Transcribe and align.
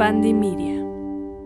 Media. 0.00 0.82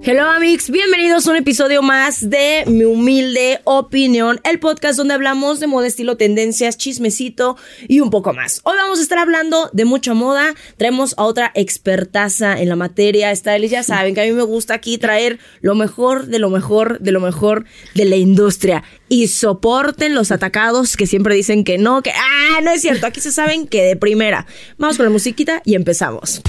Hello 0.00 0.30
amigos, 0.30 0.70
bienvenidos 0.70 1.26
a 1.26 1.32
un 1.32 1.36
episodio 1.38 1.82
más 1.82 2.30
de 2.30 2.62
Mi 2.68 2.84
Humilde 2.84 3.60
Opinión, 3.64 4.40
el 4.44 4.60
podcast 4.60 4.96
donde 4.96 5.12
hablamos 5.12 5.58
de 5.58 5.66
moda, 5.66 5.88
estilo, 5.88 6.16
tendencias, 6.16 6.78
chismecito 6.78 7.56
y 7.88 7.98
un 7.98 8.10
poco 8.10 8.32
más. 8.32 8.60
Hoy 8.62 8.76
vamos 8.76 9.00
a 9.00 9.02
estar 9.02 9.18
hablando 9.18 9.70
de 9.72 9.84
mucha 9.84 10.14
moda, 10.14 10.54
traemos 10.76 11.14
a 11.18 11.24
otra 11.24 11.50
expertaza 11.56 12.60
en 12.60 12.68
la 12.68 12.76
materia, 12.76 13.34
Stylish, 13.34 13.70
ya 13.70 13.82
saben 13.82 14.14
que 14.14 14.20
a 14.20 14.24
mí 14.24 14.30
me 14.30 14.44
gusta 14.44 14.74
aquí 14.74 14.98
traer 14.98 15.40
lo 15.60 15.74
mejor 15.74 16.26
de 16.26 16.38
lo 16.38 16.48
mejor 16.48 17.00
de 17.00 17.10
lo 17.10 17.18
mejor 17.18 17.64
de 17.96 18.04
la 18.04 18.14
industria 18.14 18.84
y 19.08 19.26
soporten 19.26 20.14
los 20.14 20.30
atacados 20.30 20.96
que 20.96 21.08
siempre 21.08 21.34
dicen 21.34 21.64
que 21.64 21.76
no, 21.76 22.02
que 22.02 22.12
ah, 22.12 22.60
no 22.62 22.70
es 22.70 22.82
cierto, 22.82 23.08
aquí 23.08 23.20
se 23.20 23.32
saben 23.32 23.66
que 23.66 23.82
de 23.82 23.96
primera. 23.96 24.46
Vamos 24.78 24.96
con 24.96 25.06
la 25.06 25.10
musiquita 25.10 25.60
y 25.64 25.74
empezamos. 25.74 26.40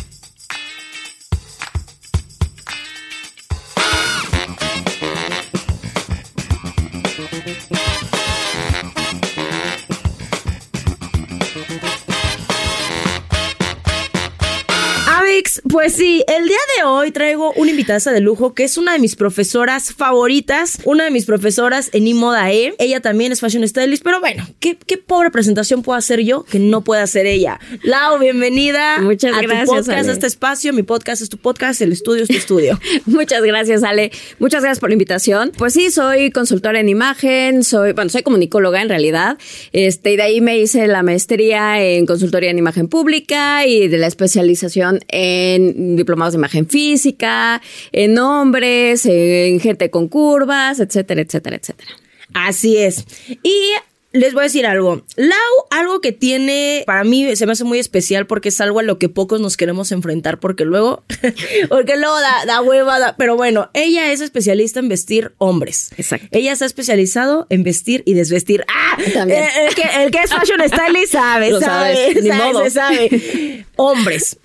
Pues 15.69 15.93
sí, 15.93 16.23
el 16.27 16.47
día 16.47 16.57
de 16.77 16.83
hoy 16.85 17.11
traigo 17.11 17.53
una 17.53 17.71
invitada 17.71 17.95
de 17.95 18.19
lujo 18.19 18.53
que 18.53 18.63
es 18.63 18.77
una 18.77 18.93
de 18.93 18.99
mis 18.99 19.15
profesoras 19.15 19.93
favoritas, 19.93 20.79
una 20.83 21.05
de 21.05 21.11
mis 21.11 21.25
profesoras 21.25 21.89
en 21.93 22.07
Imoda 22.07 22.51
E. 22.51 22.75
Ella 22.77 22.99
también 22.99 23.31
es 23.31 23.39
fashion 23.39 23.67
stylist, 23.67 24.03
pero 24.03 24.19
bueno, 24.19 24.45
¿qué, 24.59 24.75
pobre 24.97 25.31
presentación 25.31 25.81
puedo 25.81 25.97
hacer 25.97 26.21
yo 26.21 26.43
que 26.43 26.59
no 26.59 26.81
pueda 26.83 27.03
hacer 27.03 27.25
ella? 27.25 27.59
Lau, 27.83 28.19
bienvenida 28.19 28.99
Muchas 29.01 29.33
a 29.33 29.41
gracias, 29.41 29.65
tu 29.65 29.75
podcast, 29.75 30.09
a 30.09 30.11
este 30.11 30.27
espacio. 30.27 30.73
Mi 30.73 30.83
podcast 30.83 31.21
es 31.21 31.29
tu 31.29 31.37
podcast, 31.37 31.81
el 31.81 31.91
estudio 31.91 32.23
es 32.23 32.29
tu 32.29 32.35
estudio. 32.35 32.79
Muchas 33.05 33.43
gracias, 33.43 33.83
Ale. 33.83 34.11
Muchas 34.39 34.61
gracias 34.61 34.79
por 34.79 34.89
la 34.89 34.93
invitación. 34.93 35.51
Pues 35.57 35.73
sí, 35.73 35.91
soy 35.91 36.31
consultora 36.31 36.79
en 36.79 36.89
imagen, 36.89 37.63
soy, 37.63 37.93
bueno, 37.93 38.09
soy 38.09 38.23
comunicóloga 38.23 38.81
en 38.81 38.89
realidad. 38.89 39.37
Este, 39.71 40.13
y 40.13 40.17
de 40.17 40.23
ahí 40.23 40.41
me 40.41 40.57
hice 40.57 40.87
la 40.87 41.03
maestría 41.03 41.81
en 41.81 42.05
consultoría 42.05 42.49
en 42.49 42.57
imagen 42.57 42.87
pública 42.87 43.65
y 43.65 43.87
de 43.87 43.97
la 43.97 44.07
especialización 44.07 44.99
en 45.07 45.44
en 45.53 45.95
diplomados 45.95 46.33
de 46.33 46.39
imagen 46.39 46.67
física, 46.67 47.61
en 47.91 48.17
hombres, 48.17 49.05
en 49.05 49.59
gente 49.59 49.89
con 49.89 50.07
curvas, 50.07 50.79
etcétera, 50.79 51.21
etcétera, 51.21 51.57
etcétera. 51.57 51.91
Así 52.33 52.77
es. 52.77 53.05
Y 53.43 53.71
les 54.15 54.33
voy 54.33 54.41
a 54.41 54.43
decir 54.43 54.65
algo. 54.65 55.03
Lau, 55.17 55.35
algo 55.71 55.99
que 55.99 56.11
tiene, 56.11 56.83
para 56.85 57.03
mí 57.03 57.35
se 57.35 57.45
me 57.45 57.51
hace 57.51 57.63
muy 57.65 57.79
especial 57.79 58.25
porque 58.27 58.49
es 58.49 58.61
algo 58.61 58.79
a 58.79 58.83
lo 58.83 58.97
que 58.97 59.09
pocos 59.09 59.41
nos 59.41 59.57
queremos 59.57 59.91
enfrentar 59.91 60.39
porque 60.39 60.63
luego, 60.63 61.03
porque 61.69 61.97
luego 61.97 62.19
da, 62.19 62.45
da 62.45 62.61
hueva, 62.61 63.15
pero 63.17 63.35
bueno, 63.35 63.69
ella 63.73 64.11
es 64.11 64.21
especialista 64.21 64.79
en 64.79 64.87
vestir 64.89 65.33
hombres. 65.37 65.91
Exacto. 65.97 66.27
Ella 66.31 66.53
está 66.53 66.65
especializado 66.65 67.45
en 67.49 67.63
vestir 67.63 68.03
y 68.05 68.13
desvestir. 68.13 68.63
¡Ah! 68.73 68.97
También. 69.13 69.43
Eh, 69.43 69.49
el, 69.67 69.75
que, 69.75 69.83
el 70.03 70.11
que 70.11 70.19
es 70.19 70.33
fashion 70.33 70.61
stylist 70.67 71.11
sabe, 71.11 71.49
Lo 71.51 71.59
sabe, 71.59 71.95
sabes, 71.95 72.23
ni 72.23 72.29
sabe, 72.29 72.53
modo. 72.53 72.63
se 72.63 72.69
sabe. 72.71 73.65
Hombres. 73.75 74.37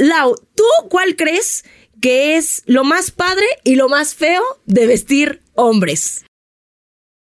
Lau, 0.00 0.34
¿tú 0.54 0.64
cuál 0.88 1.14
crees 1.14 1.64
que 2.00 2.36
es 2.38 2.62
lo 2.64 2.84
más 2.84 3.10
padre 3.10 3.44
y 3.64 3.74
lo 3.74 3.90
más 3.90 4.14
feo 4.14 4.42
de 4.64 4.86
vestir 4.86 5.42
hombres? 5.54 6.24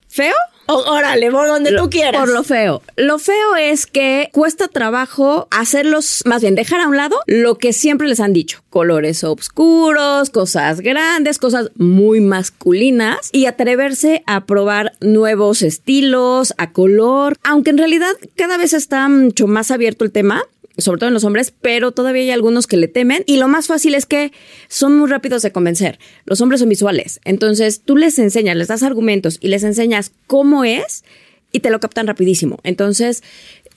¿Feo? 0.09 0.34
O- 0.69 0.83
órale, 0.91 1.31
por 1.31 1.47
donde 1.47 1.77
tú 1.77 1.89
quieras. 1.91 2.20
Por 2.22 2.31
lo 2.33 2.42
feo. 2.42 2.83
Lo 2.97 3.20
feo 3.20 3.55
es 3.55 3.87
que 3.87 4.31
cuesta 4.33 4.67
trabajo 4.67 5.47
hacerlos, 5.53 6.22
más 6.25 6.42
bien 6.42 6.56
dejar 6.56 6.81
a 6.81 6.89
un 6.89 6.97
lado 6.97 7.20
lo 7.27 7.56
que 7.56 7.72
siempre 7.72 8.09
les 8.09 8.19
han 8.19 8.33
dicho. 8.33 8.64
Colores 8.69 9.22
oscuros, 9.22 10.31
cosas 10.31 10.81
grandes, 10.81 11.39
cosas 11.39 11.70
muy 11.77 12.20
masculinas 12.20 13.28
y 13.31 13.47
atreverse 13.47 14.25
a 14.27 14.44
probar 14.47 14.94
nuevos 15.00 15.62
estilos, 15.62 16.53
a 16.59 16.72
color. 16.72 17.37
Aunque 17.44 17.71
en 17.71 17.78
realidad 17.78 18.10
cada 18.34 18.56
vez 18.56 18.72
está 18.72 19.09
mucho 19.09 19.47
más 19.47 19.71
abierto 19.71 20.05
el 20.05 20.10
tema. 20.10 20.43
Sobre 20.78 20.98
todo 20.98 21.09
en 21.09 21.14
los 21.14 21.25
hombres, 21.25 21.53
pero 21.60 21.92
todavía 21.92 22.22
hay 22.22 22.31
algunos 22.31 22.66
que 22.66 22.76
le 22.76 22.88
temen. 22.88 23.22
Y 23.26 23.38
lo 23.38 23.48
más 23.48 23.66
fácil 23.66 23.94
es 23.94 24.06
que 24.06 24.32
son 24.69 24.98
muy 24.98 25.09
rápidos 25.09 25.42
de 25.42 25.53
convencer. 25.53 25.98
Los 26.25 26.41
hombres 26.41 26.60
son 26.60 26.69
visuales. 26.69 27.20
Entonces 27.25 27.81
tú 27.84 27.97
les 27.97 28.19
enseñas, 28.19 28.56
les 28.56 28.69
das 28.69 28.82
argumentos 28.82 29.38
y 29.41 29.48
les 29.48 29.64
enseñas 29.64 30.12
cómo 30.26 30.64
es 30.64 31.04
y 31.53 31.60
te 31.60 31.70
lo 31.70 31.81
captan 31.81 32.06
rapidísimo. 32.06 32.59
Entonces, 32.64 33.22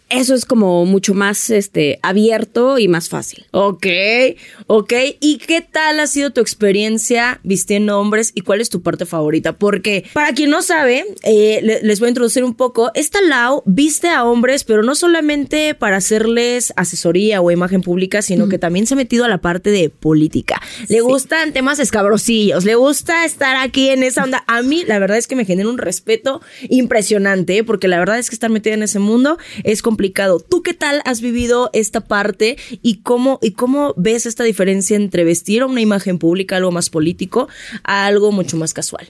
eso 0.09 0.33
es 0.35 0.45
como 0.45 0.85
mucho 0.85 1.13
más 1.13 1.49
este 1.49 1.99
abierto 2.01 2.77
y 2.79 2.87
más 2.87 3.09
fácil. 3.09 3.45
Ok, 3.51 3.85
ok. 4.67 4.93
¿Y 5.19 5.37
qué 5.37 5.61
tal 5.61 5.99
ha 5.99 6.07
sido 6.07 6.31
tu 6.31 6.41
experiencia 6.41 7.39
vistiendo 7.43 7.99
hombres 7.99 8.31
y 8.35 8.41
cuál 8.41 8.61
es 8.61 8.69
tu 8.69 8.81
parte 8.81 9.05
favorita? 9.05 9.53
Porque 9.53 10.05
para 10.13 10.33
quien 10.33 10.49
no 10.49 10.61
sabe, 10.61 11.05
eh, 11.23 11.59
le- 11.63 11.81
les 11.83 11.99
voy 11.99 12.07
a 12.07 12.09
introducir 12.09 12.43
un 12.43 12.53
poco. 12.55 12.91
Esta 12.95 13.21
Lau 13.21 13.63
viste 13.65 14.09
a 14.09 14.23
hombres, 14.23 14.63
pero 14.63 14.83
no 14.83 14.95
solamente 14.95 15.75
para 15.75 15.97
hacerles 15.97 16.73
asesoría 16.75 17.41
o 17.41 17.51
imagen 17.51 17.81
pública, 17.81 18.21
sino 18.21 18.49
que 18.49 18.57
también 18.59 18.87
se 18.87 18.93
ha 18.95 18.97
metido 18.97 19.25
a 19.25 19.27
la 19.27 19.39
parte 19.39 19.69
de 19.69 19.89
política. 19.89 20.61
Le 20.87 21.01
gustan 21.01 21.53
temas 21.53 21.79
escabrosillos, 21.79 22.65
le 22.65 22.75
gusta 22.75 23.25
estar 23.25 23.55
aquí 23.57 23.89
en 23.89 24.03
esa 24.03 24.23
onda. 24.23 24.43
A 24.47 24.61
mí, 24.61 24.83
la 24.87 24.99
verdad 24.99 25.17
es 25.17 25.27
que 25.27 25.35
me 25.35 25.45
genera 25.45 25.69
un 25.69 25.77
respeto 25.77 26.41
impresionante, 26.69 27.63
porque 27.63 27.87
la 27.87 27.99
verdad 27.99 28.17
es 28.19 28.29
que 28.29 28.35
estar 28.35 28.49
metida 28.49 28.73
en 28.73 28.83
ese 28.83 28.99
mundo 28.99 29.37
es 29.63 29.81
complicado. 29.81 29.98
¿Tú 30.39 30.61
qué 30.63 30.73
tal 30.73 31.01
has 31.03 31.19
vivido 31.19 31.69
esta 31.73 32.01
parte 32.01 32.57
y 32.81 33.01
cómo, 33.01 33.37
y 33.41 33.51
cómo 33.51 33.93
ves 33.97 34.25
esta 34.25 34.45
diferencia 34.45 34.95
entre 34.95 35.25
vestir 35.25 35.61
a 35.61 35.65
una 35.65 35.81
imagen 35.81 36.19
pública, 36.19 36.55
algo 36.55 36.71
más 36.71 36.89
político, 36.89 37.49
a 37.83 38.05
algo 38.05 38.31
mucho 38.31 38.55
más 38.55 38.73
casual? 38.73 39.09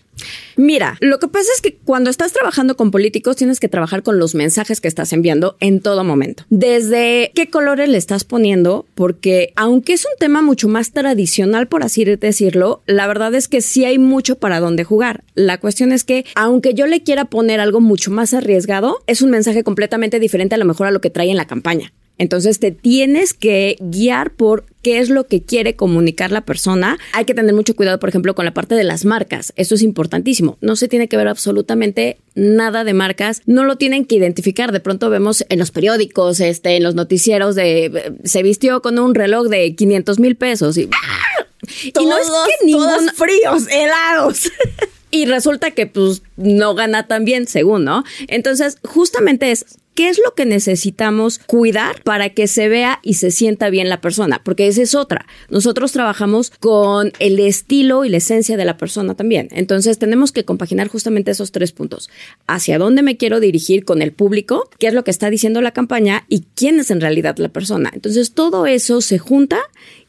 Mira, 0.56 0.98
lo 1.00 1.20
que 1.20 1.28
pasa 1.28 1.50
es 1.56 1.62
que 1.62 1.76
cuando 1.76 2.10
estás 2.10 2.34
trabajando 2.34 2.76
con 2.76 2.92
políticos 2.92 3.36
tienes 3.36 3.60
que 3.60 3.70
trabajar 3.70 4.04
con 4.04 4.20
los 4.20 4.36
mensajes 4.36 4.82
que 4.82 4.88
estás 4.88 5.14
enviando 5.14 5.56
en 5.60 5.80
todo 5.80 6.04
momento. 6.04 6.44
Desde 6.50 7.32
qué 7.36 7.50
colores 7.50 7.90
le 7.90 7.98
estás 7.98 8.24
poniendo, 8.24 8.86
porque 8.96 9.54
aunque 9.56 9.94
es 9.94 10.06
un 10.06 10.18
tema 10.20 10.42
mucho 10.42 10.68
más 10.68 10.92
tradicional, 10.92 11.68
por 11.68 11.84
así 11.84 12.04
decirlo, 12.04 12.82
la 12.86 13.08
verdad 13.08 13.34
es 13.36 13.48
que 13.48 13.62
sí 13.62 13.86
hay 13.86 14.00
mucho 14.00 14.38
para 14.38 14.60
dónde 14.60 14.84
jugar. 14.84 15.24
La 15.36 15.58
cuestión 15.58 15.92
es 15.92 16.04
que 16.04 16.26
aunque 16.36 16.74
yo 16.74 16.88
le 16.88 17.04
quiera 17.04 17.26
poner 17.26 17.60
algo 17.60 17.80
mucho 17.82 18.12
más 18.12 18.34
arriesgado, 18.34 19.00
es 19.08 19.22
un 19.22 19.30
mensaje 19.30 19.64
completamente 19.64 20.20
diferente 20.20 20.56
a 20.56 20.58
lo 20.58 20.66
mejor 20.66 20.88
a 20.88 20.92
lo 20.92 21.02
que 21.02 21.10
trae 21.10 21.30
en 21.30 21.38
la 21.38 21.48
campaña. 21.48 21.94
Entonces 22.20 22.60
te 22.60 22.72
tienes 22.72 23.34
que 23.34 23.78
guiar 23.80 24.32
por 24.32 24.66
qué 24.82 25.00
es 25.00 25.10
lo 25.10 25.28
que 25.28 25.42
quiere 25.42 25.76
comunicar 25.76 26.32
la 26.32 26.42
persona. 26.42 26.98
Hay 27.14 27.26
que 27.26 27.34
tener 27.34 27.54
mucho 27.54 27.76
cuidado, 27.76 28.00
por 28.00 28.10
ejemplo, 28.10 28.36
con 28.36 28.46
la 28.46 28.54
parte 28.54 28.76
de 28.76 28.84
las 28.84 29.06
marcas. 29.06 29.54
Eso 29.56 29.76
es 29.76 29.82
importantísimo. 29.82 30.58
No 30.62 30.76
se 30.76 30.88
tiene 30.88 31.08
que 31.08 31.18
ver 31.18 31.28
absolutamente 31.28 32.18
nada 32.36 32.84
de 32.84 32.94
marcas. 32.94 33.42
No 33.46 33.64
lo 33.64 33.78
tienen 33.78 34.06
que 34.06 34.16
identificar. 34.16 34.72
De 34.72 34.80
pronto 34.80 35.10
vemos 35.10 35.46
en 35.50 35.60
los 35.60 35.72
periódicos, 35.72 36.40
este, 36.40 36.78
en 36.78 36.84
los 36.84 36.96
noticieros 36.96 37.56
de 37.56 37.86
eh, 37.86 38.14
se 38.24 38.44
vistió 38.44 38.82
con 38.82 39.00
un 39.00 39.16
reloj 39.16 39.48
de 39.48 39.76
500 39.76 40.20
mil 40.20 40.36
pesos 40.36 40.78
y, 40.78 40.82
y 40.82 42.06
no 42.06 42.18
es 42.18 42.28
que 42.28 42.66
ningún 42.66 42.84
todos 42.84 43.12
fríos, 43.14 43.68
helados. 43.70 44.52
y 45.12 45.26
resulta 45.26 45.72
que 45.72 45.88
pues 45.88 46.22
no 46.38 46.76
gana 46.76 47.08
tan 47.08 47.26
bien, 47.26 47.48
según, 47.48 47.84
¿no? 47.84 48.04
Entonces, 48.28 48.78
justamente 48.84 49.52
es 49.52 49.66
¿Qué 50.00 50.08
es 50.08 50.22
lo 50.24 50.34
que 50.34 50.46
necesitamos 50.46 51.40
cuidar 51.40 52.02
para 52.04 52.30
que 52.30 52.48
se 52.48 52.70
vea 52.70 53.00
y 53.04 53.16
se 53.16 53.32
sienta 53.32 53.70
bien 53.70 53.90
la 53.90 54.00
persona? 54.00 54.40
Porque 54.42 54.68
esa 54.68 54.82
es 54.82 54.96
otra. 54.96 55.26
Nosotros 55.50 55.92
trabajamos 55.92 56.54
con 56.62 57.12
el 57.20 57.38
estilo 57.38 58.06
y 58.06 58.10
la 58.10 58.16
esencia 58.16 58.56
de 58.56 58.64
la 58.64 58.78
persona 58.78 59.16
también. 59.16 59.50
Entonces 59.52 60.00
tenemos 60.00 60.32
que 60.32 60.46
compaginar 60.46 60.88
justamente 60.88 61.32
esos 61.32 61.52
tres 61.52 61.74
puntos. 61.74 62.10
Hacia 62.48 62.78
dónde 62.78 63.02
me 63.02 63.18
quiero 63.18 63.42
dirigir 63.42 63.84
con 63.84 64.02
el 64.02 64.14
público, 64.14 64.70
qué 64.80 64.88
es 64.88 64.94
lo 64.94 65.04
que 65.04 65.12
está 65.12 65.30
diciendo 65.30 65.62
la 65.62 65.74
campaña 65.74 66.24
y 66.30 66.46
quién 66.56 66.80
es 66.80 66.92
en 66.92 67.02
realidad 67.02 67.36
la 67.38 67.50
persona. 67.50 67.92
Entonces 67.94 68.32
todo 68.32 68.68
eso 68.68 69.02
se 69.02 69.18
junta 69.18 69.60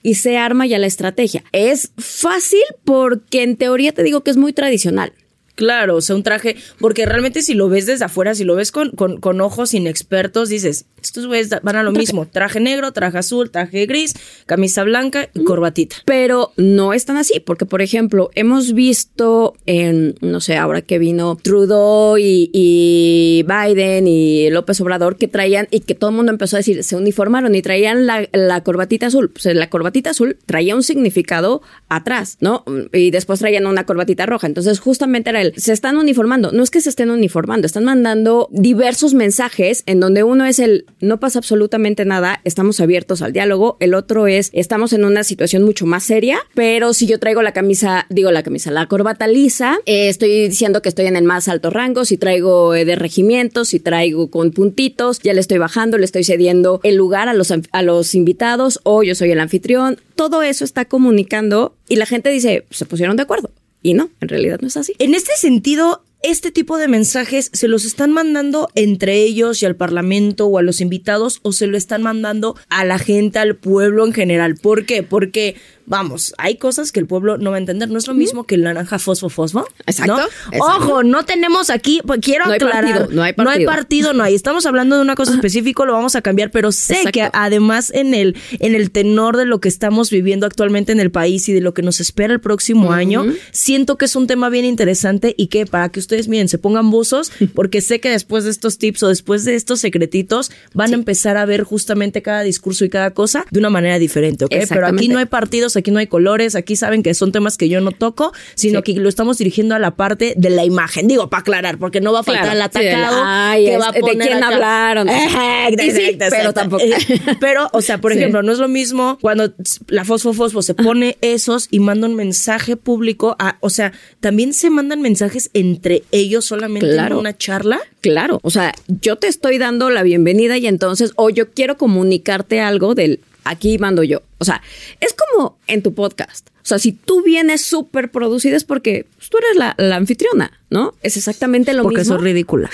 y 0.04 0.14
se 0.14 0.38
arma 0.38 0.68
ya 0.68 0.78
la 0.78 0.86
estrategia. 0.86 1.42
Es 1.50 1.90
fácil 1.98 2.62
porque 2.84 3.42
en 3.42 3.56
teoría 3.56 3.90
te 3.90 4.04
digo 4.04 4.20
que 4.20 4.30
es 4.30 4.36
muy 4.36 4.52
tradicional. 4.52 5.12
Claro, 5.60 5.96
o 5.96 6.00
sea, 6.00 6.16
un 6.16 6.22
traje, 6.22 6.56
porque 6.78 7.04
realmente 7.04 7.42
si 7.42 7.52
lo 7.52 7.68
ves 7.68 7.84
desde 7.84 8.06
afuera, 8.06 8.34
si 8.34 8.44
lo 8.44 8.56
ves 8.56 8.72
con, 8.72 8.92
con, 8.92 9.20
con 9.20 9.42
ojos 9.42 9.74
inexpertos, 9.74 10.48
dices, 10.48 10.86
estos 11.02 11.26
güeyes 11.26 11.50
van 11.62 11.76
a 11.76 11.82
lo 11.82 11.92
mismo, 11.92 12.26
traje 12.26 12.60
negro, 12.60 12.92
traje 12.92 13.18
azul, 13.18 13.50
traje 13.50 13.84
gris, 13.84 14.14
camisa 14.46 14.84
blanca 14.84 15.28
y 15.34 15.44
corbatita. 15.44 15.96
Pero 16.06 16.52
no 16.56 16.94
es 16.94 17.04
tan 17.04 17.18
así, 17.18 17.40
porque 17.40 17.66
por 17.66 17.82
ejemplo, 17.82 18.30
hemos 18.34 18.72
visto 18.72 19.52
en, 19.66 20.14
no 20.22 20.40
sé, 20.40 20.56
ahora 20.56 20.80
que 20.80 20.98
vino 20.98 21.36
Trudeau 21.36 22.16
y, 22.16 22.48
y 22.54 23.44
Biden 23.46 24.08
y 24.08 24.48
López 24.48 24.80
Obrador, 24.80 25.16
que 25.16 25.28
traían, 25.28 25.68
y 25.70 25.80
que 25.80 25.94
todo 25.94 26.08
el 26.08 26.16
mundo 26.16 26.32
empezó 26.32 26.56
a 26.56 26.60
decir, 26.60 26.82
se 26.84 26.96
uniformaron 26.96 27.54
y 27.54 27.60
traían 27.60 28.06
la, 28.06 28.26
la 28.32 28.62
corbatita 28.62 29.08
azul. 29.08 29.28
Pues 29.28 29.44
la 29.54 29.68
corbatita 29.68 30.08
azul 30.08 30.38
traía 30.46 30.74
un 30.74 30.82
significado 30.82 31.60
atrás, 31.90 32.38
¿no? 32.40 32.64
Y 32.94 33.10
después 33.10 33.40
traían 33.40 33.66
una 33.66 33.84
corbatita 33.84 34.24
roja. 34.24 34.46
Entonces, 34.46 34.80
justamente 34.80 35.28
era 35.28 35.42
el, 35.42 35.49
se 35.56 35.72
están 35.72 35.96
uniformando. 35.96 36.52
No 36.52 36.62
es 36.62 36.70
que 36.70 36.80
se 36.80 36.88
estén 36.88 37.10
uniformando, 37.10 37.66
están 37.66 37.84
mandando 37.84 38.48
diversos 38.50 39.14
mensajes 39.14 39.82
en 39.86 40.00
donde 40.00 40.22
uno 40.22 40.44
es 40.44 40.58
el 40.58 40.86
no 41.00 41.20
pasa 41.20 41.38
absolutamente 41.38 42.04
nada, 42.04 42.40
estamos 42.44 42.80
abiertos 42.80 43.22
al 43.22 43.32
diálogo. 43.32 43.76
El 43.80 43.94
otro 43.94 44.26
es 44.26 44.50
estamos 44.52 44.92
en 44.92 45.04
una 45.04 45.24
situación 45.24 45.62
mucho 45.62 45.86
más 45.86 46.04
seria, 46.04 46.38
pero 46.54 46.92
si 46.92 47.06
yo 47.06 47.18
traigo 47.18 47.42
la 47.42 47.52
camisa, 47.52 48.06
digo 48.08 48.30
la 48.30 48.42
camisa, 48.42 48.70
la 48.70 48.86
corbata 48.86 49.26
lisa, 49.26 49.78
eh, 49.86 50.08
estoy 50.08 50.48
diciendo 50.48 50.82
que 50.82 50.88
estoy 50.88 51.06
en 51.06 51.16
el 51.16 51.24
más 51.24 51.48
alto 51.48 51.70
rango. 51.70 52.04
Si 52.04 52.16
traigo 52.16 52.74
eh, 52.74 52.84
de 52.84 52.96
regimientos, 52.96 53.68
si 53.68 53.80
traigo 53.80 54.30
con 54.30 54.50
puntitos, 54.50 55.20
ya 55.20 55.32
le 55.32 55.40
estoy 55.40 55.58
bajando, 55.58 55.98
le 55.98 56.04
estoy 56.04 56.24
cediendo 56.24 56.80
el 56.82 56.96
lugar 56.96 57.28
a 57.28 57.34
los, 57.34 57.52
a 57.72 57.82
los 57.82 58.14
invitados 58.14 58.80
o 58.84 59.02
yo 59.02 59.14
soy 59.14 59.30
el 59.30 59.40
anfitrión. 59.40 59.98
Todo 60.14 60.42
eso 60.42 60.64
está 60.64 60.84
comunicando 60.84 61.74
y 61.88 61.96
la 61.96 62.06
gente 62.06 62.30
dice, 62.30 62.66
se 62.70 62.86
pusieron 62.86 63.16
de 63.16 63.22
acuerdo. 63.22 63.50
Y 63.82 63.94
no, 63.94 64.10
en 64.20 64.28
realidad 64.28 64.58
no 64.60 64.68
es 64.68 64.76
así. 64.76 64.94
En 64.98 65.14
este 65.14 65.32
sentido, 65.36 66.04
este 66.22 66.50
tipo 66.50 66.76
de 66.76 66.86
mensajes 66.86 67.50
se 67.54 67.66
los 67.66 67.84
están 67.84 68.12
mandando 68.12 68.68
entre 68.74 69.16
ellos 69.22 69.62
y 69.62 69.66
al 69.66 69.76
Parlamento 69.76 70.46
o 70.46 70.58
a 70.58 70.62
los 70.62 70.82
invitados 70.82 71.40
o 71.42 71.52
se 71.52 71.66
lo 71.66 71.78
están 71.78 72.02
mandando 72.02 72.56
a 72.68 72.84
la 72.84 72.98
gente, 72.98 73.38
al 73.38 73.56
pueblo 73.56 74.04
en 74.06 74.12
general. 74.12 74.56
¿Por 74.56 74.84
qué? 74.84 75.02
Porque 75.02 75.56
vamos, 75.90 76.32
hay 76.38 76.56
cosas 76.56 76.92
que 76.92 77.00
el 77.00 77.06
pueblo 77.06 77.36
no 77.36 77.50
va 77.50 77.56
a 77.56 77.58
entender. 77.58 77.90
No 77.90 77.98
es 77.98 78.06
lo 78.06 78.14
mismo 78.14 78.44
que 78.44 78.54
el 78.54 78.62
naranja 78.62 79.00
fosfo 79.00 79.28
fosfo. 79.28 79.66
Exacto. 79.86 80.20
Ojo, 80.60 81.02
no 81.02 81.24
tenemos 81.24 81.68
aquí, 81.68 82.00
pues, 82.06 82.20
quiero 82.22 82.46
no 82.46 82.54
aclarar. 82.54 82.84
Hay 82.84 82.92
partido, 82.92 83.14
no 83.14 83.22
hay 83.24 83.32
partido. 83.32 83.44
No 83.44 83.60
hay 83.60 83.66
partido, 83.66 84.12
no 84.12 84.22
hay. 84.22 84.34
Estamos 84.36 84.66
hablando 84.66 84.94
de 84.94 85.02
una 85.02 85.16
cosa 85.16 85.34
específica, 85.34 85.84
lo 85.84 85.92
vamos 85.92 86.14
a 86.14 86.22
cambiar, 86.22 86.52
pero 86.52 86.70
sé 86.70 87.02
que 87.12 87.28
además 87.32 87.90
en 87.92 88.14
el, 88.14 88.36
en 88.60 88.76
el 88.76 88.92
tenor 88.92 89.36
de 89.36 89.46
lo 89.46 89.60
que 89.60 89.68
estamos 89.68 90.10
viviendo 90.10 90.46
actualmente 90.46 90.92
en 90.92 91.00
el 91.00 91.10
país 91.10 91.48
y 91.48 91.52
de 91.52 91.60
lo 91.60 91.74
que 91.74 91.82
nos 91.82 91.98
espera 91.98 92.32
el 92.32 92.40
próximo 92.40 92.92
año, 92.92 93.26
siento 93.50 93.98
que 93.98 94.04
es 94.04 94.14
un 94.14 94.28
tema 94.28 94.48
bien 94.48 94.64
interesante 94.64 95.34
y 95.36 95.48
que 95.48 95.66
para 95.66 95.88
que 95.88 95.98
ustedes 95.98 96.28
miren, 96.28 96.48
se 96.48 96.58
pongan 96.58 96.88
buzos, 96.92 97.32
porque 97.54 97.80
sé 97.80 97.98
que 97.98 98.10
después 98.10 98.44
de 98.44 98.50
estos 98.50 98.78
tips 98.78 99.02
o 99.02 99.08
después 99.08 99.44
de 99.44 99.56
estos 99.56 99.80
secretitos 99.80 100.52
van 100.72 100.92
a 100.92 100.94
empezar 100.94 101.36
a 101.36 101.44
ver 101.46 101.64
justamente 101.64 102.22
cada 102.22 102.42
discurso 102.42 102.84
y 102.84 102.90
cada 102.90 103.10
cosa 103.10 103.44
de 103.50 103.58
una 103.58 103.70
manera 103.70 103.98
diferente, 103.98 104.44
¿ok? 104.44 104.54
Pero 104.68 104.86
aquí 104.86 105.08
no 105.08 105.18
hay 105.18 105.26
partidos, 105.26 105.76
aquí 105.80 105.90
no 105.90 105.98
hay 105.98 106.06
colores, 106.06 106.54
aquí 106.54 106.76
saben 106.76 107.02
que 107.02 107.14
son 107.14 107.32
temas 107.32 107.56
que 107.56 107.68
yo 107.68 107.80
no 107.80 107.92
toco, 107.92 108.32
sino 108.54 108.82
que 108.82 108.94
lo 108.94 109.08
estamos 109.08 109.38
dirigiendo 109.38 109.74
a 109.74 109.78
la 109.78 109.96
parte 109.96 110.34
de 110.36 110.50
la 110.50 110.64
imagen. 110.64 111.08
Digo, 111.08 111.28
para 111.28 111.40
aclarar, 111.40 111.78
porque 111.78 112.00
no 112.00 112.12
va 112.12 112.20
a 112.20 112.22
faltar 112.22 112.54
el 112.54 112.62
atacado 112.62 113.16
que 113.54 113.76
va 113.76 113.88
a 113.88 113.92
poner 113.92 114.16
de 114.16 114.26
quién 114.26 114.44
hablaron. 114.44 115.08
pero 116.30 116.52
tampoco. 116.52 116.82
Eh, 116.82 116.94
pero, 117.40 117.68
o 117.72 117.82
sea, 117.82 118.00
por 118.00 118.12
ejemplo, 118.20 118.42
no 118.42 118.52
es 118.52 118.58
lo 118.58 118.68
mismo 118.68 119.18
cuando 119.20 119.52
la 119.88 120.04
Fosfo 120.04 120.32
Fosfo 120.32 120.62
se 120.62 120.74
pone 120.74 121.16
esos 121.20 121.68
y 121.70 121.80
manda 121.80 122.06
un 122.06 122.14
mensaje 122.14 122.76
público 122.76 123.36
a, 123.38 123.56
o 123.60 123.70
sea, 123.70 123.92
también 124.20 124.52
se 124.54 124.70
mandan 124.70 125.02
mensajes 125.02 125.50
entre 125.54 126.02
ellos 126.12 126.44
solamente 126.44 126.96
en 126.96 127.12
una 127.12 127.36
charla. 127.36 127.80
Claro, 128.00 128.40
o 128.42 128.50
sea, 128.50 128.74
yo 128.88 129.16
te 129.16 129.26
estoy 129.26 129.58
dando 129.58 129.90
la 129.90 130.02
bienvenida 130.02 130.56
y 130.56 130.66
entonces, 130.66 131.12
o 131.16 131.30
yo 131.30 131.50
quiero 131.50 131.76
comunicarte 131.76 132.60
algo 132.60 132.94
del 132.94 133.20
aquí 133.44 133.78
mando 133.78 134.02
yo. 134.02 134.22
O 134.38 134.44
sea, 134.44 134.62
es 135.00 135.14
como 135.14 135.58
en 135.66 135.82
tu 135.82 135.94
podcast. 135.94 136.48
O 136.62 136.66
sea, 136.66 136.78
si 136.78 136.92
tú 136.92 137.22
vienes 137.22 137.62
súper 137.62 138.10
producida 138.10 138.56
es 138.56 138.64
porque 138.64 139.06
pues, 139.16 139.30
tú 139.30 139.38
eres 139.38 139.56
la, 139.56 139.96
anfitriona, 139.96 140.58
¿no? 140.68 140.94
Es 141.02 141.16
exactamente 141.16 141.72
lo 141.72 141.82
mismo. 141.82 141.90
Porque 141.90 142.04
soy 142.04 142.18
ridícula. 142.18 142.70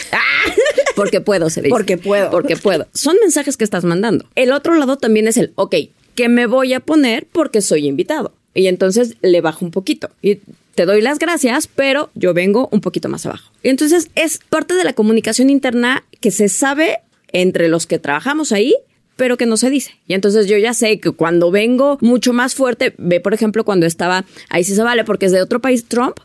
porque 0.97 1.21
puedo, 1.21 1.49
ser 1.51 1.69
Porque 1.69 1.97
puedo. 1.97 2.31
Porque 2.31 2.57
puedo. 2.57 2.87
Son 2.93 3.17
mensajes 3.21 3.57
que 3.57 3.65
estás 3.65 3.85
mandando. 3.85 4.27
El 4.35 4.53
otro 4.53 4.75
lado 4.75 4.97
también 4.99 5.29
es 5.29 5.37
el, 5.37 5.53
ok, 5.55 5.77
que 6.15 6.29
me 6.29 6.47
voy 6.47 6.73
a 6.73 6.81
poner 6.81 7.27
porque 7.31 7.61
soy 7.61 7.87
invitado. 7.87 8.33
Y 8.55 8.67
entonces 8.69 9.17
le 9.23 9.41
bajo 9.41 9.65
un 9.65 9.71
poquito. 9.71 10.11
Y 10.23 10.41
te 10.75 10.87
doy 10.87 11.01
las 11.01 11.19
gracias, 11.19 11.69
pero 11.69 12.11
yo 12.15 12.35
vengo 12.35 12.69
un 12.73 12.81
poquito 12.81 13.09
más 13.09 13.27
abajo. 13.27 13.51
Y 13.63 13.69
entonces 13.69 14.11
es 14.15 14.41
parte 14.49 14.75
de 14.75 14.85
la 14.85 14.93
comunicación 14.93 15.51
interna 15.51 16.05
que 16.21 16.31
se 16.31 16.49
sabe 16.49 17.01
entre 17.33 17.69
los 17.69 17.87
que 17.87 17.99
trabajamos 17.99 18.53
ahí 18.53 18.75
pero 19.17 19.37
que 19.37 19.47
no 19.47 19.57
se 19.57 19.71
dice. 19.71 19.97
Y 20.07 20.15
entonces 20.15 20.47
yo 20.47 20.57
ya 20.59 20.75
sé 20.75 21.01
que 21.01 21.11
cuando 21.11 21.51
vengo 21.51 21.99
mucho 22.01 22.33
más 22.33 22.55
fuerte, 22.55 22.95
ve 22.99 23.21
por 23.21 23.35
ejemplo 23.35 23.65
cuando 23.65 23.87
estaba, 23.87 24.25
ahí 24.49 24.65
sí 24.65 24.75
se 24.75 24.83
vale, 24.83 25.05
porque 25.05 25.27
es 25.27 25.33
de 25.33 25.43
otro 25.43 25.61
país, 25.61 25.87
Trump 25.87 26.19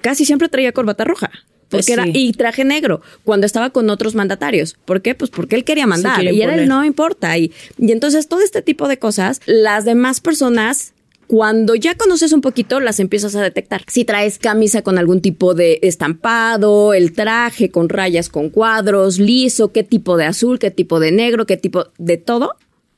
casi 0.00 0.24
siempre 0.24 0.48
traía 0.48 0.72
corbata 0.72 1.04
roja. 1.04 1.30
Porque 1.70 1.94
era, 1.94 2.04
y 2.06 2.32
traje 2.32 2.62
negro 2.62 3.00
cuando 3.24 3.46
estaba 3.46 3.70
con 3.70 3.90
otros 3.90 4.14
mandatarios. 4.14 4.76
¿Por 4.84 5.02
qué? 5.02 5.16
Pues 5.16 5.30
porque 5.30 5.56
él 5.56 5.64
quería 5.64 5.88
mandar 5.88 6.22
y 6.22 6.40
era 6.40 6.54
el 6.54 6.68
no 6.68 6.84
importa. 6.84 7.36
Y, 7.36 7.52
y 7.78 7.90
entonces 7.90 8.28
todo 8.28 8.42
este 8.42 8.62
tipo 8.62 8.86
de 8.86 8.98
cosas, 8.98 9.40
las 9.46 9.84
demás 9.84 10.20
personas 10.20 10.93
cuando 11.26 11.74
ya 11.74 11.94
conoces 11.94 12.32
un 12.32 12.40
poquito, 12.40 12.80
las 12.80 13.00
empiezas 13.00 13.34
a 13.34 13.42
detectar. 13.42 13.82
Si 13.88 14.04
traes 14.04 14.38
camisa 14.38 14.82
con 14.82 14.98
algún 14.98 15.20
tipo 15.20 15.54
de 15.54 15.78
estampado, 15.82 16.94
el 16.94 17.12
traje 17.12 17.70
con 17.70 17.88
rayas 17.88 18.28
con 18.28 18.50
cuadros, 18.50 19.18
liso, 19.18 19.72
qué 19.72 19.82
tipo 19.82 20.16
de 20.16 20.26
azul, 20.26 20.58
qué 20.58 20.70
tipo 20.70 21.00
de 21.00 21.12
negro, 21.12 21.46
qué 21.46 21.56
tipo 21.56 21.86
de 21.98 22.16
todo, 22.16 22.56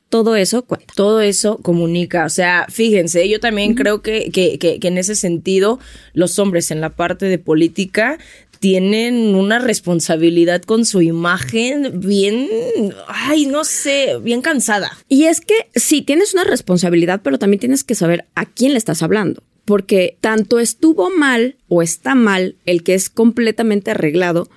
todo 0.09 0.35
eso 0.35 0.63
cuenta. 0.63 0.93
Todo 0.95 1.21
eso 1.21 1.57
comunica. 1.57 2.25
O 2.25 2.29
sea, 2.29 2.65
fíjense, 2.69 3.27
yo 3.27 3.39
también 3.39 3.75
creo 3.75 4.01
que, 4.01 4.31
que, 4.31 4.57
que, 4.57 4.79
que, 4.79 4.87
en 4.87 4.97
ese 4.97 5.15
sentido, 5.15 5.79
los 6.13 6.39
hombres 6.39 6.71
en 6.71 6.81
la 6.81 6.95
parte 6.95 7.25
de 7.25 7.39
política 7.39 8.17
tienen 8.59 9.35
una 9.35 9.59
responsabilidad 9.59 10.61
con 10.61 10.85
su 10.85 11.01
imagen 11.01 11.99
bien, 11.99 12.49
ay, 13.07 13.45
no 13.45 13.63
sé, 13.63 14.17
bien 14.21 14.41
cansada. 14.41 14.91
Y 15.07 15.25
es 15.25 15.41
que 15.41 15.55
sí, 15.75 16.01
tienes 16.01 16.33
una 16.33 16.43
responsabilidad, 16.43 17.21
pero 17.23 17.39
también 17.39 17.59
tienes 17.59 17.83
que 17.83 17.95
saber 17.95 18.25
a 18.35 18.45
quién 18.45 18.73
le 18.73 18.77
estás 18.77 19.03
hablando. 19.03 19.43
Porque 19.65 20.17
tanto 20.21 20.59
estuvo 20.59 21.09
mal 21.09 21.57
o 21.67 21.81
está 21.81 22.15
mal 22.15 22.55
el 22.65 22.83
que 22.83 22.93
es 22.93 23.09
completamente 23.09 23.91
arreglado 23.91 24.49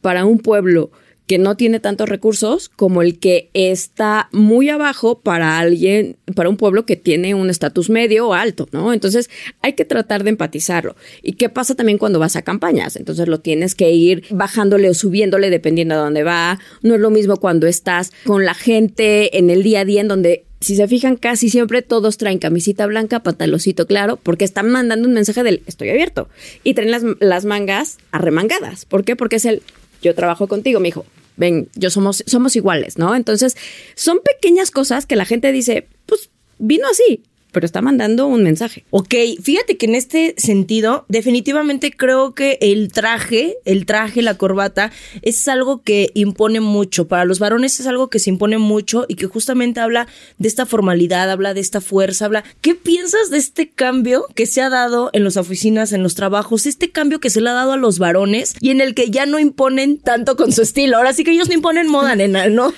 para 0.00 0.24
un 0.24 0.38
pueblo 0.38 0.90
que 1.26 1.38
no 1.38 1.56
tiene 1.56 1.80
tantos 1.80 2.08
recursos 2.08 2.68
como 2.68 3.02
el 3.02 3.18
que 3.18 3.50
está 3.52 4.28
muy 4.32 4.68
abajo 4.68 5.20
para 5.20 5.58
alguien, 5.58 6.16
para 6.34 6.48
un 6.48 6.56
pueblo 6.56 6.86
que 6.86 6.96
tiene 6.96 7.34
un 7.34 7.50
estatus 7.50 7.90
medio 7.90 8.28
o 8.28 8.34
alto, 8.34 8.68
¿no? 8.72 8.92
Entonces 8.92 9.28
hay 9.62 9.72
que 9.72 9.84
tratar 9.84 10.24
de 10.24 10.30
empatizarlo. 10.30 10.96
¿Y 11.22 11.32
qué 11.32 11.48
pasa 11.48 11.74
también 11.74 11.98
cuando 11.98 12.18
vas 12.18 12.36
a 12.36 12.42
campañas? 12.42 12.96
Entonces 12.96 13.28
lo 13.28 13.40
tienes 13.40 13.74
que 13.74 13.90
ir 13.90 14.24
bajándole 14.30 14.88
o 14.88 14.94
subiéndole 14.94 15.50
dependiendo 15.50 15.96
de 15.96 16.00
dónde 16.00 16.22
va. 16.22 16.60
No 16.82 16.94
es 16.94 17.00
lo 17.00 17.10
mismo 17.10 17.38
cuando 17.38 17.66
estás 17.66 18.12
con 18.24 18.44
la 18.44 18.54
gente 18.54 19.38
en 19.38 19.50
el 19.50 19.62
día 19.62 19.80
a 19.80 19.84
día 19.84 20.00
en 20.00 20.08
donde 20.08 20.44
si 20.60 20.74
se 20.74 20.88
fijan, 20.88 21.16
casi 21.16 21.50
siempre 21.50 21.82
todos 21.82 22.16
traen 22.16 22.38
camisita 22.38 22.86
blanca, 22.86 23.22
pantalocito 23.22 23.86
claro, 23.86 24.16
porque 24.16 24.44
están 24.44 24.70
mandando 24.70 25.06
un 25.06 25.14
mensaje 25.14 25.42
del 25.42 25.62
estoy 25.66 25.90
abierto. 25.90 26.28
Y 26.64 26.74
traen 26.74 26.90
las, 26.90 27.02
las 27.20 27.44
mangas 27.44 27.98
arremangadas. 28.10 28.84
¿Por 28.86 29.04
qué? 29.04 29.16
Porque 29.16 29.36
es 29.36 29.44
el 29.44 29.62
yo 30.06 30.14
trabajo 30.14 30.48
contigo, 30.48 30.80
mi 30.80 30.88
hijo. 30.88 31.04
Ven, 31.36 31.68
yo 31.74 31.90
somos, 31.90 32.24
somos 32.26 32.56
iguales, 32.56 32.96
¿no? 32.96 33.14
Entonces, 33.14 33.56
son 33.94 34.20
pequeñas 34.20 34.70
cosas 34.70 35.04
que 35.04 35.16
la 35.16 35.26
gente 35.26 35.52
dice, 35.52 35.86
pues 36.06 36.30
vino 36.58 36.88
así 36.88 37.22
pero 37.56 37.64
está 37.64 37.80
mandando 37.80 38.26
un 38.26 38.42
mensaje. 38.42 38.84
Ok, 38.90 39.14
fíjate 39.42 39.78
que 39.78 39.86
en 39.86 39.94
este 39.94 40.34
sentido, 40.36 41.06
definitivamente 41.08 41.90
creo 41.90 42.34
que 42.34 42.58
el 42.60 42.92
traje, 42.92 43.56
el 43.64 43.86
traje, 43.86 44.20
la 44.20 44.34
corbata, 44.34 44.92
es 45.22 45.48
algo 45.48 45.80
que 45.80 46.10
impone 46.12 46.60
mucho. 46.60 47.08
Para 47.08 47.24
los 47.24 47.38
varones 47.38 47.80
es 47.80 47.86
algo 47.86 48.10
que 48.10 48.18
se 48.18 48.28
impone 48.28 48.58
mucho 48.58 49.06
y 49.08 49.14
que 49.14 49.24
justamente 49.24 49.80
habla 49.80 50.06
de 50.36 50.48
esta 50.48 50.66
formalidad, 50.66 51.30
habla 51.30 51.54
de 51.54 51.60
esta 51.60 51.80
fuerza, 51.80 52.26
habla. 52.26 52.44
¿Qué 52.60 52.74
piensas 52.74 53.30
de 53.30 53.38
este 53.38 53.70
cambio 53.70 54.26
que 54.34 54.44
se 54.44 54.60
ha 54.60 54.68
dado 54.68 55.08
en 55.14 55.24
las 55.24 55.38
oficinas, 55.38 55.94
en 55.94 56.02
los 56.02 56.14
trabajos? 56.14 56.66
Este 56.66 56.90
cambio 56.90 57.20
que 57.20 57.30
se 57.30 57.40
le 57.40 57.48
ha 57.48 57.54
dado 57.54 57.72
a 57.72 57.78
los 57.78 57.98
varones 57.98 58.54
y 58.60 58.68
en 58.68 58.82
el 58.82 58.92
que 58.94 59.08
ya 59.10 59.24
no 59.24 59.38
imponen 59.38 59.96
tanto 59.96 60.36
con 60.36 60.52
su 60.52 60.60
estilo. 60.60 60.98
Ahora 60.98 61.14
sí 61.14 61.24
que 61.24 61.30
ellos 61.30 61.48
no 61.48 61.54
imponen 61.54 61.88
moda, 61.88 62.14
nena, 62.16 62.50
¿no? 62.50 62.74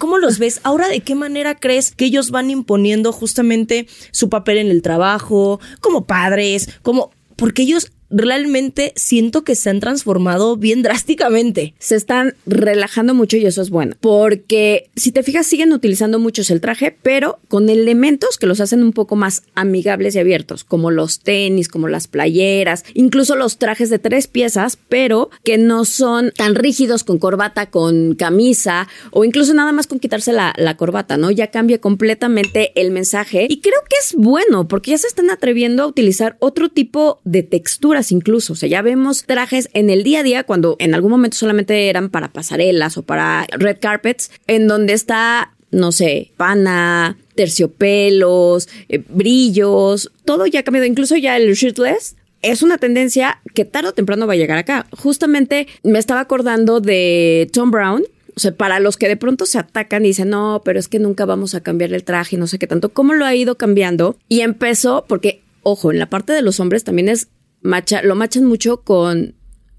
¿Cómo 0.00 0.18
los 0.18 0.40
ves? 0.40 0.58
Ahora, 0.64 0.88
¿de 0.88 0.98
qué 0.98 1.14
manera 1.14 1.54
crees 1.54 1.92
que 1.92 2.06
ellos 2.06 2.32
van 2.32 2.50
imponiendo 2.50 3.12
justamente 3.12 3.86
su 4.16 4.30
papel 4.30 4.56
en 4.56 4.68
el 4.68 4.80
trabajo, 4.80 5.60
como 5.80 6.06
padres, 6.06 6.70
como 6.80 7.10
porque 7.36 7.62
ellos 7.62 7.92
realmente 8.10 8.92
siento 8.96 9.44
que 9.44 9.54
se 9.54 9.70
han 9.70 9.80
transformado 9.80 10.56
bien 10.56 10.82
drásticamente. 10.82 11.74
Se 11.78 11.96
están 11.96 12.34
relajando 12.46 13.14
mucho 13.14 13.36
y 13.36 13.46
eso 13.46 13.62
es 13.62 13.70
bueno. 13.70 13.96
Porque 14.00 14.90
si 14.96 15.12
te 15.12 15.22
fijas, 15.22 15.46
siguen 15.46 15.72
utilizando 15.72 16.18
muchos 16.18 16.50
el 16.50 16.60
traje, 16.60 16.96
pero 17.02 17.38
con 17.48 17.68
elementos 17.68 18.38
que 18.38 18.46
los 18.46 18.60
hacen 18.60 18.82
un 18.82 18.92
poco 18.92 19.16
más 19.16 19.42
amigables 19.54 20.14
y 20.14 20.18
abiertos, 20.18 20.64
como 20.64 20.90
los 20.90 21.20
tenis, 21.20 21.68
como 21.68 21.88
las 21.88 22.08
playeras, 22.08 22.84
incluso 22.94 23.36
los 23.36 23.58
trajes 23.58 23.90
de 23.90 23.98
tres 23.98 24.26
piezas, 24.26 24.78
pero 24.88 25.30
que 25.44 25.58
no 25.58 25.84
son 25.84 26.32
tan 26.36 26.54
rígidos 26.54 27.04
con 27.04 27.18
corbata, 27.18 27.70
con 27.70 28.14
camisa 28.14 28.88
o 29.10 29.24
incluso 29.24 29.54
nada 29.54 29.72
más 29.72 29.86
con 29.86 29.98
quitarse 29.98 30.32
la, 30.32 30.54
la 30.56 30.76
corbata, 30.76 31.16
¿no? 31.16 31.30
Ya 31.30 31.50
cambia 31.50 31.80
completamente 31.80 32.72
el 32.80 32.90
mensaje 32.90 33.46
y 33.48 33.60
creo 33.60 33.80
que 33.88 33.96
es 34.02 34.14
bueno 34.14 34.68
porque 34.68 34.92
ya 34.92 34.98
se 34.98 35.06
están 35.06 35.30
atreviendo 35.30 35.82
a 35.82 35.86
utilizar 35.86 36.36
otro 36.40 36.68
tipo 36.68 37.20
de 37.24 37.42
textura 37.42 37.95
incluso. 38.10 38.52
O 38.52 38.56
sea, 38.56 38.68
ya 38.68 38.82
vemos 38.82 39.24
trajes 39.24 39.68
en 39.72 39.90
el 39.90 40.02
día 40.02 40.20
a 40.20 40.22
día 40.22 40.44
cuando 40.44 40.76
en 40.78 40.94
algún 40.94 41.10
momento 41.10 41.36
solamente 41.36 41.88
eran 41.88 42.10
para 42.10 42.32
pasarelas 42.32 42.96
o 42.96 43.02
para 43.02 43.46
red 43.52 43.78
carpets, 43.80 44.30
en 44.46 44.68
donde 44.68 44.92
está, 44.92 45.52
no 45.70 45.92
sé, 45.92 46.32
pana, 46.36 47.16
terciopelos, 47.34 48.68
eh, 48.88 49.02
brillos, 49.08 50.10
todo 50.24 50.46
ya 50.46 50.60
ha 50.60 50.62
cambiado. 50.62 50.86
Incluso 50.86 51.16
ya 51.16 51.36
el 51.36 51.54
shirtless 51.54 52.16
es 52.42 52.62
una 52.62 52.78
tendencia 52.78 53.40
que 53.54 53.64
tarde 53.64 53.88
o 53.88 53.94
temprano 53.94 54.26
va 54.26 54.34
a 54.34 54.36
llegar 54.36 54.58
acá. 54.58 54.86
Justamente 54.96 55.66
me 55.82 55.98
estaba 55.98 56.20
acordando 56.20 56.80
de 56.80 57.48
Tom 57.52 57.70
Brown, 57.70 58.04
o 58.36 58.40
sea, 58.40 58.52
para 58.52 58.80
los 58.80 58.96
que 58.96 59.08
de 59.08 59.16
pronto 59.16 59.46
se 59.46 59.58
atacan 59.58 60.04
y 60.04 60.08
dicen, 60.08 60.30
no, 60.30 60.60
pero 60.64 60.78
es 60.78 60.88
que 60.88 60.98
nunca 60.98 61.24
vamos 61.24 61.54
a 61.54 61.62
cambiar 61.62 61.92
el 61.92 62.04
traje 62.04 62.36
no 62.36 62.46
sé 62.46 62.58
qué 62.58 62.66
tanto, 62.66 62.90
¿cómo 62.90 63.14
lo 63.14 63.24
ha 63.24 63.34
ido 63.34 63.56
cambiando? 63.56 64.16
Y 64.28 64.40
empezó, 64.40 65.06
porque, 65.08 65.42
ojo, 65.62 65.90
en 65.90 65.98
la 65.98 66.10
parte 66.10 66.34
de 66.34 66.42
los 66.42 66.60
hombres 66.60 66.84
también 66.84 67.08
es, 67.08 67.28
lo 67.62 68.14
machan 68.14 68.44
mucho 68.44 68.82
con 68.82 69.34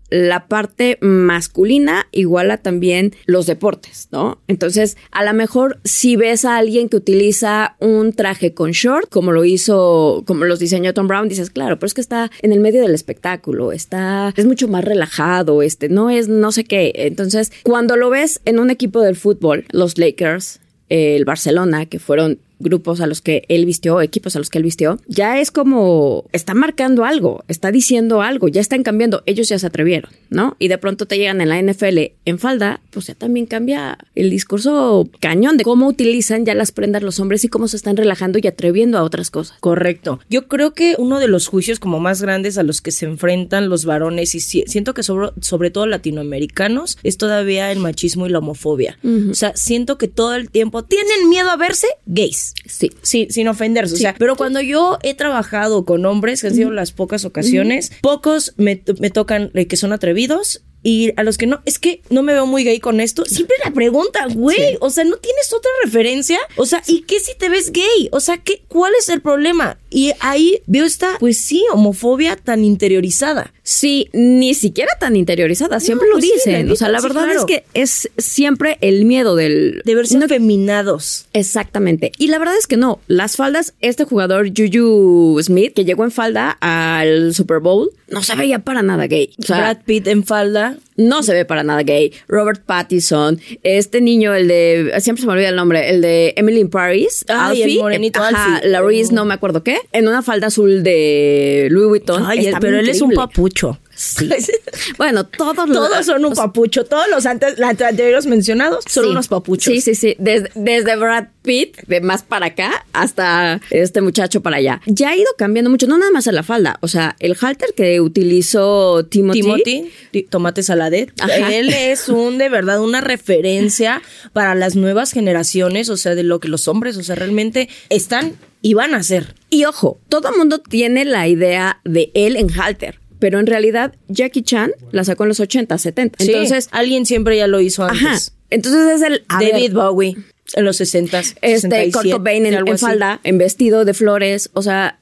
la 0.09 0.47
parte 0.47 0.97
masculina 1.01 2.07
iguala 2.11 2.57
también 2.57 3.13
los 3.25 3.45
deportes, 3.45 4.07
¿no? 4.11 4.41
Entonces, 4.47 4.97
a 5.11 5.23
lo 5.23 5.33
mejor 5.33 5.79
si 5.83 6.15
ves 6.15 6.45
a 6.45 6.57
alguien 6.57 6.89
que 6.89 6.97
utiliza 6.97 7.75
un 7.79 8.13
traje 8.13 8.53
con 8.53 8.71
short, 8.71 9.09
como 9.09 9.31
lo 9.31 9.43
hizo, 9.43 10.23
como 10.25 10.45
los 10.45 10.59
diseñó 10.59 10.93
Tom 10.93 11.07
Brown, 11.07 11.27
dices, 11.27 11.49
claro, 11.49 11.77
pero 11.77 11.87
es 11.87 11.93
que 11.93 12.01
está 12.01 12.31
en 12.41 12.53
el 12.53 12.59
medio 12.59 12.81
del 12.81 12.95
espectáculo, 12.95 13.71
está, 13.71 14.33
es 14.37 14.45
mucho 14.45 14.67
más 14.67 14.85
relajado, 14.85 15.61
este, 15.61 15.89
no 15.89 16.09
es 16.09 16.27
no 16.29 16.51
sé 16.51 16.63
qué. 16.63 16.93
Entonces, 16.95 17.51
cuando 17.63 17.97
lo 17.97 18.09
ves 18.09 18.41
en 18.45 18.59
un 18.59 18.69
equipo 18.69 19.01
del 19.01 19.15
fútbol, 19.15 19.65
los 19.71 19.97
Lakers, 19.97 20.61
el 20.89 21.25
Barcelona, 21.25 21.85
que 21.85 21.99
fueron 21.99 22.39
grupos 22.59 23.01
a 23.01 23.07
los 23.07 23.21
que 23.21 23.43
él 23.49 23.65
vistió, 23.65 24.01
equipos 24.01 24.35
a 24.35 24.39
los 24.39 24.49
que 24.49 24.57
él 24.57 24.63
vistió, 24.63 24.99
ya 25.07 25.39
es 25.39 25.51
como 25.51 26.25
está 26.31 26.53
marcando 26.53 27.05
algo, 27.05 27.43
está 27.47 27.71
diciendo 27.71 28.21
algo, 28.21 28.47
ya 28.47 28.61
están 28.61 28.83
cambiando, 28.83 29.23
ellos 29.25 29.49
ya 29.49 29.59
se 29.59 29.67
atrevieron, 29.67 30.11
¿no? 30.29 30.55
Y 30.59 30.67
de 30.67 30.77
pronto 30.77 31.05
te 31.05 31.17
llegan 31.17 31.41
en 31.41 31.49
la 31.49 31.61
NFL 31.61 31.99
en 32.25 32.39
falda, 32.39 32.81
pues 32.91 33.07
ya 33.07 33.15
también 33.15 33.45
cambia 33.45 33.97
el 34.15 34.29
discurso 34.29 35.09
cañón 35.19 35.57
de 35.57 35.63
cómo 35.63 35.87
utilizan 35.87 36.45
ya 36.45 36.55
las 36.55 36.71
prendas 36.71 37.03
los 37.03 37.19
hombres 37.19 37.43
y 37.43 37.47
cómo 37.47 37.67
se 37.67 37.77
están 37.77 37.97
relajando 37.97 38.39
y 38.41 38.47
atreviendo 38.47 38.97
a 38.97 39.03
otras 39.03 39.29
cosas. 39.29 39.57
Correcto. 39.59 40.19
Yo 40.29 40.47
creo 40.47 40.73
que 40.73 40.95
uno 40.97 41.19
de 41.19 41.27
los 41.27 41.47
juicios 41.47 41.79
como 41.79 41.99
más 41.99 42.21
grandes 42.21 42.57
a 42.57 42.63
los 42.63 42.81
que 42.81 42.91
se 42.91 43.05
enfrentan 43.05 43.69
los 43.69 43.85
varones 43.85 44.35
y 44.35 44.39
siento 44.39 44.93
que 44.93 45.03
sobre, 45.03 45.29
sobre 45.41 45.71
todo 45.71 45.85
latinoamericanos 45.85 46.97
es 47.03 47.17
todavía 47.17 47.71
el 47.71 47.79
machismo 47.79 48.25
y 48.25 48.29
la 48.29 48.39
homofobia. 48.39 48.97
O 49.29 49.33
sea, 49.33 49.55
siento 49.55 49.97
que 49.97 50.07
todo 50.07 50.35
el 50.35 50.49
tiempo 50.49 50.83
tienen 50.83 51.29
miedo 51.29 51.49
a 51.49 51.57
verse 51.57 51.87
gays. 52.05 52.46
Sí. 52.65 52.91
Sí, 53.01 53.27
sin 53.29 53.47
ofenderse. 53.47 53.93
O 53.93 53.97
sea, 53.97 54.15
pero 54.17 54.35
cuando 54.35 54.61
yo 54.61 54.97
he 55.03 55.13
trabajado 55.13 55.85
con 55.85 56.05
hombres, 56.05 56.41
que 56.41 56.47
han 56.47 56.55
sido 56.55 56.71
las 56.71 56.91
pocas 56.91 57.25
ocasiones, 57.25 57.91
pocos 58.01 58.53
me, 58.57 58.81
me 58.99 59.09
tocan 59.09 59.51
eh, 59.53 59.67
que 59.67 59.77
son 59.77 59.93
atrevidos 59.93 60.63
y 60.83 61.11
a 61.17 61.23
los 61.23 61.37
que 61.37 61.47
no, 61.47 61.61
es 61.65 61.79
que 61.79 62.01
no 62.09 62.23
me 62.23 62.33
veo 62.33 62.45
muy 62.45 62.63
gay 62.63 62.79
con 62.79 63.01
esto. 63.01 63.25
Siempre 63.25 63.57
la 63.65 63.71
pregunta, 63.71 64.25
güey, 64.33 64.77
o 64.79 64.89
sea, 64.89 65.03
¿no 65.03 65.17
tienes 65.17 65.51
otra 65.51 65.69
referencia? 65.83 66.39
O 66.55 66.65
sea, 66.65 66.81
¿y 66.87 67.01
qué 67.01 67.19
si 67.19 67.35
te 67.35 67.49
ves 67.49 67.71
gay? 67.71 68.09
O 68.11 68.19
sea, 68.19 68.37
¿qué, 68.37 68.61
¿cuál 68.67 68.93
es 68.97 69.09
el 69.09 69.21
problema? 69.21 69.77
Y 69.89 70.13
ahí 70.19 70.61
veo 70.65 70.85
esta, 70.85 71.17
pues 71.19 71.39
sí, 71.39 71.65
homofobia 71.73 72.35
tan 72.35 72.63
interiorizada. 72.63 73.53
Sí, 73.69 74.09
ni 74.13 74.53
siquiera 74.53 74.93
tan 74.97 75.17
interiorizada, 75.17 75.81
siempre 75.81 76.07
lo 76.07 76.13
pues 76.13 76.23
dicen. 76.23 76.71
o 76.71 76.75
sea, 76.77 76.87
la 76.87 77.01
verdad 77.01 77.29
es 77.29 77.43
que 77.43 77.65
es 77.73 78.09
siempre 78.17 78.77
el 78.79 79.03
miedo 79.03 79.35
del... 79.35 79.81
De 79.83 79.93
verse 79.93 80.17
no, 80.17 80.29
feminados. 80.29 81.25
Exactamente. 81.33 82.13
Y 82.17 82.27
la 82.27 82.39
verdad 82.39 82.55
es 82.57 82.65
que 82.65 82.77
no, 82.77 83.01
las 83.07 83.35
faldas, 83.35 83.73
este 83.81 84.05
jugador 84.05 84.53
Juju 84.55 85.37
Smith, 85.43 85.73
que 85.73 85.83
llegó 85.83 86.05
en 86.05 86.11
falda 86.11 86.57
al 86.61 87.33
Super 87.33 87.59
Bowl, 87.59 87.91
no 88.07 88.23
se 88.23 88.35
veía 88.35 88.59
para 88.59 88.83
nada 88.83 89.05
gay. 89.07 89.33
O 89.37 89.43
sea, 89.43 89.57
Brad 89.57 89.77
Pitt 89.83 90.07
en 90.07 90.23
falda. 90.23 90.77
No 90.97 91.23
se 91.23 91.33
ve 91.33 91.45
para 91.45 91.63
nada 91.63 91.83
gay. 91.83 92.11
Robert 92.27 92.63
Pattinson, 92.65 93.39
este 93.63 94.01
niño, 94.01 94.33
el 94.33 94.47
de, 94.47 94.93
siempre 94.99 95.21
se 95.21 95.27
me 95.27 95.33
olvida 95.33 95.49
el 95.49 95.55
nombre, 95.55 95.89
el 95.89 96.01
de 96.01 96.33
Emily 96.35 96.59
in 96.59 96.69
Paris. 96.69 97.23
Ay, 97.27 97.61
el 97.61 97.79
morenito 97.79 98.19
Ajá, 98.19 98.61
Larisse, 98.63 99.11
no 99.11 99.23
me 99.25 99.35
acuerdo 99.35 99.63
qué, 99.63 99.77
en 99.91 100.07
una 100.07 100.21
falda 100.23 100.47
azul 100.47 100.83
de 100.83 101.67
Louis 101.69 101.87
Vuitton. 101.87 102.25
Ay, 102.25 102.51
pero 102.59 102.79
él 102.79 102.89
es 102.89 103.01
un 103.01 103.11
papucho. 103.11 103.79
Sí. 103.97 104.29
bueno, 104.97 105.25
todos 105.25 105.55
Todos 105.55 106.05
son 106.05 106.23
un 106.23 106.33
papucho. 106.33 106.85
Todos 106.85 107.07
los 107.09 107.25
antes, 107.25 107.59
anteriores 107.59 108.27
mencionados 108.27 108.85
son 108.87 109.09
unos 109.09 109.27
papuchos. 109.27 109.73
Sí, 109.73 109.81
sí, 109.81 109.95
sí. 109.95 110.15
Desde, 110.19 110.51
desde 110.53 110.95
Brad 110.95 111.29
Pitt, 111.41 111.77
de 111.87 111.99
más 111.99 112.21
para 112.21 112.47
acá, 112.47 112.85
hasta 112.93 113.59
este 113.71 114.01
muchacho 114.01 114.41
para 114.41 114.57
allá. 114.57 114.81
Ya 114.85 115.09
ha 115.09 115.15
ido 115.15 115.29
cambiando 115.35 115.71
mucho, 115.71 115.87
no 115.87 115.97
nada 115.97 116.11
más 116.11 116.27
en 116.27 116.35
la 116.35 116.43
falda. 116.43 116.77
O 116.81 116.87
sea, 116.87 117.15
el 117.19 117.35
halter 117.41 117.73
que 117.75 117.99
utilizó 117.99 119.03
Timothy. 119.05 119.41
Timothy, 119.41 120.23
Tomate 120.29 120.61
Saladet. 120.61 121.11
Él 121.51 121.69
es 121.73 122.07
un, 122.07 122.37
de 122.37 122.49
verdad, 122.49 122.79
una 122.79 123.01
referencia 123.01 124.03
para 124.31 124.53
las 124.53 124.75
nuevas 124.75 125.11
generaciones, 125.11 125.89
o 125.89 125.97
sea, 125.97 126.13
de 126.13 126.23
lo 126.23 126.39
que 126.39 126.49
los 126.49 126.67
hombres, 126.67 126.97
o 126.97 127.03
sea, 127.03 127.15
realmente 127.15 127.67
están 127.89 128.35
y 128.61 128.75
van 128.75 128.93
a 128.93 129.01
ser. 129.01 129.33
Y 129.49 129.65
ojo, 129.65 129.97
todo 130.07 130.29
el 130.29 130.37
mundo 130.37 130.59
tiene 130.59 131.03
la 131.03 131.27
idea 131.27 131.81
de 131.83 132.11
él 132.13 132.35
en 132.35 132.51
halter 132.51 132.99
pero 133.19 133.39
en 133.39 133.47
realidad 133.47 133.95
Jackie 134.07 134.43
Chan 134.43 134.71
la 134.91 135.03
sacó 135.03 135.23
en 135.23 135.29
los 135.29 135.39
80, 135.39 135.77
70. 135.77 136.23
Entonces, 136.23 136.69
alguien 136.71 137.05
siempre 137.05 137.37
ya 137.37 137.47
lo 137.47 137.59
hizo 137.59 137.83
antes. 137.83 138.03
Ajá. 138.03 138.19
Entonces 138.49 138.95
es 138.95 139.01
el 139.01 139.25
David 139.27 139.73
Bowie 139.73 140.17
en 140.53 140.65
los 140.65 140.77
60. 140.77 141.21
Este 141.41 141.91
Kurt 141.91 142.11
Cobain 142.11 142.45
en, 142.45 142.77
falda, 142.77 143.19
en 143.23 143.37
vestido 143.37 143.85
de 143.85 143.93
flores, 143.93 144.49
o 144.53 144.61
sea, 144.61 144.99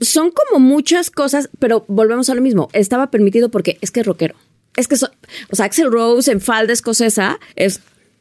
son 0.00 0.30
como 0.30 0.60
muchas 0.60 1.10
cosas, 1.10 1.48
pero 1.58 1.84
volvemos 1.88 2.30
a 2.30 2.34
lo 2.34 2.40
mismo. 2.40 2.68
Estaba 2.72 3.10
permitido 3.10 3.50
porque 3.50 3.78
es 3.80 3.90
que 3.90 4.00
es 4.00 4.06
rockero. 4.06 4.34
Es 4.76 4.88
que, 4.88 4.94
o 4.94 5.56
sea, 5.56 5.66
Axel 5.66 5.90
Rose 5.90 6.30
en 6.30 6.40
falda 6.40 6.72
escocesa 6.72 7.38
es, 7.54 7.80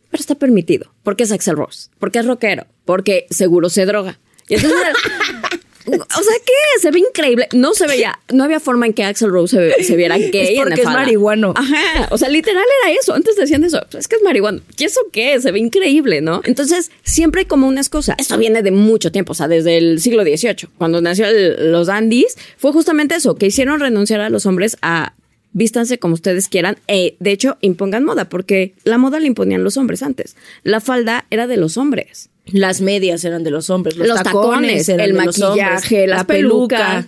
pero 0.10 0.22
está 0.22 0.36
permitido. 0.36 0.92
Porque 1.04 1.24
es 1.24 1.32
Axel 1.32 1.58
Rose, 1.58 1.90
porque 2.00 2.20
es 2.20 2.26
rockero, 2.26 2.66
porque 2.86 3.28
seguro 3.30 3.70
se 3.70 3.86
droga. 3.86 4.20
Y 4.48 4.56
entonces 4.56 4.80
O 5.88 5.92
sea, 5.92 6.36
¿qué? 6.46 6.82
Se 6.82 6.92
ve 6.92 7.00
increíble. 7.00 7.48
No 7.54 7.74
se 7.74 7.88
veía, 7.88 8.20
no 8.34 8.44
había 8.44 8.60
forma 8.60 8.86
en 8.86 8.94
que 8.94 9.04
Axel 9.04 9.30
Rose 9.30 9.74
se, 9.84 9.96
viera 9.96 10.18
gay 10.18 10.56
es 10.56 10.64
porque 10.64 10.82
es 10.82 10.86
marihuano. 10.86 11.54
Ajá. 11.56 12.08
O 12.12 12.18
sea, 12.18 12.30
literal 12.30 12.64
era 12.84 12.96
eso. 13.00 13.14
Antes 13.14 13.36
decían 13.36 13.64
eso. 13.64 13.80
Es 13.98 14.08
que 14.08 14.16
es 14.16 14.24
marihuano. 14.24 14.62
¿Y 14.78 14.84
eso 14.84 15.02
qué? 15.12 15.40
Se 15.42 15.52
ve 15.52 15.60
increíble, 15.60 16.22
¿no? 16.22 16.42
Entonces, 16.44 16.92
siempre 17.04 17.42
hay 17.42 17.46
como 17.46 17.68
unas 17.68 17.90
cosas. 17.90 18.16
Esto 18.20 18.38
viene 18.38 18.64
de 18.64 18.72
mucho 18.72 19.12
tiempo, 19.12 19.34
o 19.34 19.36
sea, 19.36 19.48
desde 19.48 19.78
el 19.78 20.02
siglo 20.02 20.24
XVIII. 20.24 20.70
Cuando 20.78 21.02
nació 21.02 21.28
los 21.60 21.88
dandies, 21.88 22.38
fue 22.58 22.72
justamente 22.72 23.16
eso, 23.16 23.36
que 23.36 23.48
hicieron 23.48 23.80
renunciar 23.80 24.22
a 24.22 24.30
los 24.30 24.46
hombres 24.46 24.78
a 24.82 25.14
vístanse 25.56 25.98
como 26.00 26.14
ustedes 26.14 26.50
quieran. 26.50 26.78
E, 26.88 27.16
de 27.20 27.32
hecho, 27.32 27.58
impongan 27.62 28.04
moda, 28.04 28.30
porque 28.30 28.74
la 28.84 28.98
moda 28.98 29.20
la 29.20 29.28
imponían 29.28 29.64
los 29.64 29.78
hombres 29.78 30.04
antes. 30.04 30.36
La 30.64 30.82
falda 30.82 31.26
era 31.30 31.48
de 31.48 31.58
los 31.58 31.78
hombres. 31.78 32.30
Las 32.48 32.80
medias 32.82 33.24
eran 33.26 33.44
de 33.44 33.52
los 33.52 33.70
hombres, 33.70 33.98
los, 33.98 34.22
tacones, 34.22 34.88
eran 34.88 35.08
el 35.08 35.14
de 35.14 35.26
maquillaje, 35.26 36.06
la 36.06 36.26
peluca. 36.26 37.08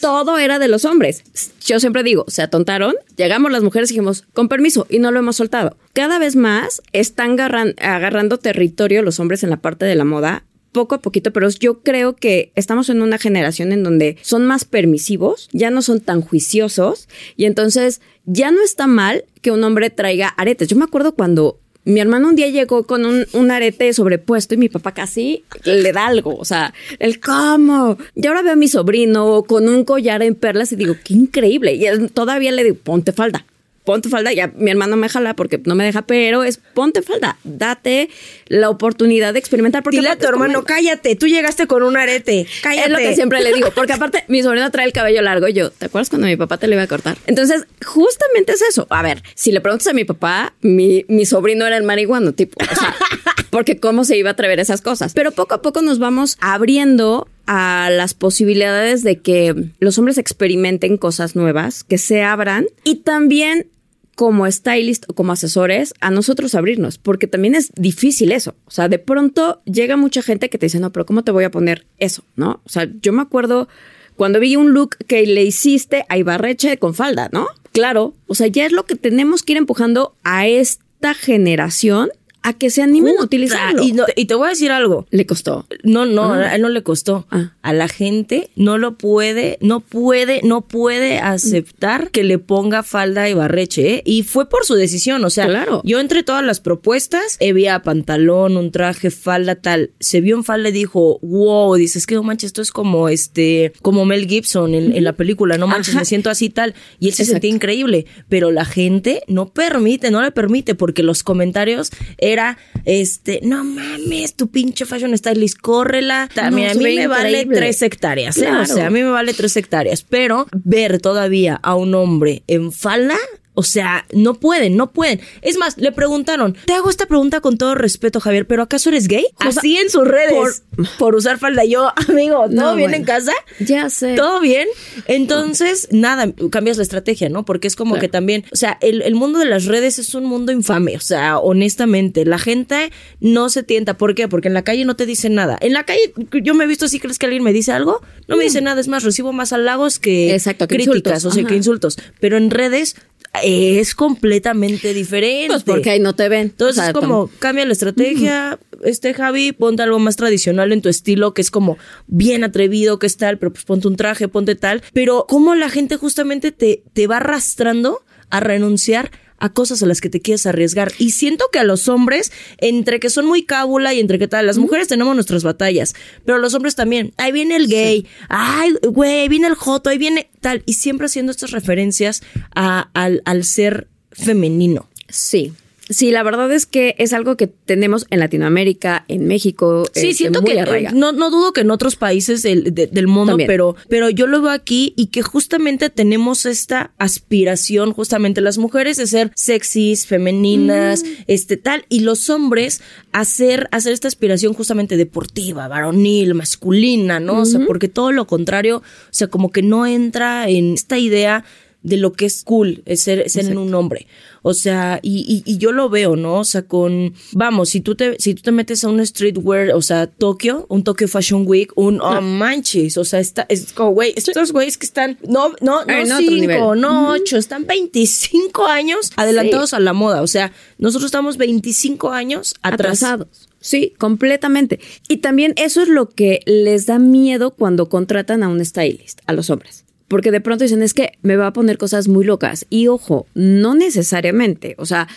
Todo 0.00 0.38
era 0.38 0.58
de 0.58 0.68
los 0.68 0.84
hombres. 0.84 1.24
Yo 1.64 1.80
siempre 1.80 2.02
digo, 2.02 2.24
se 2.28 2.42
atontaron, 2.42 2.94
llegamos 3.16 3.50
las 3.50 3.62
mujeres 3.62 3.90
y 3.90 3.94
dijimos, 3.94 4.24
con 4.32 4.48
permiso, 4.48 4.86
y 4.88 5.00
no 5.00 5.10
lo 5.10 5.18
hemos 5.18 5.36
soltado. 5.36 5.76
Cada 5.92 6.18
vez 6.18 6.36
más 6.36 6.82
están 6.92 7.38
agarrando 7.40 8.38
territorio 8.38 9.02
los 9.02 9.18
hombres 9.18 9.42
en 9.42 9.50
la 9.50 9.56
parte 9.56 9.84
de 9.86 9.96
la 9.96 10.04
moda 10.04 10.44
poco 10.76 10.94
a 10.94 11.00
poquito, 11.00 11.32
pero 11.32 11.48
yo 11.48 11.80
creo 11.80 12.16
que 12.16 12.52
estamos 12.54 12.90
en 12.90 13.00
una 13.00 13.16
generación 13.16 13.72
en 13.72 13.82
donde 13.82 14.18
son 14.20 14.46
más 14.46 14.66
permisivos, 14.66 15.48
ya 15.52 15.70
no 15.70 15.80
son 15.80 16.00
tan 16.00 16.20
juiciosos 16.20 17.08
y 17.34 17.46
entonces 17.46 18.02
ya 18.26 18.50
no 18.50 18.62
está 18.62 18.86
mal 18.86 19.24
que 19.40 19.52
un 19.52 19.64
hombre 19.64 19.88
traiga 19.88 20.28
aretes. 20.28 20.68
Yo 20.68 20.76
me 20.76 20.84
acuerdo 20.84 21.14
cuando 21.14 21.60
mi 21.86 22.00
hermano 22.00 22.28
un 22.28 22.36
día 22.36 22.48
llegó 22.48 22.84
con 22.84 23.06
un, 23.06 23.50
arete 23.50 23.92
sobrepuesto 23.92 24.54
y 24.54 24.58
mi 24.58 24.68
papá 24.68 24.92
casi 24.92 25.44
le 25.64 25.92
da 25.92 26.08
algo. 26.08 26.36
O 26.36 26.44
sea, 26.44 26.74
el 26.98 27.20
cómo. 27.20 27.96
Y 28.14 28.26
ahora 28.26 28.42
veo 28.42 28.52
a 28.52 28.56
mi 28.56 28.68
sobrino 28.68 29.44
con 29.44 29.68
un 29.68 29.84
collar 29.84 30.22
en 30.22 30.34
perlas 30.34 30.72
y 30.72 30.76
digo, 30.76 30.96
qué 31.04 31.14
increíble. 31.14 31.74
Y 31.74 31.86
él 31.86 32.10
todavía 32.10 32.50
le 32.50 32.64
digo, 32.64 32.76
ponte 32.82 33.12
falda 33.12 33.46
ponte 33.86 34.10
falda, 34.10 34.32
ya 34.32 34.48
mi 34.48 34.70
hermano 34.70 34.96
me 34.96 35.08
jala 35.08 35.34
porque 35.34 35.60
no 35.64 35.74
me 35.74 35.84
deja, 35.84 36.02
pero 36.02 36.44
es 36.44 36.58
ponte 36.74 37.00
falda, 37.00 37.38
date 37.44 38.10
la 38.48 38.68
oportunidad 38.68 39.32
de 39.32 39.38
experimentar. 39.38 39.82
Porque 39.82 39.98
Dile 39.98 40.10
a 40.10 40.18
tu 40.18 40.26
hermano, 40.26 40.64
cállate, 40.64 41.16
tú 41.16 41.26
llegaste 41.26 41.66
con 41.66 41.82
un 41.82 41.96
arete, 41.96 42.46
cállate. 42.62 42.86
Es 42.86 42.90
lo 42.90 42.98
que 42.98 43.14
siempre 43.14 43.42
le 43.42 43.54
digo, 43.54 43.70
porque 43.74 43.92
aparte 43.94 44.24
mi 44.28 44.42
sobrino 44.42 44.70
trae 44.70 44.84
el 44.84 44.92
cabello 44.92 45.22
largo 45.22 45.48
y 45.48 45.54
yo, 45.54 45.70
¿te 45.70 45.86
acuerdas 45.86 46.10
cuando 46.10 46.26
mi 46.26 46.36
papá 46.36 46.58
te 46.58 46.66
lo 46.66 46.74
iba 46.74 46.82
a 46.82 46.86
cortar? 46.88 47.16
Entonces, 47.26 47.64
justamente 47.84 48.52
es 48.52 48.62
eso. 48.62 48.86
A 48.90 49.02
ver, 49.02 49.22
si 49.34 49.52
le 49.52 49.60
preguntas 49.60 49.86
a 49.86 49.92
mi 49.92 50.04
papá, 50.04 50.52
mi, 50.60 51.06
mi 51.08 51.24
sobrino 51.24 51.66
era 51.66 51.76
el 51.76 51.84
marihuano, 51.84 52.32
tipo, 52.32 52.58
o 52.60 52.74
sea, 52.74 52.94
porque 53.50 53.78
cómo 53.78 54.04
se 54.04 54.18
iba 54.18 54.30
a 54.30 54.32
atrever 54.32 54.58
esas 54.60 54.82
cosas. 54.82 55.14
Pero 55.14 55.30
poco 55.30 55.54
a 55.54 55.62
poco 55.62 55.80
nos 55.80 55.98
vamos 55.98 56.36
abriendo 56.40 57.28
a 57.46 57.88
las 57.90 58.14
posibilidades 58.14 59.02
de 59.02 59.20
que 59.20 59.54
los 59.78 59.98
hombres 59.98 60.18
experimenten 60.18 60.96
cosas 60.96 61.36
nuevas, 61.36 61.84
que 61.84 61.98
se 61.98 62.22
abran 62.22 62.66
y 62.84 62.96
también 62.96 63.68
como 64.16 64.50
stylist 64.50 65.04
o 65.08 65.14
como 65.14 65.32
asesores 65.32 65.94
a 66.00 66.10
nosotros 66.10 66.54
abrirnos, 66.54 66.98
porque 66.98 67.26
también 67.28 67.54
es 67.54 67.70
difícil 67.76 68.32
eso. 68.32 68.56
O 68.64 68.70
sea, 68.70 68.88
de 68.88 68.98
pronto 68.98 69.60
llega 69.66 69.96
mucha 69.96 70.22
gente 70.22 70.48
que 70.48 70.58
te 70.58 70.66
dice, 70.66 70.80
no, 70.80 70.90
pero 70.90 71.06
¿cómo 71.06 71.22
te 71.22 71.30
voy 71.30 71.44
a 71.44 71.50
poner 71.50 71.86
eso? 71.98 72.24
¿No? 72.34 72.62
O 72.64 72.68
sea, 72.68 72.90
yo 73.02 73.12
me 73.12 73.22
acuerdo 73.22 73.68
cuando 74.16 74.40
vi 74.40 74.56
un 74.56 74.72
look 74.72 74.96
que 75.06 75.24
le 75.26 75.44
hiciste 75.44 76.06
a 76.08 76.16
Ibarreche 76.16 76.78
con 76.78 76.94
falda, 76.94 77.28
¿no? 77.30 77.46
Claro, 77.72 78.14
o 78.26 78.34
sea, 78.34 78.46
ya 78.46 78.64
es 78.64 78.72
lo 78.72 78.86
que 78.86 78.96
tenemos 78.96 79.42
que 79.42 79.52
ir 79.52 79.58
empujando 79.58 80.16
a 80.24 80.46
esta 80.46 81.12
generación 81.12 82.08
a 82.48 82.52
que 82.52 82.70
se 82.70 82.82
animen 82.82 83.12
a 83.12 83.16
Puta, 83.16 83.24
utilizarlo. 83.24 83.82
Y, 83.82 83.92
no- 83.92 84.04
y 84.14 84.26
te 84.26 84.34
voy 84.34 84.46
a 84.46 84.50
decir 84.50 84.70
algo. 84.70 85.06
Le 85.10 85.26
costó. 85.26 85.66
No, 85.82 86.06
no, 86.06 86.32
a 86.34 86.54
él 86.54 86.62
no 86.62 86.68
le 86.68 86.82
costó. 86.82 87.26
Ah. 87.30 87.52
A 87.62 87.72
la 87.72 87.88
gente 87.88 88.50
no 88.56 88.78
lo 88.78 88.96
puede, 88.96 89.58
no 89.60 89.80
puede, 89.80 90.40
no 90.44 90.60
puede 90.62 91.18
aceptar 91.18 92.10
que 92.10 92.24
le 92.24 92.38
ponga 92.38 92.82
falda 92.82 93.28
y 93.28 93.34
barreche, 93.34 93.94
¿eh? 93.94 94.02
Y 94.04 94.22
fue 94.22 94.48
por 94.48 94.64
su 94.64 94.74
decisión, 94.74 95.24
o 95.24 95.30
sea, 95.30 95.46
Claro. 95.46 95.80
yo 95.84 96.00
entre 96.00 96.22
todas 96.22 96.44
las 96.44 96.60
propuestas, 96.60 97.38
había 97.40 97.80
pantalón, 97.82 98.56
un 98.56 98.70
traje, 98.70 99.10
falda, 99.10 99.56
tal. 99.56 99.90
Se 100.00 100.20
vio 100.20 100.36
en 100.36 100.44
falda 100.44 100.68
y 100.68 100.72
dijo, 100.72 101.18
wow, 101.22 101.74
dices 101.76 102.06
que 102.06 102.14
no 102.14 102.22
manches, 102.22 102.48
esto 102.48 102.62
es 102.62 102.70
como 102.70 103.08
este, 103.08 103.72
como 103.82 104.04
Mel 104.04 104.26
Gibson 104.28 104.74
en, 104.74 104.94
en 104.96 105.04
la 105.04 105.14
película, 105.14 105.58
no 105.58 105.66
manches, 105.66 105.94
Ajá. 105.94 106.00
me 106.00 106.04
siento 106.04 106.30
así 106.30 106.50
tal. 106.50 106.74
Y 107.00 107.08
él 107.08 107.14
se 107.14 107.24
sentía 107.24 107.50
increíble, 107.50 108.06
pero 108.28 108.50
la 108.50 108.64
gente 108.64 109.22
no 109.26 109.48
permite, 109.48 110.10
no 110.10 110.22
le 110.22 110.30
permite, 110.30 110.74
porque 110.74 111.02
los 111.02 111.22
comentarios 111.22 111.90
era, 112.36 112.58
este, 112.84 113.40
no 113.42 113.64
mames, 113.64 114.34
tu 114.34 114.48
pinche 114.48 114.84
fashion 114.84 115.16
stylist, 115.16 115.58
córrela. 115.58 116.28
También 116.32 116.68
No, 116.68 116.72
a 116.72 116.82
mí 116.82 116.96
me 116.96 117.06
vale 117.06 117.28
increíble. 117.30 117.56
tres 117.56 117.82
hectáreas, 117.82 118.36
¿eh? 118.38 118.50
O 118.50 118.66
sea, 118.66 118.86
a 118.86 118.90
mí 118.90 119.02
me 119.02 119.10
vale 119.10 119.32
tres 119.32 119.56
hectáreas, 119.56 120.02
pero 120.02 120.46
ver 120.52 121.00
todavía 121.00 121.58
a 121.62 121.74
un 121.74 121.94
hombre 121.94 122.42
en 122.46 122.72
falda... 122.72 123.16
O 123.58 123.62
sea, 123.62 124.04
no 124.12 124.34
pueden, 124.34 124.76
no 124.76 124.92
pueden. 124.92 125.20
Es 125.42 125.56
más, 125.56 125.78
le 125.78 125.90
preguntaron, 125.90 126.56
te 126.66 126.74
hago 126.74 126.90
esta 126.90 127.06
pregunta 127.06 127.40
con 127.40 127.56
todo 127.56 127.74
respeto, 127.74 128.20
Javier, 128.20 128.46
pero 128.46 128.62
¿acaso 128.62 128.90
eres 128.90 129.08
gay? 129.08 129.24
O 129.38 129.50
sea, 129.50 129.60
Así 129.60 129.76
en 129.78 129.88
sus 129.90 130.06
redes, 130.06 130.62
por, 130.98 131.14
usar 131.14 131.38
falda. 131.38 131.64
Yo, 131.64 131.90
amigo, 132.08 132.44
¿todo 132.44 132.48
No, 132.50 132.74
bien 132.76 132.90
bueno. 132.90 132.96
en 132.96 133.04
casa? 133.04 133.32
Ya 133.60 133.88
sé. 133.90 134.14
¿Todo 134.14 134.40
bien? 134.40 134.68
Entonces, 135.06 135.88
nada, 135.90 136.30
cambias 136.50 136.76
la 136.76 136.82
estrategia, 136.82 137.28
¿no? 137.30 137.44
Porque 137.44 137.66
es 137.66 137.76
como 137.76 137.94
Claro. 137.94 138.00
que 138.02 138.08
también, 138.08 138.44
o 138.52 138.56
sea, 138.56 138.76
el, 138.82 139.00
el 139.02 139.14
mundo 139.14 139.38
de 139.38 139.46
las 139.46 139.64
redes 139.64 139.98
es 139.98 140.14
un 140.14 140.24
mundo 140.24 140.52
infame, 140.52 140.96
o 140.96 141.00
sea, 141.00 141.38
honestamente, 141.38 142.24
la 142.26 142.38
gente 142.38 142.92
no 143.20 143.48
se 143.48 143.62
tienta. 143.62 143.96
¿Por 143.96 144.14
qué? 144.14 144.28
Porque 144.28 144.48
en 144.48 144.54
la 144.54 144.62
calle 144.64 144.84
no 144.84 144.96
te 144.96 145.06
dicen 145.06 145.34
nada. 145.34 145.56
En 145.62 145.72
la 145.72 145.84
calle, 145.84 146.12
yo 146.42 146.54
me 146.54 146.64
he 146.64 146.66
visto, 146.66 146.88
si 146.88 147.00
crees 147.00 147.18
que 147.18 147.24
alguien 147.26 147.42
me 147.42 147.52
dice 147.54 147.72
algo, 147.72 148.02
no 148.28 148.36
me 148.36 148.44
dice 148.44 148.60
nada, 148.60 148.80
es 148.80 148.88
más, 148.88 149.02
recibo 149.02 149.32
más 149.32 149.52
halagos 149.54 149.98
que, 149.98 150.34
Exacto, 150.34 150.68
que 150.68 150.74
críticas, 150.76 150.94
insultos. 150.96 151.24
o 151.24 151.30
sea, 151.30 151.40
Ajá. 151.42 151.48
que 151.48 151.56
insultos. 151.56 151.96
Pero 152.20 152.36
en 152.36 152.50
redes 152.50 152.96
es 153.42 153.94
completamente 153.94 154.94
diferente. 154.94 155.48
Pues 155.48 155.62
porque 155.64 155.90
ahí 155.90 156.00
no 156.00 156.14
te 156.14 156.28
ven. 156.28 156.42
Entonces 156.42 156.78
O 156.78 156.80
sea, 156.80 156.88
es 156.88 156.92
como, 156.92 157.30
cambia 157.38 157.64
la 157.64 157.72
estrategia, 157.72 158.58
este 158.84 159.14
Javi, 159.14 159.52
ponte 159.52 159.82
algo 159.82 159.98
más 159.98 160.16
tradicional 160.16 160.72
en 160.72 160.82
tu 160.82 160.88
estilo, 160.88 161.34
que 161.34 161.42
es 161.42 161.50
como 161.50 161.78
bien 162.06 162.44
atrevido, 162.44 162.98
que 162.98 163.06
es 163.06 163.16
tal, 163.16 163.38
pero 163.38 163.52
pues 163.52 163.64
ponte 163.64 163.88
un 163.88 163.96
traje, 163.96 164.28
ponte 164.28 164.54
tal. 164.54 164.82
Pero 164.92 165.26
cómo 165.28 165.54
la 165.54 165.68
gente 165.68 165.96
justamente 165.96 166.52
te, 166.52 166.82
te 166.92 167.06
va 167.06 167.18
arrastrando 167.18 168.02
a 168.30 168.40
renunciar 168.40 169.10
a 169.38 169.52
cosas 169.52 169.82
a 169.82 169.86
las 169.86 170.00
que 170.00 170.08
te 170.08 170.20
quieres 170.20 170.46
arriesgar. 170.46 170.92
Y 170.98 171.10
siento 171.10 171.46
que 171.52 171.58
a 171.58 171.64
los 171.64 171.88
hombres, 171.88 172.32
entre 172.58 173.00
que 173.00 173.10
son 173.10 173.26
muy 173.26 173.44
cábula 173.44 173.92
y 173.94 174.00
entre 174.00 174.18
que 174.18 174.28
tal, 174.28 174.46
las 174.46 174.58
mujeres 174.58 174.88
tenemos 174.88 175.14
nuestras 175.14 175.42
batallas, 175.44 175.94
pero 176.24 176.38
los 176.38 176.54
hombres 176.54 176.74
también. 176.74 177.12
Ahí 177.16 177.32
viene 177.32 177.56
el 177.56 177.68
gay, 177.68 178.06
ay, 178.28 178.74
güey, 178.88 179.20
ahí 179.20 179.28
viene 179.28 179.48
el 179.48 179.54
joto, 179.54 179.90
ahí 179.90 179.98
viene 179.98 180.30
tal. 180.40 180.62
Y 180.66 180.74
siempre 180.74 181.06
haciendo 181.06 181.32
estas 181.32 181.50
referencias 181.50 182.22
a- 182.54 182.88
al, 182.94 183.22
al 183.24 183.44
ser 183.44 183.88
femenino. 184.12 184.88
Sí. 185.08 185.52
Sí, 185.88 186.10
la 186.10 186.22
verdad 186.22 186.50
es 186.52 186.66
que 186.66 186.94
es 186.98 187.12
algo 187.12 187.36
que 187.36 187.46
tenemos 187.46 188.06
en 188.10 188.18
Latinoamérica, 188.20 189.04
en 189.08 189.26
México. 189.26 189.84
Sí, 189.94 190.08
este, 190.08 190.14
siento 190.14 190.42
muy 190.42 190.50
que 190.52 190.56
eh, 190.56 190.60
arraigado. 190.60 190.96
no, 190.96 191.12
no 191.12 191.30
dudo 191.30 191.52
que 191.52 191.60
en 191.60 191.70
otros 191.70 191.96
países 191.96 192.42
del, 192.42 192.74
de- 192.74 192.88
del 192.88 193.06
mundo, 193.06 193.32
También. 193.32 193.46
pero, 193.46 193.76
pero 193.88 194.10
yo 194.10 194.26
lo 194.26 194.42
veo 194.42 194.50
aquí 194.50 194.94
y 194.96 195.06
que 195.06 195.22
justamente 195.22 195.88
tenemos 195.90 196.44
esta 196.46 196.92
aspiración, 196.98 197.92
justamente 197.92 198.40
las 198.40 198.58
mujeres 198.58 198.96
de 198.96 199.06
ser 199.06 199.30
sexys, 199.34 200.06
femeninas, 200.06 201.02
Mm. 201.04 201.06
este 201.28 201.56
tal, 201.56 201.84
y 201.88 202.00
los 202.00 202.30
hombres 202.30 202.80
hacer, 203.12 203.68
hacer 203.72 203.92
esta 203.92 204.08
aspiración 204.08 204.54
justamente 204.54 204.96
deportiva, 204.96 205.68
varonil, 205.68 206.34
masculina, 206.34 207.20
¿no? 207.20 207.40
O 207.42 207.44
sea, 207.46 207.60
porque 207.66 207.88
todo 207.88 208.12
lo 208.12 208.26
contrario, 208.26 208.78
o 208.78 208.82
sea, 209.10 209.28
como 209.28 209.50
que 209.52 209.62
no 209.62 209.86
entra 209.86 210.48
en 210.48 210.74
esta 210.74 210.98
idea 210.98 211.44
de 211.86 211.96
lo 211.96 212.12
que 212.12 212.26
es 212.26 212.42
cool, 212.42 212.82
es 212.84 213.02
ser, 213.02 213.30
ser 213.30 213.46
en 213.46 213.58
un 213.58 213.72
hombre. 213.72 214.08
O 214.42 214.54
sea, 214.54 214.98
y, 215.02 215.42
y, 215.46 215.50
y 215.50 215.58
yo 215.58 215.70
lo 215.70 215.88
veo, 215.88 216.16
¿no? 216.16 216.40
O 216.40 216.44
sea, 216.44 216.62
con, 216.62 217.14
vamos, 217.32 217.68
si 217.68 217.80
tú 217.80 217.94
te, 217.94 218.16
si 218.18 218.34
tú 218.34 218.42
te 218.42 218.50
metes 218.50 218.82
a 218.82 218.88
un 218.88 219.04
streetwear, 219.04 219.70
o 219.70 219.80
sea, 219.82 220.08
Tokio, 220.08 220.66
un 220.68 220.82
Tokyo 220.82 221.06
Fashion 221.06 221.44
Week, 221.46 221.70
un, 221.76 222.00
oh 222.00 222.20
manches, 222.20 222.98
o 222.98 223.04
sea, 223.04 223.20
está, 223.20 223.46
es 223.48 223.72
como, 223.72 223.92
güey, 223.92 224.12
estos 224.16 224.50
güeyes 224.50 224.78
que 224.78 224.86
están, 224.86 225.16
no, 225.28 225.52
no, 225.60 225.84
no 225.84 226.20
nivel. 226.20 226.56
cinco, 226.56 226.74
no 226.74 227.12
ocho, 227.12 227.36
están 227.36 227.66
25 227.66 228.66
años 228.66 229.12
adelantados 229.14 229.72
a 229.72 229.78
la 229.78 229.92
moda. 229.92 230.22
O 230.22 230.26
sea, 230.26 230.52
nosotros 230.78 231.06
estamos 231.06 231.36
25 231.36 232.10
años 232.10 232.54
atrás. 232.62 233.02
atrasados. 233.02 233.48
Sí, 233.60 233.94
completamente. 233.96 234.80
Y 235.08 235.18
también 235.18 235.52
eso 235.56 235.82
es 235.82 235.88
lo 235.88 236.08
que 236.08 236.40
les 236.46 236.86
da 236.86 236.98
miedo 236.98 237.52
cuando 237.52 237.88
contratan 237.88 238.42
a 238.42 238.48
un 238.48 238.64
stylist, 238.64 239.20
a 239.26 239.32
los 239.32 239.50
hombres. 239.50 239.85
Porque 240.08 240.30
de 240.30 240.40
pronto 240.40 240.64
dicen, 240.64 240.82
es 240.82 240.94
que 240.94 241.12
me 241.22 241.36
va 241.36 241.48
a 241.48 241.52
poner 241.52 241.78
cosas 241.78 242.08
muy 242.08 242.24
locas. 242.24 242.66
Y 242.70 242.88
ojo, 242.88 243.26
no 243.34 243.74
necesariamente. 243.74 244.74
O 244.78 244.86
sea, 244.86 245.08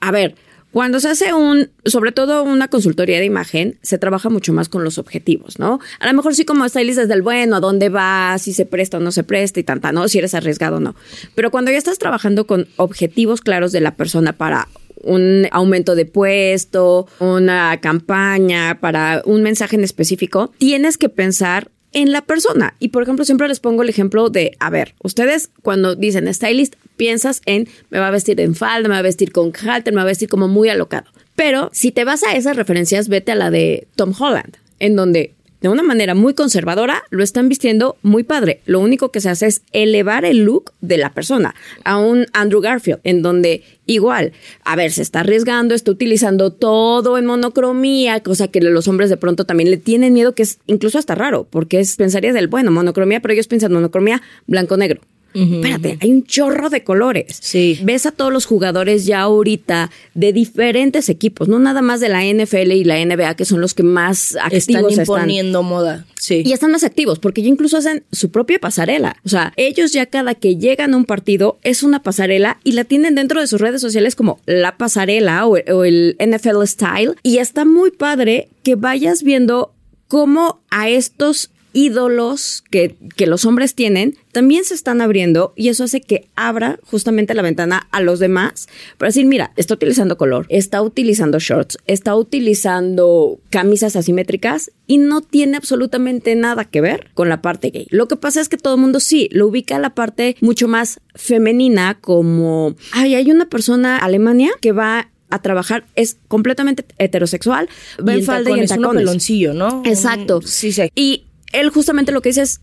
a 0.00 0.10
ver, 0.10 0.34
cuando 0.70 1.00
se 1.00 1.08
hace 1.08 1.32
un, 1.32 1.70
sobre 1.86 2.12
todo 2.12 2.42
una 2.42 2.68
consultoría 2.68 3.18
de 3.18 3.24
imagen, 3.24 3.78
se 3.82 3.96
trabaja 3.96 4.28
mucho 4.28 4.52
más 4.52 4.68
con 4.68 4.84
los 4.84 4.98
objetivos, 4.98 5.58
¿no? 5.58 5.80
A 5.98 6.06
lo 6.06 6.12
mejor 6.12 6.34
sí 6.34 6.44
como 6.44 6.68
stylist 6.68 6.98
desde 6.98 7.14
el 7.14 7.22
bueno, 7.22 7.56
a 7.56 7.60
dónde 7.60 7.88
vas, 7.88 8.42
si 8.42 8.52
se 8.52 8.66
presta 8.66 8.98
o 8.98 9.00
no 9.00 9.10
se 9.10 9.24
presta 9.24 9.60
y 9.60 9.62
tanta, 9.62 9.92
¿no? 9.92 10.08
Si 10.08 10.18
eres 10.18 10.34
arriesgado 10.34 10.76
o 10.76 10.80
no. 10.80 10.94
Pero 11.34 11.50
cuando 11.50 11.70
ya 11.70 11.78
estás 11.78 11.98
trabajando 11.98 12.46
con 12.46 12.68
objetivos 12.76 13.40
claros 13.40 13.72
de 13.72 13.80
la 13.80 13.94
persona 13.96 14.34
para 14.34 14.68
un 15.02 15.46
aumento 15.52 15.94
de 15.94 16.04
puesto, 16.04 17.06
una 17.18 17.80
campaña, 17.80 18.78
para 18.80 19.22
un 19.24 19.42
mensaje 19.42 19.76
en 19.76 19.84
específico, 19.84 20.52
tienes 20.58 20.98
que 20.98 21.08
pensar 21.08 21.70
en 21.92 22.12
la 22.12 22.22
persona. 22.22 22.74
Y 22.78 22.88
por 22.88 23.02
ejemplo, 23.02 23.24
siempre 23.24 23.48
les 23.48 23.60
pongo 23.60 23.82
el 23.82 23.88
ejemplo 23.88 24.30
de, 24.30 24.56
a 24.58 24.70
ver, 24.70 24.94
ustedes 25.02 25.50
cuando 25.62 25.94
dicen 25.94 26.32
stylist, 26.32 26.74
piensas 26.96 27.42
en 27.46 27.68
me 27.90 27.98
va 27.98 28.08
a 28.08 28.10
vestir 28.10 28.40
en 28.40 28.54
falda, 28.54 28.88
me 28.88 28.94
va 28.94 28.98
a 28.98 29.02
vestir 29.02 29.32
con 29.32 29.52
halter, 29.52 29.92
me 29.92 29.98
va 29.98 30.02
a 30.02 30.06
vestir 30.06 30.28
como 30.28 30.48
muy 30.48 30.68
alocado. 30.68 31.06
Pero 31.36 31.70
si 31.72 31.92
te 31.92 32.04
vas 32.04 32.24
a 32.24 32.34
esas 32.34 32.56
referencias, 32.56 33.08
vete 33.08 33.32
a 33.32 33.36
la 33.36 33.50
de 33.50 33.86
Tom 33.94 34.12
Holland, 34.18 34.56
en 34.80 34.96
donde 34.96 35.34
de 35.60 35.68
una 35.68 35.82
manera 35.82 36.14
muy 36.14 36.34
conservadora 36.34 37.02
lo 37.10 37.22
están 37.22 37.48
vistiendo 37.48 37.96
muy 38.02 38.22
padre. 38.22 38.60
Lo 38.66 38.80
único 38.80 39.10
que 39.10 39.20
se 39.20 39.28
hace 39.28 39.46
es 39.46 39.62
elevar 39.72 40.24
el 40.24 40.44
look 40.44 40.72
de 40.80 40.98
la 40.98 41.12
persona 41.12 41.54
a 41.84 41.98
un 41.98 42.26
Andrew 42.32 42.60
Garfield, 42.60 43.00
en 43.04 43.22
donde 43.22 43.62
igual, 43.86 44.32
a 44.64 44.76
ver, 44.76 44.92
se 44.92 45.02
está 45.02 45.20
arriesgando, 45.20 45.74
está 45.74 45.90
utilizando 45.90 46.52
todo 46.52 47.18
en 47.18 47.26
monocromía, 47.26 48.22
cosa 48.22 48.48
que 48.48 48.60
los 48.60 48.86
hombres 48.88 49.10
de 49.10 49.16
pronto 49.16 49.44
también 49.44 49.70
le 49.70 49.76
tienen 49.76 50.12
miedo, 50.12 50.34
que 50.34 50.42
es 50.42 50.58
incluso 50.66 50.98
hasta 50.98 51.14
raro, 51.14 51.46
porque 51.48 51.80
es 51.80 51.96
pensarías 51.96 52.34
del 52.34 52.48
bueno, 52.48 52.70
monocromía, 52.70 53.20
pero 53.20 53.34
ellos 53.34 53.48
piensan 53.48 53.72
monocromía 53.72 54.22
blanco-negro. 54.46 55.00
Espérate, 55.34 55.98
hay 56.00 56.10
un 56.10 56.24
chorro 56.24 56.70
de 56.70 56.82
colores. 56.82 57.38
Sí. 57.40 57.78
Ves 57.82 58.06
a 58.06 58.12
todos 58.12 58.32
los 58.32 58.46
jugadores 58.46 59.06
ya 59.06 59.20
ahorita 59.20 59.90
de 60.14 60.32
diferentes 60.32 61.08
equipos, 61.08 61.48
no 61.48 61.58
nada 61.58 61.82
más 61.82 62.00
de 62.00 62.08
la 62.08 62.24
NFL 62.24 62.72
y 62.72 62.84
la 62.84 63.04
NBA, 63.04 63.34
que 63.34 63.44
son 63.44 63.60
los 63.60 63.74
que 63.74 63.82
más 63.82 64.32
Están 64.32 64.46
activos 64.46 64.92
están. 64.98 65.02
imponiendo 65.04 65.62
moda. 65.62 66.06
Sí. 66.18 66.42
Y 66.44 66.52
están 66.52 66.72
más 66.72 66.82
activos, 66.84 67.18
porque 67.18 67.42
ya 67.42 67.48
incluso 67.48 67.76
hacen 67.76 68.04
su 68.10 68.30
propia 68.30 68.58
pasarela. 68.58 69.16
O 69.24 69.28
sea, 69.28 69.52
ellos 69.56 69.92
ya 69.92 70.06
cada 70.06 70.34
que 70.34 70.56
llegan 70.56 70.94
a 70.94 70.96
un 70.96 71.04
partido 71.04 71.58
es 71.62 71.82
una 71.82 72.02
pasarela 72.02 72.58
y 72.64 72.72
la 72.72 72.84
tienen 72.84 73.14
dentro 73.14 73.40
de 73.40 73.46
sus 73.46 73.60
redes 73.60 73.80
sociales 73.80 74.16
como 74.16 74.40
la 74.46 74.76
pasarela 74.76 75.46
o, 75.46 75.56
o 75.56 75.84
el 75.84 76.16
NFL 76.18 76.64
Style. 76.64 77.14
Y 77.22 77.38
está 77.38 77.64
muy 77.64 77.90
padre 77.90 78.48
que 78.62 78.74
vayas 78.74 79.22
viendo 79.22 79.72
cómo 80.08 80.60
a 80.70 80.88
estos 80.88 81.50
ídolos 81.72 82.64
que, 82.70 82.96
que 83.16 83.26
los 83.26 83.44
hombres 83.44 83.74
tienen 83.74 84.16
también 84.32 84.64
se 84.64 84.74
están 84.74 85.00
abriendo 85.00 85.52
y 85.56 85.68
eso 85.68 85.84
hace 85.84 86.00
que 86.00 86.28
abra 86.36 86.78
justamente 86.84 87.34
la 87.34 87.42
ventana 87.42 87.88
a 87.90 88.00
los 88.00 88.18
demás 88.20 88.68
para 88.98 89.08
decir, 89.08 89.24
mira, 89.26 89.52
está 89.56 89.74
utilizando 89.74 90.16
color, 90.16 90.46
está 90.48 90.80
utilizando 90.82 91.38
shorts, 91.38 91.78
está 91.86 92.14
utilizando 92.14 93.38
camisas 93.50 93.96
asimétricas 93.96 94.70
y 94.86 94.98
no 94.98 95.20
tiene 95.22 95.56
absolutamente 95.56 96.34
nada 96.34 96.64
que 96.64 96.80
ver 96.80 97.10
con 97.14 97.28
la 97.28 97.42
parte 97.42 97.70
gay. 97.70 97.86
Lo 97.90 98.08
que 98.08 98.16
pasa 98.16 98.40
es 98.40 98.48
que 98.48 98.56
todo 98.58 98.74
el 98.74 98.80
mundo 98.80 99.00
sí 99.00 99.28
lo 99.32 99.46
ubica 99.46 99.76
a 99.76 99.80
la 99.80 99.94
parte 99.94 100.36
mucho 100.40 100.68
más 100.68 101.00
femenina 101.14 101.98
como, 102.00 102.74
ay, 102.92 103.14
hay 103.14 103.30
una 103.30 103.48
persona 103.48 103.98
Alemania 103.98 104.50
que 104.60 104.72
va 104.72 105.08
a 105.30 105.42
trabajar, 105.42 105.84
es 105.94 106.16
completamente 106.28 106.84
heterosexual, 106.96 107.68
va 108.06 108.14
en 108.14 108.24
falda 108.24 108.50
y 108.50 108.60
en 108.60 108.66
tacones, 108.66 108.68
tacones. 108.82 109.02
peloncillo, 109.04 109.52
¿no? 109.52 109.82
Exacto. 109.84 110.38
Un- 110.38 110.46
Sí, 110.46 110.72
sí. 110.72 110.90
Y 110.94 111.24
él 111.52 111.70
justamente 111.70 112.12
lo 112.12 112.22
que 112.22 112.30
dice 112.30 112.42
es, 112.42 112.60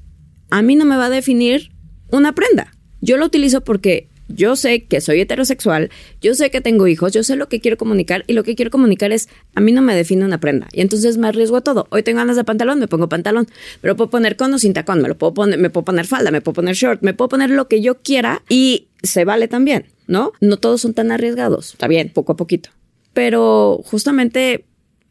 a 0.51 0.61
mí 0.61 0.75
no 0.75 0.85
me 0.85 0.97
va 0.97 1.05
a 1.05 1.09
definir 1.09 1.71
una 2.11 2.33
prenda. 2.33 2.71
Yo 3.01 3.17
lo 3.17 3.25
utilizo 3.25 3.61
porque 3.63 4.09
yo 4.27 4.55
sé 4.55 4.85
que 4.85 5.01
soy 5.01 5.21
heterosexual, 5.21 5.91
yo 6.19 6.33
sé 6.33 6.49
que 6.49 6.61
tengo 6.61 6.87
hijos, 6.87 7.13
yo 7.13 7.23
sé 7.23 7.35
lo 7.35 7.47
que 7.47 7.59
quiero 7.59 7.77
comunicar 7.77 8.23
y 8.27 8.33
lo 8.33 8.43
que 8.43 8.55
quiero 8.55 8.71
comunicar 8.71 9.11
es, 9.11 9.29
a 9.53 9.61
mí 9.61 9.71
no 9.71 9.81
me 9.81 9.95
define 9.95 10.25
una 10.25 10.39
prenda. 10.39 10.67
Y 10.71 10.81
entonces 10.81 11.17
me 11.17 11.27
arriesgo 11.27 11.57
a 11.57 11.61
todo. 11.61 11.87
Hoy 11.91 12.01
tengo 12.03 12.17
ganas 12.17 12.35
de 12.35 12.43
pantalón, 12.43 12.79
me 12.79 12.87
pongo 12.87 13.07
pantalón. 13.07 13.47
Pero 13.81 13.95
puedo 13.95 14.09
poner 14.09 14.35
con 14.35 14.53
o 14.53 14.59
sin 14.59 14.73
tacón, 14.73 15.01
me 15.01 15.07
lo 15.07 15.17
puedo 15.17 15.33
poner, 15.33 15.59
me 15.59 15.69
puedo 15.69 15.85
poner 15.85 16.07
falda, 16.07 16.31
me 16.31 16.41
puedo 16.41 16.55
poner 16.55 16.75
short, 16.75 17.01
me 17.03 17.13
puedo 17.13 17.29
poner 17.29 17.49
lo 17.51 17.67
que 17.67 17.81
yo 17.81 18.01
quiera 18.01 18.41
y 18.49 18.87
se 19.03 19.25
vale 19.25 19.47
también, 19.47 19.85
¿no? 20.07 20.31
No 20.41 20.57
todos 20.57 20.81
son 20.81 20.93
tan 20.93 21.11
arriesgados. 21.11 21.73
Está 21.73 21.87
bien, 21.87 22.11
poco 22.13 22.33
a 22.33 22.35
poquito. 22.35 22.69
pero 23.13 23.81
justamente 23.85 24.65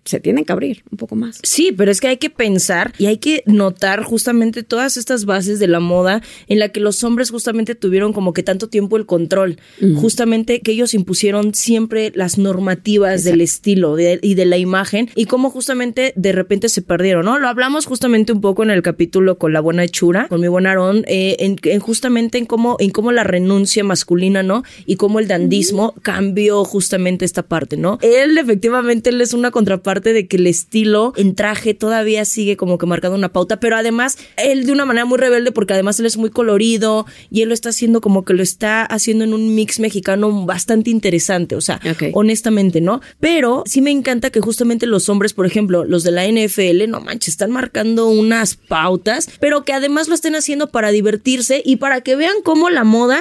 se 0.04 0.20
tienen 0.20 0.44
que 0.44 0.52
abrir 0.52 0.82
un 0.90 0.98
poco 0.98 1.16
más. 1.16 1.40
Sí, 1.42 1.72
pero 1.72 1.90
es 1.90 2.00
que 2.00 2.08
hay 2.08 2.16
que 2.18 2.30
pensar 2.30 2.92
y 2.98 3.06
hay 3.06 3.18
que 3.18 3.42
notar 3.46 4.02
justamente 4.02 4.62
todas 4.62 4.96
estas 4.96 5.24
bases 5.24 5.58
de 5.58 5.66
la 5.66 5.80
moda 5.80 6.22
en 6.48 6.58
la 6.58 6.68
que 6.68 6.80
los 6.80 7.02
hombres 7.04 7.30
justamente 7.30 7.74
tuvieron 7.74 8.12
como 8.12 8.32
que 8.32 8.42
tanto 8.42 8.68
tiempo 8.68 8.96
el 8.96 9.06
control, 9.06 9.58
justamente 9.96 10.60
que 10.60 10.72
ellos 10.72 10.94
impusieron 10.94 11.54
siempre 11.54 12.12
las 12.14 12.38
normativas 12.38 13.24
del 13.24 13.40
estilo 13.40 13.96
y 13.98 14.34
de 14.34 14.44
la 14.44 14.58
imagen 14.58 15.10
y 15.14 15.26
cómo 15.26 15.50
justamente 15.50 16.12
de 16.16 16.32
repente 16.32 16.68
se 16.68 16.82
perdieron, 16.82 17.24
¿no? 17.24 17.38
Lo 17.38 17.48
hablamos 17.48 17.86
justamente 17.86 18.32
un 18.32 18.40
poco 18.40 18.62
en 18.62 18.70
el 18.70 18.82
capítulo 18.82 19.38
con 19.38 19.52
la 19.52 19.60
buena 19.60 19.84
hechura, 19.84 20.28
con 20.28 20.40
mi 20.40 20.48
buen 20.48 20.66
Aarón, 20.66 21.04
eh, 21.06 21.36
en, 21.40 21.80
justamente 21.80 22.38
en 22.38 22.46
cómo, 22.46 22.76
en 22.78 22.90
cómo 22.90 23.12
la 23.12 23.24
renuncia 23.24 23.84
masculina, 23.84 24.42
¿no? 24.42 24.64
Y 24.86 24.96
cómo 24.96 25.18
el 25.18 25.28
dandismo 25.28 25.94
cambió 26.02 26.64
justamente 26.64 27.24
esta 27.24 27.42
parte, 27.42 27.76
¿no? 27.76 27.98
Él 28.02 28.36
efectivamente 28.38 29.10
él 29.10 29.20
es 29.20 29.32
una 29.32 29.50
contraparte 29.50 29.93
de 30.02 30.26
que 30.26 30.36
el 30.36 30.46
estilo 30.46 31.12
en 31.16 31.34
traje 31.34 31.74
todavía 31.74 32.24
sigue 32.24 32.56
como 32.56 32.78
que 32.78 32.86
marcando 32.86 33.16
una 33.16 33.32
pauta, 33.32 33.60
pero 33.60 33.76
además 33.76 34.18
él 34.36 34.66
de 34.66 34.72
una 34.72 34.84
manera 34.84 35.04
muy 35.04 35.18
rebelde 35.18 35.52
porque 35.52 35.74
además 35.74 36.00
él 36.00 36.06
es 36.06 36.16
muy 36.16 36.30
colorido 36.30 37.06
y 37.30 37.42
él 37.42 37.48
lo 37.48 37.54
está 37.54 37.70
haciendo 37.70 38.00
como 38.00 38.24
que 38.24 38.34
lo 38.34 38.42
está 38.42 38.84
haciendo 38.84 39.24
en 39.24 39.34
un 39.34 39.54
mix 39.54 39.80
mexicano 39.80 40.46
bastante 40.46 40.90
interesante, 40.90 41.56
o 41.56 41.60
sea, 41.60 41.80
honestamente, 42.12 42.80
¿no? 42.80 43.00
Pero 43.20 43.62
sí 43.66 43.80
me 43.80 43.90
encanta 43.90 44.30
que 44.30 44.40
justamente 44.40 44.86
los 44.86 45.08
hombres, 45.08 45.32
por 45.32 45.46
ejemplo, 45.46 45.84
los 45.84 46.02
de 46.02 46.10
la 46.10 46.26
NFL, 46.26 46.88
no 46.88 47.00
manches, 47.00 47.28
están 47.28 47.50
marcando 47.50 48.08
unas 48.08 48.56
pautas, 48.56 49.28
pero 49.40 49.64
que 49.64 49.72
además 49.72 50.08
lo 50.08 50.14
estén 50.14 50.34
haciendo 50.34 50.70
para 50.70 50.90
divertirse 50.90 51.62
y 51.64 51.76
para 51.76 52.00
que 52.00 52.16
vean 52.16 52.36
cómo 52.42 52.70
la 52.70 52.84
moda 52.84 53.20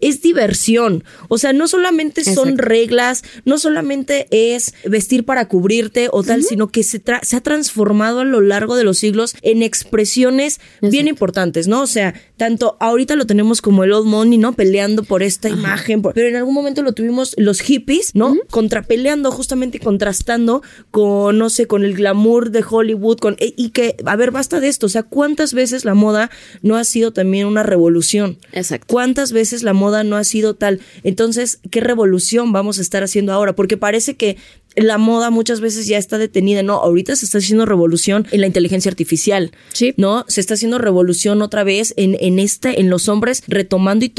es 0.00 0.22
diversión. 0.22 1.04
O 1.28 1.38
sea, 1.38 1.52
no 1.52 1.68
solamente 1.68 2.24
son 2.24 2.58
reglas, 2.58 3.22
no 3.44 3.58
solamente 3.58 4.26
es 4.30 4.74
vestir 4.84 5.24
para 5.24 5.48
cubrirte 5.48 6.08
o 6.12 6.22
tal, 6.22 6.44
sino 6.44 6.68
que 6.68 6.82
se, 6.82 7.02
se 7.22 7.36
ha 7.36 7.40
transformado 7.40 8.20
a 8.20 8.24
lo 8.24 8.40
largo 8.40 8.76
de 8.76 8.84
los 8.84 8.98
siglos 8.98 9.34
en 9.42 9.62
expresiones 9.62 10.60
bien 10.80 11.08
importantes, 11.08 11.68
¿no? 11.68 11.82
O 11.82 11.86
sea, 11.86 12.14
tanto 12.36 12.76
ahorita 12.80 13.16
lo 13.16 13.26
tenemos 13.26 13.60
como 13.62 13.82
el 13.82 13.92
old 13.92 14.06
money, 14.06 14.38
¿no? 14.38 14.52
Peleando 14.52 15.04
por 15.04 15.22
esta 15.22 15.48
imagen, 15.48 16.02
pero 16.02 16.28
en 16.28 16.36
algún 16.36 16.54
momento 16.54 16.82
lo 16.82 16.92
tuvimos 16.92 17.34
los 17.38 17.60
hippies, 17.60 18.14
¿no? 18.14 18.36
Contrapeleando, 18.50 19.30
justamente 19.30 19.80
contrastando 19.80 20.62
con, 20.90 21.38
no 21.38 21.50
sé, 21.50 21.66
con 21.66 21.84
el 21.84 21.94
glamour 21.94 22.50
de 22.50 22.64
Hollywood, 22.68 23.18
con, 23.18 23.36
e, 23.38 23.54
y 23.56 23.70
que, 23.70 23.96
a 24.04 24.16
ver, 24.16 24.30
basta 24.30 24.60
de 24.60 24.68
esto, 24.68 24.86
o 24.86 24.88
sea, 24.88 25.02
¿cuántas 25.02 25.54
veces 25.54 25.84
la 25.84 25.94
moda 25.94 26.30
no 26.60 26.76
ha 26.76 26.84
sido 26.84 27.12
también 27.12 27.46
una 27.46 27.62
revolución? 27.62 28.38
Exacto. 28.52 28.86
¿Cuántas 28.88 29.32
veces 29.32 29.62
la 29.62 29.72
moda 29.72 30.04
no 30.04 30.16
ha 30.16 30.24
sido 30.24 30.54
tal? 30.54 30.80
Entonces, 31.04 31.60
¿qué 31.70 31.80
revolución 31.80 32.52
vamos 32.52 32.78
a 32.78 32.82
estar 32.82 33.02
haciendo 33.02 33.32
ahora? 33.32 33.54
Porque 33.54 33.76
parece 33.76 34.14
que 34.16 34.36
la 34.76 34.98
moda 34.98 35.30
muchas 35.30 35.60
veces 35.60 35.86
ya 35.86 35.98
está 35.98 36.18
detenida, 36.18 36.62
¿no? 36.62 36.74
Ahorita 36.74 37.16
se 37.16 37.24
está 37.24 37.38
haciendo 37.38 37.66
revolución 37.66 38.26
en 38.30 38.40
la 38.40 38.46
inteligencia 38.46 38.90
artificial, 38.90 39.52
sí. 39.72 39.94
¿no? 39.96 40.24
Se 40.28 40.40
está 40.40 40.54
haciendo 40.54 40.78
revolución 40.78 41.42
otra 41.42 41.64
vez 41.64 41.94
en, 41.96 42.16
en 42.20 42.38
este, 42.38 42.80
en 42.80 42.90
los 42.90 43.08
hombres 43.08 43.42
retomando 43.46 44.04
y, 44.04 44.12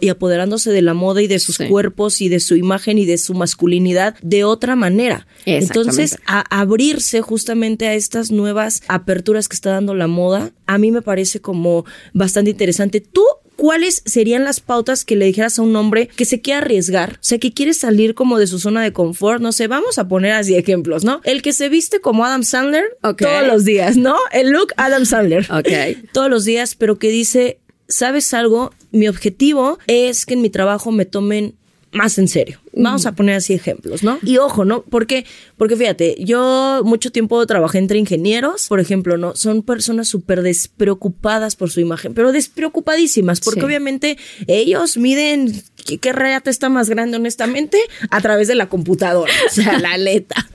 y, 0.00 0.08
apoderándose 0.08 0.70
de 0.70 0.82
la 0.82 0.94
moda 0.94 1.22
y 1.22 1.26
de 1.26 1.38
sus 1.38 1.58
cuerpos 1.58 2.20
y 2.20 2.28
de 2.28 2.40
su 2.40 2.56
imagen 2.56 2.98
y 2.98 3.04
de 3.04 3.18
su 3.18 3.34
masculinidad 3.34 4.16
de 4.22 4.44
otra 4.44 4.76
manera. 4.76 5.26
Entonces, 5.44 6.18
a 6.26 6.40
abrirse 6.60 7.20
justamente 7.20 7.86
a 7.86 7.94
estas 7.94 8.30
nuevas 8.30 8.82
aperturas 8.88 9.48
que 9.48 9.54
está 9.54 9.70
dando 9.70 9.94
la 9.94 10.06
moda, 10.06 10.52
a 10.66 10.78
mí 10.78 10.90
me 10.90 11.02
parece 11.02 11.40
como 11.40 11.84
bastante 12.12 12.50
interesante. 12.50 13.00
Tú 13.00 13.24
¿cuáles 13.56 14.02
serían 14.06 14.44
las 14.44 14.60
pautas 14.60 15.04
que 15.04 15.16
le 15.16 15.26
dijeras 15.26 15.58
a 15.58 15.62
un 15.62 15.74
hombre 15.76 16.08
que 16.08 16.24
se 16.24 16.40
quiere 16.40 16.58
arriesgar? 16.58 17.14
O 17.14 17.24
sea, 17.24 17.38
que 17.38 17.52
quiere 17.52 17.74
salir 17.74 18.14
como 18.14 18.38
de 18.38 18.46
su 18.46 18.58
zona 18.58 18.82
de 18.82 18.92
confort. 18.92 19.40
No 19.40 19.52
sé, 19.52 19.68
vamos 19.68 19.98
a 19.98 20.08
poner 20.08 20.32
así 20.32 20.54
ejemplos, 20.54 21.04
¿no? 21.04 21.20
El 21.24 21.42
que 21.42 21.52
se 21.52 21.68
viste 21.68 22.00
como 22.00 22.24
Adam 22.24 22.42
Sandler 22.42 22.84
todos 23.00 23.46
los 23.46 23.64
días, 23.64 23.96
¿no? 23.96 24.16
El 24.32 24.50
look 24.50 24.72
Adam 24.76 25.04
Sandler. 25.04 25.46
Ok. 25.50 25.68
todos 26.12 26.30
los 26.30 26.44
días, 26.44 26.74
pero 26.74 26.98
que 26.98 27.08
dice, 27.08 27.58
¿sabes 27.88 28.34
algo? 28.34 28.72
Mi 28.90 29.08
objetivo 29.08 29.78
es 29.86 30.26
que 30.26 30.34
en 30.34 30.42
mi 30.42 30.50
trabajo 30.50 30.90
me 30.92 31.04
tomen 31.04 31.54
más 31.92 32.18
en 32.18 32.26
serio. 32.26 32.58
Vamos 32.74 33.04
a 33.04 33.12
poner 33.12 33.36
así 33.36 33.52
ejemplos, 33.52 34.02
¿no? 34.02 34.18
Y 34.22 34.38
ojo, 34.38 34.64
¿no? 34.64 34.82
Porque, 34.82 35.26
porque 35.58 35.76
fíjate, 35.76 36.16
yo 36.18 36.80
mucho 36.84 37.12
tiempo 37.12 37.46
trabajé 37.46 37.78
entre 37.78 37.98
ingenieros, 37.98 38.66
por 38.68 38.80
ejemplo, 38.80 39.18
¿no? 39.18 39.36
Son 39.36 39.62
personas 39.62 40.08
súper 40.08 40.42
despreocupadas 40.42 41.54
por 41.54 41.70
su 41.70 41.80
imagen, 41.80 42.14
pero 42.14 42.32
despreocupadísimas, 42.32 43.40
porque 43.40 43.64
obviamente 43.64 44.16
ellos 44.46 44.96
miden 44.96 45.62
qué, 45.84 45.98
qué 45.98 46.12
reata 46.12 46.50
está 46.50 46.70
más 46.70 46.88
grande, 46.88 47.18
honestamente, 47.18 47.78
a 48.10 48.20
través 48.22 48.48
de 48.48 48.54
la 48.54 48.68
computadora, 48.68 49.32
o 49.46 49.52
sea, 49.52 49.78
la 49.78 49.92
aleta. 49.92 50.48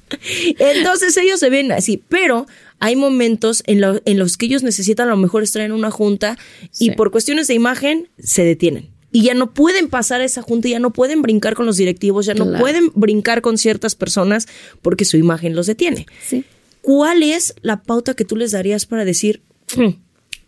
Entonces 0.58 1.16
ellos 1.18 1.40
se 1.40 1.52
ven 1.52 1.72
así, 1.72 2.02
pero 2.10 2.48
hay 2.80 2.96
momentos 2.96 3.62
en, 3.68 3.84
en 4.06 4.20
los 4.20 4.38
que 4.38 4.48
ellos 4.48 4.64
necesitan 4.64 5.08
a 5.08 5.12
lo 5.12 5.18
mejor 5.18 5.44
estar 5.44 5.62
en 5.62 5.72
una 5.72 5.92
junta 5.92 6.38
y 6.80 6.92
por 6.92 7.12
cuestiones 7.12 7.48
de 7.48 7.54
imagen 7.54 8.10
se 8.18 8.44
detienen 8.44 8.97
y 9.12 9.24
ya 9.24 9.34
no 9.34 9.54
pueden 9.54 9.90
pasar 9.90 10.22
a 10.22 10.26
esa 10.26 10.42
junta, 10.42 10.68
ya 10.68 10.80
no 10.80 10.92
pueden 10.92 11.22
brincar 11.22 11.56
con 11.56 11.66
los 11.66 11.78
directivos, 11.78 12.26
ya 12.26 12.34
no 12.34 12.58
pueden 12.60 12.92
brincar 12.94 13.42
con 13.42 13.58
ciertas 13.58 13.96
personas 13.96 14.48
porque 14.82 15.06
su 15.06 15.18
imagen 15.18 15.56
los 15.56 15.68
detiene. 15.68 16.06
Sí. 16.26 16.44
¿Cuál 16.82 17.24
es 17.24 17.56
la 17.62 17.84
pauta 17.84 18.14
que 18.14 18.26
tú 18.26 18.36
les 18.36 18.52
darías 18.52 18.86
para 18.86 19.06
decir, 19.06 19.42
hmm, 19.76 19.90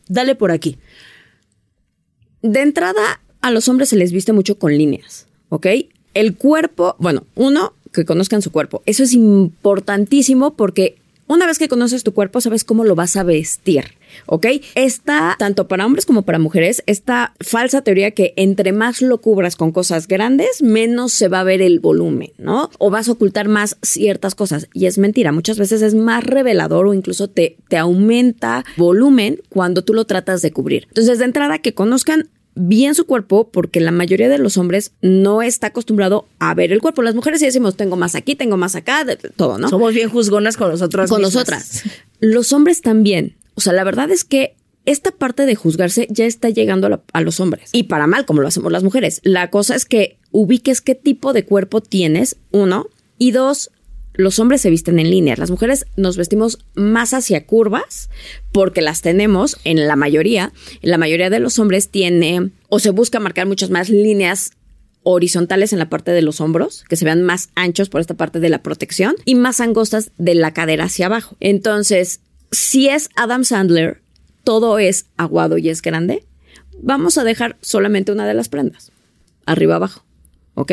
dale 0.07 0.35
por 0.35 0.51
aquí? 0.51 0.77
De 2.41 2.61
entrada, 2.61 3.21
a 3.41 3.51
los 3.51 3.67
hombres 3.67 3.89
se 3.89 3.95
les 3.95 4.11
viste 4.11 4.33
mucho 4.33 4.57
con 4.57 4.77
líneas, 4.77 5.27
¿ok? 5.49 5.67
El 6.13 6.35
cuerpo, 6.35 6.95
bueno, 6.99 7.25
uno, 7.35 7.73
que 7.93 8.05
conozcan 8.05 8.41
su 8.41 8.51
cuerpo. 8.51 8.83
Eso 8.85 9.03
es 9.03 9.13
importantísimo 9.13 10.55
porque 10.55 10.97
una 11.27 11.45
vez 11.45 11.59
que 11.59 11.67
conoces 11.67 12.03
tu 12.03 12.13
cuerpo, 12.13 12.41
sabes 12.41 12.63
cómo 12.63 12.83
lo 12.83 12.95
vas 12.95 13.15
a 13.15 13.23
vestir, 13.23 13.95
¿ok? 14.25 14.47
Está, 14.75 15.35
tanto 15.37 15.67
para 15.67 15.85
hombres 15.85 16.05
como 16.05 16.23
para 16.23 16.39
mujeres, 16.39 16.83
esta 16.85 17.33
falsa 17.39 17.81
teoría 17.81 18.11
que 18.11 18.33
entre 18.35 18.71
más 18.71 19.01
lo 19.01 19.21
cubras 19.21 19.55
con 19.55 19.71
cosas 19.71 20.07
grandes, 20.07 20.61
menos 20.61 21.13
se 21.13 21.27
va 21.27 21.41
a 21.41 21.43
ver 21.43 21.61
el 21.61 21.79
volumen, 21.79 22.31
¿no? 22.37 22.69
O 22.79 22.89
vas 22.89 23.09
a 23.09 23.13
ocultar 23.13 23.47
más 23.47 23.77
ciertas 23.81 24.35
cosas. 24.35 24.67
Y 24.73 24.85
es 24.85 24.97
mentira, 24.97 25.31
muchas 25.31 25.57
veces 25.57 25.81
es 25.81 25.95
más 25.95 26.23
revelador 26.23 26.87
o 26.87 26.93
incluso 26.93 27.29
te, 27.29 27.57
te 27.67 27.77
aumenta 27.77 28.65
volumen 28.77 29.41
cuando 29.49 29.83
tú 29.83 29.93
lo 29.93 30.05
tratas 30.05 30.41
de 30.41 30.51
cubrir. 30.51 30.85
Entonces, 30.89 31.19
de 31.19 31.25
entrada, 31.25 31.59
que 31.59 31.73
conozcan 31.73 32.29
bien 32.55 32.93
su 32.93 33.05
cuerpo 33.05 33.49
porque 33.51 33.79
la 33.79 33.91
mayoría 33.91 34.27
de 34.27 34.37
los 34.37 34.57
hombres 34.57 34.91
no 35.01 35.41
está 35.41 35.67
acostumbrado 35.67 36.27
a 36.39 36.53
ver 36.53 36.71
el 36.71 36.81
cuerpo. 36.81 37.01
Las 37.01 37.15
mujeres 37.15 37.39
sí 37.39 37.45
decimos, 37.45 37.75
tengo 37.75 37.95
más 37.95 38.15
aquí, 38.15 38.35
tengo 38.35 38.57
más 38.57 38.75
acá, 38.75 39.05
todo, 39.35 39.57
¿no? 39.57 39.69
Somos 39.69 39.93
bien 39.93 40.09
juzgonas 40.09 40.57
con 40.57 40.69
nosotras. 40.69 41.09
Con 41.09 41.21
nosotras. 41.21 41.83
Los 42.19 42.51
hombres 42.53 42.81
también. 42.81 43.37
O 43.59 43.61
sea, 43.61 43.73
la 43.73 43.83
verdad 43.83 44.09
es 44.09 44.23
que 44.23 44.55
esta 44.85 45.11
parte 45.11 45.45
de 45.45 45.53
juzgarse 45.53 46.07
ya 46.09 46.25
está 46.25 46.49
llegando 46.49 47.03
a, 47.11 47.21
los 47.21 47.41
hombres. 47.41 47.71
Y 47.73 47.83
para 47.83 48.07
mal, 48.07 48.25
como 48.25 48.39
lo 48.39 48.47
hacemos 48.47 48.71
las 48.71 48.83
mujeres. 48.85 49.19
La 49.25 49.49
cosa 49.49 49.75
es 49.75 49.83
que 49.83 50.17
ubiques 50.31 50.79
qué 50.79 50.95
tipo 50.95 51.33
de 51.33 51.43
cuerpo 51.43 51.81
tienes, 51.81 52.37
uno. 52.51 52.87
Y 53.17 53.31
dos, 53.31 53.69
los 54.13 54.39
hombres 54.39 54.61
se 54.61 54.69
visten 54.69 54.97
en 54.97 55.09
línea, 55.09 55.35
las 55.35 55.51
mujeres 55.51 55.87
nos 55.97 56.15
vestimos 56.15 56.59
más 56.73 57.13
hacia 57.13 57.45
curvas 57.45 58.09
porque 58.53 58.81
las 58.81 59.01
tenemos 59.01 59.57
en 59.65 59.85
la 59.85 59.97
mayoría. 59.97 60.53
La 60.81 60.97
mayoría 60.97 61.29
de 61.29 61.41
los 61.41 61.59
hombres 61.59 61.89
tiene 61.89 62.51
o 62.69 62.79
se 62.79 62.91
busca 62.91 63.19
marcar 63.19 63.45
muchas 63.45 63.71
más 63.71 63.89
líneas 63.89 64.51
horizontales 65.03 65.73
en 65.73 65.79
la 65.79 65.89
parte 65.89 66.11
de 66.11 66.21
los 66.21 66.39
hombros, 66.39 66.85
que 66.87 66.95
se 66.95 67.03
vean 67.03 67.23
más 67.23 67.49
anchos 67.55 67.89
por 67.89 67.99
esta 67.99 68.13
parte 68.13 68.39
de 68.39 68.47
la 68.47 68.63
protección 68.63 69.15
y 69.25 69.35
más 69.35 69.59
angostas 69.59 70.11
de 70.17 70.35
la 70.35 70.53
cadera 70.53 70.85
hacia 70.85 71.07
abajo. 71.07 71.35
Entonces, 71.41 72.21
si 72.51 72.89
es 72.89 73.09
Adam 73.15 73.43
Sandler, 73.43 74.01
todo 74.43 74.79
es 74.79 75.05
aguado 75.17 75.57
y 75.57 75.69
es 75.69 75.81
grande, 75.81 76.23
vamos 76.81 77.17
a 77.17 77.23
dejar 77.23 77.57
solamente 77.61 78.11
una 78.11 78.27
de 78.27 78.33
las 78.33 78.49
prendas, 78.49 78.91
arriba 79.45 79.75
abajo, 79.75 80.03
¿ok? 80.55 80.71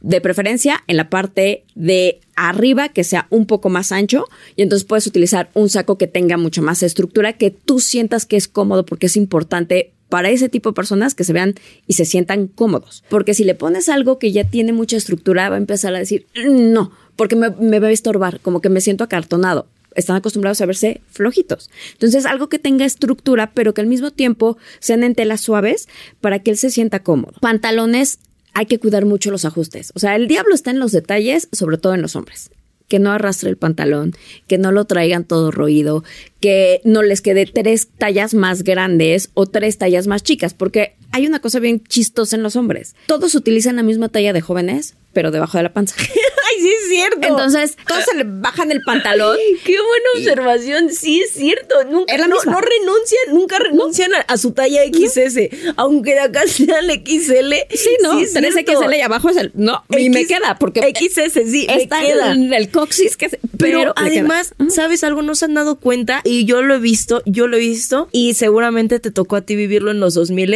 de 0.00 0.20
preferencia 0.20 0.82
en 0.86 0.96
la 0.96 1.10
parte 1.10 1.64
de 1.74 2.20
arriba 2.36 2.88
que 2.88 3.04
sea 3.04 3.26
un 3.30 3.46
poco 3.46 3.68
más 3.68 3.92
ancho 3.92 4.24
y 4.54 4.62
entonces 4.62 4.86
puedes 4.86 5.06
utilizar 5.06 5.50
un 5.54 5.68
saco 5.68 5.98
que 5.98 6.06
tenga 6.06 6.36
mucho 6.36 6.62
más 6.62 6.82
estructura 6.82 7.32
que 7.32 7.50
tú 7.50 7.80
sientas 7.80 8.26
que 8.26 8.36
es 8.36 8.48
cómodo 8.48 8.86
porque 8.86 9.06
es 9.06 9.16
importante 9.16 9.92
para 10.08 10.30
ese 10.30 10.48
tipo 10.48 10.70
de 10.70 10.74
personas 10.74 11.14
que 11.14 11.24
se 11.24 11.32
vean 11.32 11.54
y 11.86 11.94
se 11.94 12.06
sientan 12.06 12.46
cómodos. 12.46 13.04
Porque 13.10 13.34
si 13.34 13.44
le 13.44 13.54
pones 13.54 13.90
algo 13.90 14.18
que 14.18 14.32
ya 14.32 14.44
tiene 14.44 14.72
mucha 14.72 14.96
estructura, 14.96 15.50
va 15.50 15.56
a 15.56 15.58
empezar 15.58 15.94
a 15.94 15.98
decir, 15.98 16.26
no, 16.48 16.92
porque 17.14 17.36
me, 17.36 17.50
me 17.50 17.78
va 17.78 17.88
a 17.88 17.92
estorbar, 17.92 18.40
como 18.40 18.62
que 18.62 18.70
me 18.70 18.80
siento 18.80 19.04
acartonado 19.04 19.66
están 19.94 20.16
acostumbrados 20.16 20.60
a 20.60 20.66
verse 20.66 21.00
flojitos. 21.08 21.70
Entonces, 21.92 22.26
algo 22.26 22.48
que 22.48 22.58
tenga 22.58 22.84
estructura, 22.84 23.52
pero 23.52 23.74
que 23.74 23.80
al 23.80 23.86
mismo 23.86 24.10
tiempo 24.10 24.58
sean 24.80 25.02
en 25.04 25.14
telas 25.14 25.40
suaves 25.40 25.88
para 26.20 26.40
que 26.40 26.50
él 26.50 26.56
se 26.56 26.70
sienta 26.70 27.02
cómodo. 27.02 27.34
Pantalones 27.40 28.20
hay 28.54 28.66
que 28.66 28.78
cuidar 28.78 29.04
mucho 29.04 29.30
los 29.30 29.44
ajustes. 29.44 29.92
O 29.94 29.98
sea, 29.98 30.16
el 30.16 30.26
diablo 30.26 30.54
está 30.54 30.70
en 30.70 30.80
los 30.80 30.92
detalles, 30.92 31.48
sobre 31.52 31.78
todo 31.78 31.94
en 31.94 32.02
los 32.02 32.16
hombres. 32.16 32.50
Que 32.88 32.98
no 32.98 33.12
arrastre 33.12 33.50
el 33.50 33.56
pantalón, 33.56 34.14
que 34.46 34.58
no 34.58 34.72
lo 34.72 34.86
traigan 34.86 35.24
todo 35.24 35.50
roído, 35.50 36.04
que 36.40 36.80
no 36.84 37.02
les 37.02 37.20
quede 37.20 37.46
tres 37.46 37.88
tallas 37.98 38.34
más 38.34 38.64
grandes 38.64 39.30
o 39.34 39.46
tres 39.46 39.78
tallas 39.78 40.06
más 40.06 40.22
chicas, 40.22 40.54
porque 40.54 40.96
hay 41.12 41.26
una 41.26 41.40
cosa 41.40 41.60
bien 41.60 41.84
chistosa 41.84 42.34
en 42.34 42.42
los 42.42 42.56
hombres. 42.56 42.96
Todos 43.06 43.34
utilizan 43.34 43.76
la 43.76 43.82
misma 43.82 44.08
talla 44.08 44.32
de 44.32 44.40
jóvenes, 44.40 44.96
pero 45.18 45.32
debajo 45.32 45.56
de 45.56 45.64
la 45.64 45.72
panza. 45.72 45.96
Ay, 45.98 46.62
sí 46.62 46.70
es 46.70 46.88
cierto. 46.88 47.26
Entonces, 47.26 47.76
todos 47.88 48.04
se 48.04 48.14
le 48.16 48.22
bajan 48.24 48.70
el 48.70 48.82
pantalón. 48.82 49.36
Qué 49.64 49.72
buena 49.72 50.06
observación. 50.14 50.92
Sí 50.92 51.20
es 51.22 51.32
cierto. 51.32 51.74
Nunca, 51.90 52.14
Es 52.14 52.20
la 52.20 52.28
no, 52.28 52.36
misma. 52.36 52.52
no 52.52 52.60
renuncian, 52.60 53.22
nunca 53.34 53.58
renuncian 53.58 54.14
a, 54.14 54.20
a 54.20 54.38
su 54.38 54.52
talla 54.52 54.82
XS. 54.84 55.74
Aunque 55.76 56.12
de 56.12 56.20
acá 56.20 56.46
sea 56.46 56.78
el 56.78 56.90
XL. 57.04 57.52
Sí, 57.76 57.90
¿no? 58.00 58.16
13 58.16 58.30
cierto. 58.52 58.82
XL 58.84 58.94
y 58.94 59.00
abajo 59.00 59.28
es 59.28 59.36
el. 59.38 59.50
No, 59.54 59.82
y 59.90 60.08
me 60.08 60.24
queda, 60.24 60.56
porque 60.60 60.80
XS, 60.82 61.32
sí, 61.50 61.66
me 61.68 61.82
está 61.82 62.00
queda. 62.00 62.30
el, 62.30 62.52
el 62.54 62.70
coxis 62.70 63.16
que 63.16 63.28
se- 63.30 63.40
Pero, 63.58 63.78
me 63.80 63.92
además, 63.96 64.54
¿sabes 64.68 65.02
algo? 65.02 65.22
No 65.22 65.34
se 65.34 65.46
han 65.46 65.54
dado 65.54 65.80
cuenta 65.80 66.20
y 66.22 66.44
yo 66.44 66.62
lo 66.62 66.76
he 66.76 66.78
visto, 66.78 67.22
yo 67.26 67.48
lo 67.48 67.56
he 67.56 67.60
visto 67.60 68.08
y 68.12 68.34
seguramente 68.34 69.00
te 69.00 69.10
tocó 69.10 69.34
a 69.34 69.40
ti 69.40 69.56
vivirlo 69.56 69.90
en 69.90 69.98
los 69.98 70.14
2000 70.14 70.54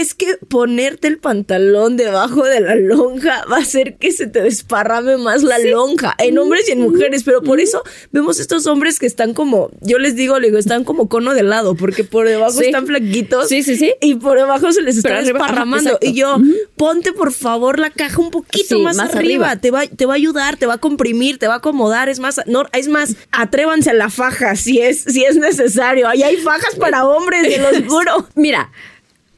Es 0.00 0.14
que 0.14 0.36
ponerte 0.48 1.06
el 1.08 1.18
pantalón 1.18 1.96
debajo 1.96 2.44
de 2.44 2.60
la 2.60 2.74
lonja 2.76 3.44
va 3.50 3.56
a 3.56 3.60
hacer 3.60 3.96
que 3.98 4.10
se 4.12 4.26
te 4.26 4.40
desparrame 4.42 5.16
más 5.18 5.42
la 5.42 5.58
lonja 5.58 6.14
en 6.18 6.38
hombres 6.38 6.68
y 6.68 6.72
en 6.72 6.80
mujeres, 6.80 7.24
pero 7.24 7.42
por 7.42 7.60
eso 7.60 7.82
vemos 8.10 8.40
estos 8.40 8.66
hombres 8.66 8.98
que 8.98 9.06
están 9.06 9.34
como, 9.34 9.70
yo 9.80 9.98
les 9.98 10.16
digo, 10.16 10.38
le 10.38 10.48
digo, 10.48 10.58
están 10.58 10.84
como 10.84 11.08
cono 11.08 11.34
de 11.34 11.40
helado, 11.40 11.74
porque 11.74 12.04
por 12.04 12.26
debajo 12.26 12.52
Sí. 12.58 12.66
están 12.66 12.86
flaquitos 12.86 13.48
Sí, 13.48 13.62
sí, 13.62 13.76
sí. 13.76 13.92
y 14.00 14.14
por 14.14 14.38
debajo 14.38 14.72
se 14.72 14.82
les 14.82 14.96
está 14.96 15.10
Pero 15.10 15.24
desparramando. 15.24 15.98
y 16.00 16.14
yo, 16.14 16.36
ponte 16.76 17.12
por 17.12 17.32
favor 17.32 17.78
la 17.78 17.90
caja 17.90 18.20
un 18.20 18.30
poquito 18.30 18.76
Sí, 18.76 18.82
más, 18.82 18.96
más 18.96 19.14
arriba. 19.14 19.48
arriba. 19.50 19.60
Te 19.60 19.70
va, 19.70 19.86
te 19.86 20.06
va 20.06 20.14
a 20.14 20.16
ayudar, 20.16 20.56
te 20.56 20.66
va 20.66 20.74
a 20.74 20.78
comprimir, 20.78 21.38
te 21.38 21.48
va 21.48 21.54
a 21.54 21.56
acomodar. 21.58 22.08
Es 22.08 22.18
más, 22.18 22.40
no, 22.46 22.64
es 22.72 22.88
más, 22.88 23.14
atrévanse 23.30 23.90
a 23.90 23.94
la 23.94 24.08
faja 24.10 24.56
si 24.56 24.80
es, 24.80 25.02
si 25.02 25.24
es 25.24 25.36
necesario. 25.36 26.08
Ahí 26.08 26.22
hay 26.22 26.36
fajas 26.38 26.74
para 26.76 27.04
hombres, 27.06 27.42
te 27.42 27.58
lo 27.58 27.68
juro. 27.90 28.28
Mira, 28.34 28.70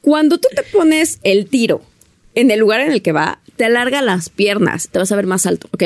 cuando 0.05 0.37
tú 0.37 0.49
te 0.55 0.63
pones 0.65 1.19
el 1.23 1.47
tiro 1.47 1.81
en 2.35 2.51
el 2.51 2.61
lugar 2.61 2.83
en 2.83 2.93
el 2.93 3.01
que 3.01 3.13
va, 3.13 3.41
te 3.57 3.65
alarga 3.65 4.03
las 4.03 4.29
piernas, 4.29 4.91
te 4.91 4.99
vas 4.99 5.11
a 5.11 5.17
ver 5.17 5.27
más 5.27 5.47
alto, 5.47 5.69
¿ok? 5.73 5.83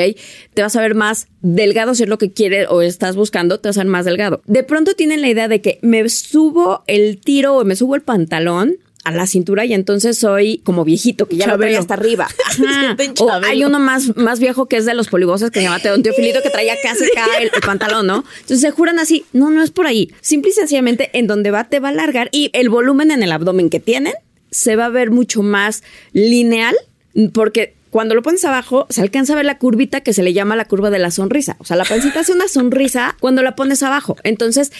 Te 0.53 0.61
vas 0.61 0.75
a 0.75 0.81
ver 0.81 0.93
más 0.93 1.29
delgado 1.41 1.95
si 1.95 2.03
es 2.03 2.09
lo 2.09 2.17
que 2.17 2.33
quieres 2.33 2.67
o 2.69 2.81
estás 2.81 3.15
buscando, 3.15 3.61
te 3.61 3.69
vas 3.69 3.77
a 3.77 3.81
ver 3.81 3.87
más 3.87 4.03
delgado. 4.03 4.41
De 4.45 4.63
pronto 4.63 4.93
tienen 4.93 5.21
la 5.21 5.29
idea 5.29 5.47
de 5.47 5.61
que 5.61 5.79
me 5.81 6.07
subo 6.09 6.83
el 6.87 7.17
tiro 7.21 7.55
o 7.55 7.63
me 7.63 7.77
subo 7.77 7.95
el 7.95 8.01
pantalón 8.01 8.77
a 9.03 9.11
la 9.11 9.27
cintura 9.27 9.65
y 9.65 9.73
entonces 9.73 10.17
soy 10.17 10.59
como 10.63 10.83
viejito, 10.83 11.27
que 11.27 11.37
ya 11.37 11.45
lo 11.45 11.53
Chabelo. 11.53 11.79
hasta 11.79 11.93
arriba. 11.93 12.27
Ajá. 12.45 12.97
O 13.19 13.31
hay 13.31 13.63
uno 13.63 13.79
más, 13.79 14.15
más 14.15 14.39
viejo 14.39 14.67
que 14.67 14.77
es 14.77 14.85
de 14.85 14.93
los 14.93 15.07
polivoces 15.07 15.51
que 15.51 15.59
se 15.59 15.65
llama 15.65 15.79
Don 15.79 16.03
Teofilito 16.03 16.41
que 16.41 16.49
traía 16.49 16.75
casi 16.81 17.05
acá 17.05 17.25
el, 17.39 17.51
el 17.53 17.61
pantalón, 17.61 18.07
¿no? 18.07 18.23
Entonces 18.41 18.61
se 18.61 18.71
juran 18.71 18.99
así, 18.99 19.25
no, 19.33 19.49
no 19.49 19.63
es 19.63 19.71
por 19.71 19.87
ahí. 19.87 20.13
Simple 20.21 20.51
y 20.51 20.53
sencillamente 20.53 21.09
en 21.13 21.27
donde 21.27 21.51
va 21.51 21.65
te 21.65 21.79
va 21.79 21.89
a 21.89 21.91
alargar 21.91 22.29
y 22.31 22.49
el 22.53 22.69
volumen 22.69 23.11
en 23.11 23.23
el 23.23 23.31
abdomen 23.31 23.69
que 23.69 23.79
tienen 23.79 24.13
se 24.51 24.75
va 24.75 24.85
a 24.85 24.89
ver 24.89 25.11
mucho 25.11 25.41
más 25.41 25.83
lineal 26.13 26.75
porque 27.33 27.73
cuando 27.89 28.15
lo 28.15 28.21
pones 28.21 28.45
abajo 28.45 28.85
se 28.89 29.01
alcanza 29.01 29.33
a 29.33 29.35
ver 29.35 29.45
la 29.45 29.57
curvita 29.57 30.01
que 30.01 30.13
se 30.13 30.23
le 30.23 30.33
llama 30.33 30.55
la 30.55 30.65
curva 30.65 30.89
de 30.89 30.99
la 30.99 31.11
sonrisa. 31.11 31.55
O 31.59 31.65
sea, 31.65 31.75
la 31.75 31.85
pancita 31.85 32.19
hace 32.19 32.33
una 32.33 32.47
sonrisa 32.47 33.15
cuando 33.19 33.41
la 33.41 33.55
pones 33.55 33.83
abajo. 33.83 34.17
Entonces 34.23 34.71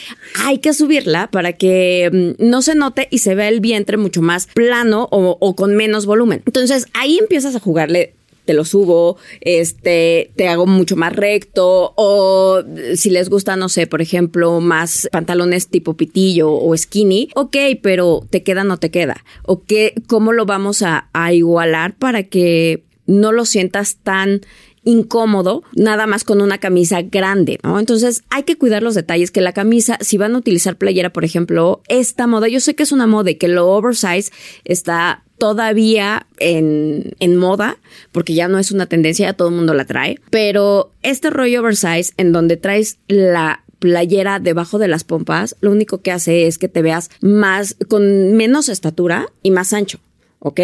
hay 0.45 0.60
que 0.60 0.74
subirla 0.74 1.30
para 1.32 1.54
que 1.54 2.36
mm, 2.39 2.50
no 2.50 2.62
se 2.62 2.76
note 2.76 3.08
y 3.10 3.19
se 3.19 3.36
vea 3.36 3.50
el 3.50 3.60
vientre 3.60 3.98
mucho 3.98 4.22
más 4.22 4.48
plano 4.48 5.08
o, 5.12 5.56
con 5.56 5.76
menos 5.76 6.06
volumen. 6.06 6.43
Entonces 6.45 6.86
ahí 6.93 7.17
empiezas 7.19 7.56
a 7.56 7.60
jugarle 7.60 8.13
te 8.45 8.56
lo 8.56 8.65
subo, 8.65 9.17
este, 9.41 10.32
te 10.36 10.48
hago 10.48 10.65
mucho 10.65 10.95
más 10.95 11.15
recto, 11.15 11.93
o 11.95 12.63
si 12.95 13.12
les 13.12 13.30
gusta, 13.30 13.56
no 13.56 13.69
sé, 13.69 13.86
por 13.86 14.02
ejemplo, 14.02 14.60
más 14.60 15.08
pantalones 15.12 15.67
tipo 15.67 15.93
pitillo 15.93 16.52
o 16.52 16.76
skinny, 16.76 17.30
ok, 17.36 17.56
pero 17.84 18.26
te 18.28 18.41
queda, 18.41 18.63
no 18.63 18.78
te 18.78 18.89
queda. 18.89 19.24
O 19.43 19.62
qué, 19.65 19.93
cómo 20.08 20.34
lo 20.34 20.48
vamos 20.48 20.82
a 20.82 21.06
igualar 21.32 21.95
para 21.95 22.24
que 22.24 22.88
no 23.10 23.32
lo 23.32 23.45
sientas 23.45 23.98
tan 23.98 24.41
incómodo 24.84 25.63
nada 25.76 26.08
más 26.08 26.24
con 26.24 26.41
una 26.41 26.58
camisa 26.58 27.02
grande, 27.02 27.60
¿no? 27.63 27.80
Entonces 27.80 28.24
hay 28.30 28.43
que 28.43 28.58
cuidar 28.58 28.82
los 28.82 28.95
detalles, 28.95 29.32
que 29.32 29.41
la 29.41 29.54
camisa, 29.54 29.98
si 30.02 30.17
van 30.17 30.36
a 30.36 30.38
utilizar 30.38 30.78
playera, 30.78 31.12
por 31.12 31.26
ejemplo, 31.26 31.82
esta 31.88 32.28
moda, 32.28 32.48
yo 32.48 32.60
sé 32.60 32.76
que 32.76 32.84
es 32.84 32.91
una 32.91 33.08
moda 33.08 33.32
y 33.32 33.36
que 33.36 33.48
lo 33.48 33.69
oversize 33.69 34.32
está 34.63 35.24
todavía 35.38 36.28
en, 36.38 37.13
en 37.19 37.36
moda, 37.36 37.78
porque 38.12 38.34
ya 38.34 38.48
no 38.48 38.60
es 38.60 38.72
una 38.72 38.86
tendencia, 38.86 39.28
ya 39.28 39.34
todo 39.34 39.50
el 39.50 39.56
mundo 39.56 39.74
la 39.74 39.86
trae, 39.86 40.19
pero 40.30 40.91
este 41.02 41.30
rollo 41.30 41.62
oversize 41.62 42.13
en 42.17 42.32
donde 42.32 42.58
traes 42.58 43.00
la 43.08 43.63
playera 43.80 44.39
debajo 44.39 44.78
de 44.78 44.89
las 44.89 45.04
pompas, 45.04 45.56
lo 45.62 45.72
único 45.72 46.02
que 46.02 46.12
hace 46.12 46.48
es 46.48 46.58
que 46.58 46.67
te 46.67 46.82
veas 46.82 47.10
más, 47.22 47.76
con 47.88 48.34
menos 48.34 48.69
estatura 48.69 49.28
y 49.41 49.52
más 49.52 49.74
ancho. 49.74 50.00
¿Ok? 50.39 50.60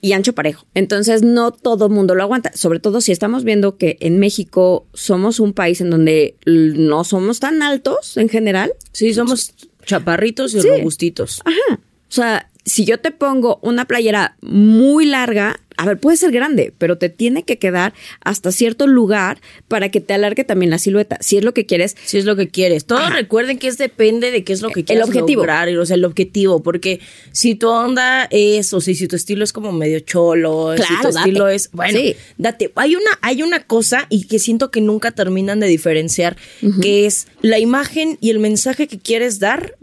Y 0.00 0.12
ancho 0.12 0.32
parejo. 0.34 0.66
Entonces 0.74 1.22
no 1.22 1.50
todo 1.52 1.88
mundo 1.88 2.14
lo 2.14 2.22
aguanta, 2.22 2.50
sobre 2.54 2.80
todo 2.80 3.00
si 3.00 3.12
estamos 3.12 3.44
viendo 3.44 3.76
que 3.76 3.96
en 4.00 4.18
México 4.18 4.86
somos 4.94 5.40
un 5.40 5.52
país 5.52 5.80
en 5.80 5.90
donde 5.90 6.36
no 6.46 7.04
somos 7.04 7.40
tan 7.40 7.62
altos 7.62 8.16
en 8.16 8.28
general. 8.28 8.72
Sí, 8.92 9.12
somos 9.14 9.54
chaparritos 9.84 10.54
y 10.54 10.60
Sí. 10.60 10.68
robustitos. 10.68 11.40
Ajá. 11.44 11.80
O 11.80 12.12
sea, 12.12 12.50
si 12.64 12.84
yo 12.84 12.98
te 13.00 13.10
pongo 13.10 13.58
una 13.62 13.84
playera 13.86 14.36
muy 14.40 15.06
larga, 15.06 15.60
a 15.78 15.86
ver, 15.86 15.98
puede 15.98 16.16
ser 16.18 16.30
grande, 16.32 16.74
pero 16.76 16.98
te 16.98 17.08
tiene 17.08 17.44
que 17.44 17.58
quedar 17.58 17.94
hasta 18.20 18.52
cierto 18.52 18.86
lugar 18.86 19.40
para 19.68 19.90
que 19.90 20.00
te 20.00 20.12
alargue 20.12 20.44
también 20.44 20.68
la 20.70 20.78
silueta, 20.78 21.16
si 21.20 21.38
es 21.38 21.44
lo 21.44 21.54
que 21.54 21.64
quieres. 21.64 21.96
Si 22.04 22.18
es 22.18 22.24
lo 22.26 22.36
que 22.36 22.48
quieres. 22.48 22.84
Todos 22.84 23.10
recuerden 23.12 23.58
que 23.58 23.68
es 23.68 23.78
depende 23.78 24.30
de 24.30 24.44
qué 24.44 24.52
es 24.52 24.60
lo 24.60 24.70
que 24.70 24.80
El 24.80 24.86
quieras 24.86 25.08
objetivo. 25.08 25.42
lograr, 25.42 25.68
o 25.78 25.86
sea, 25.86 25.94
el 25.96 26.04
objetivo, 26.04 26.62
porque 26.62 27.00
si 27.32 27.54
tu 27.54 27.68
onda 27.68 28.26
es, 28.30 28.72
o 28.74 28.80
sea, 28.80 28.94
si 28.94 29.08
tu 29.08 29.16
estilo 29.16 29.44
es 29.44 29.52
como 29.52 29.72
medio 29.72 30.00
cholo, 30.00 30.74
si 30.76 31.00
tu 31.00 31.08
estilo 31.08 31.48
es, 31.48 31.70
bueno, 31.72 31.98
Sí. 31.98 32.14
date. 32.36 32.72
Hay 32.74 32.94
una, 32.96 33.10
hay 33.22 33.42
una 33.42 33.62
cosa 33.64 34.06
y 34.10 34.24
que 34.26 34.38
siento 34.38 34.70
que 34.70 34.80
nunca 34.80 35.12
terminan 35.12 35.60
de 35.60 35.68
diferenciar, 35.68 36.36
que 36.82 37.06
es 37.06 37.28
la 37.40 37.58
imagen 37.58 38.18
y 38.20 38.30
el 38.30 38.40
mensaje 38.40 38.88
que 38.88 38.98
quieres 38.98 39.38
dar 39.38 39.76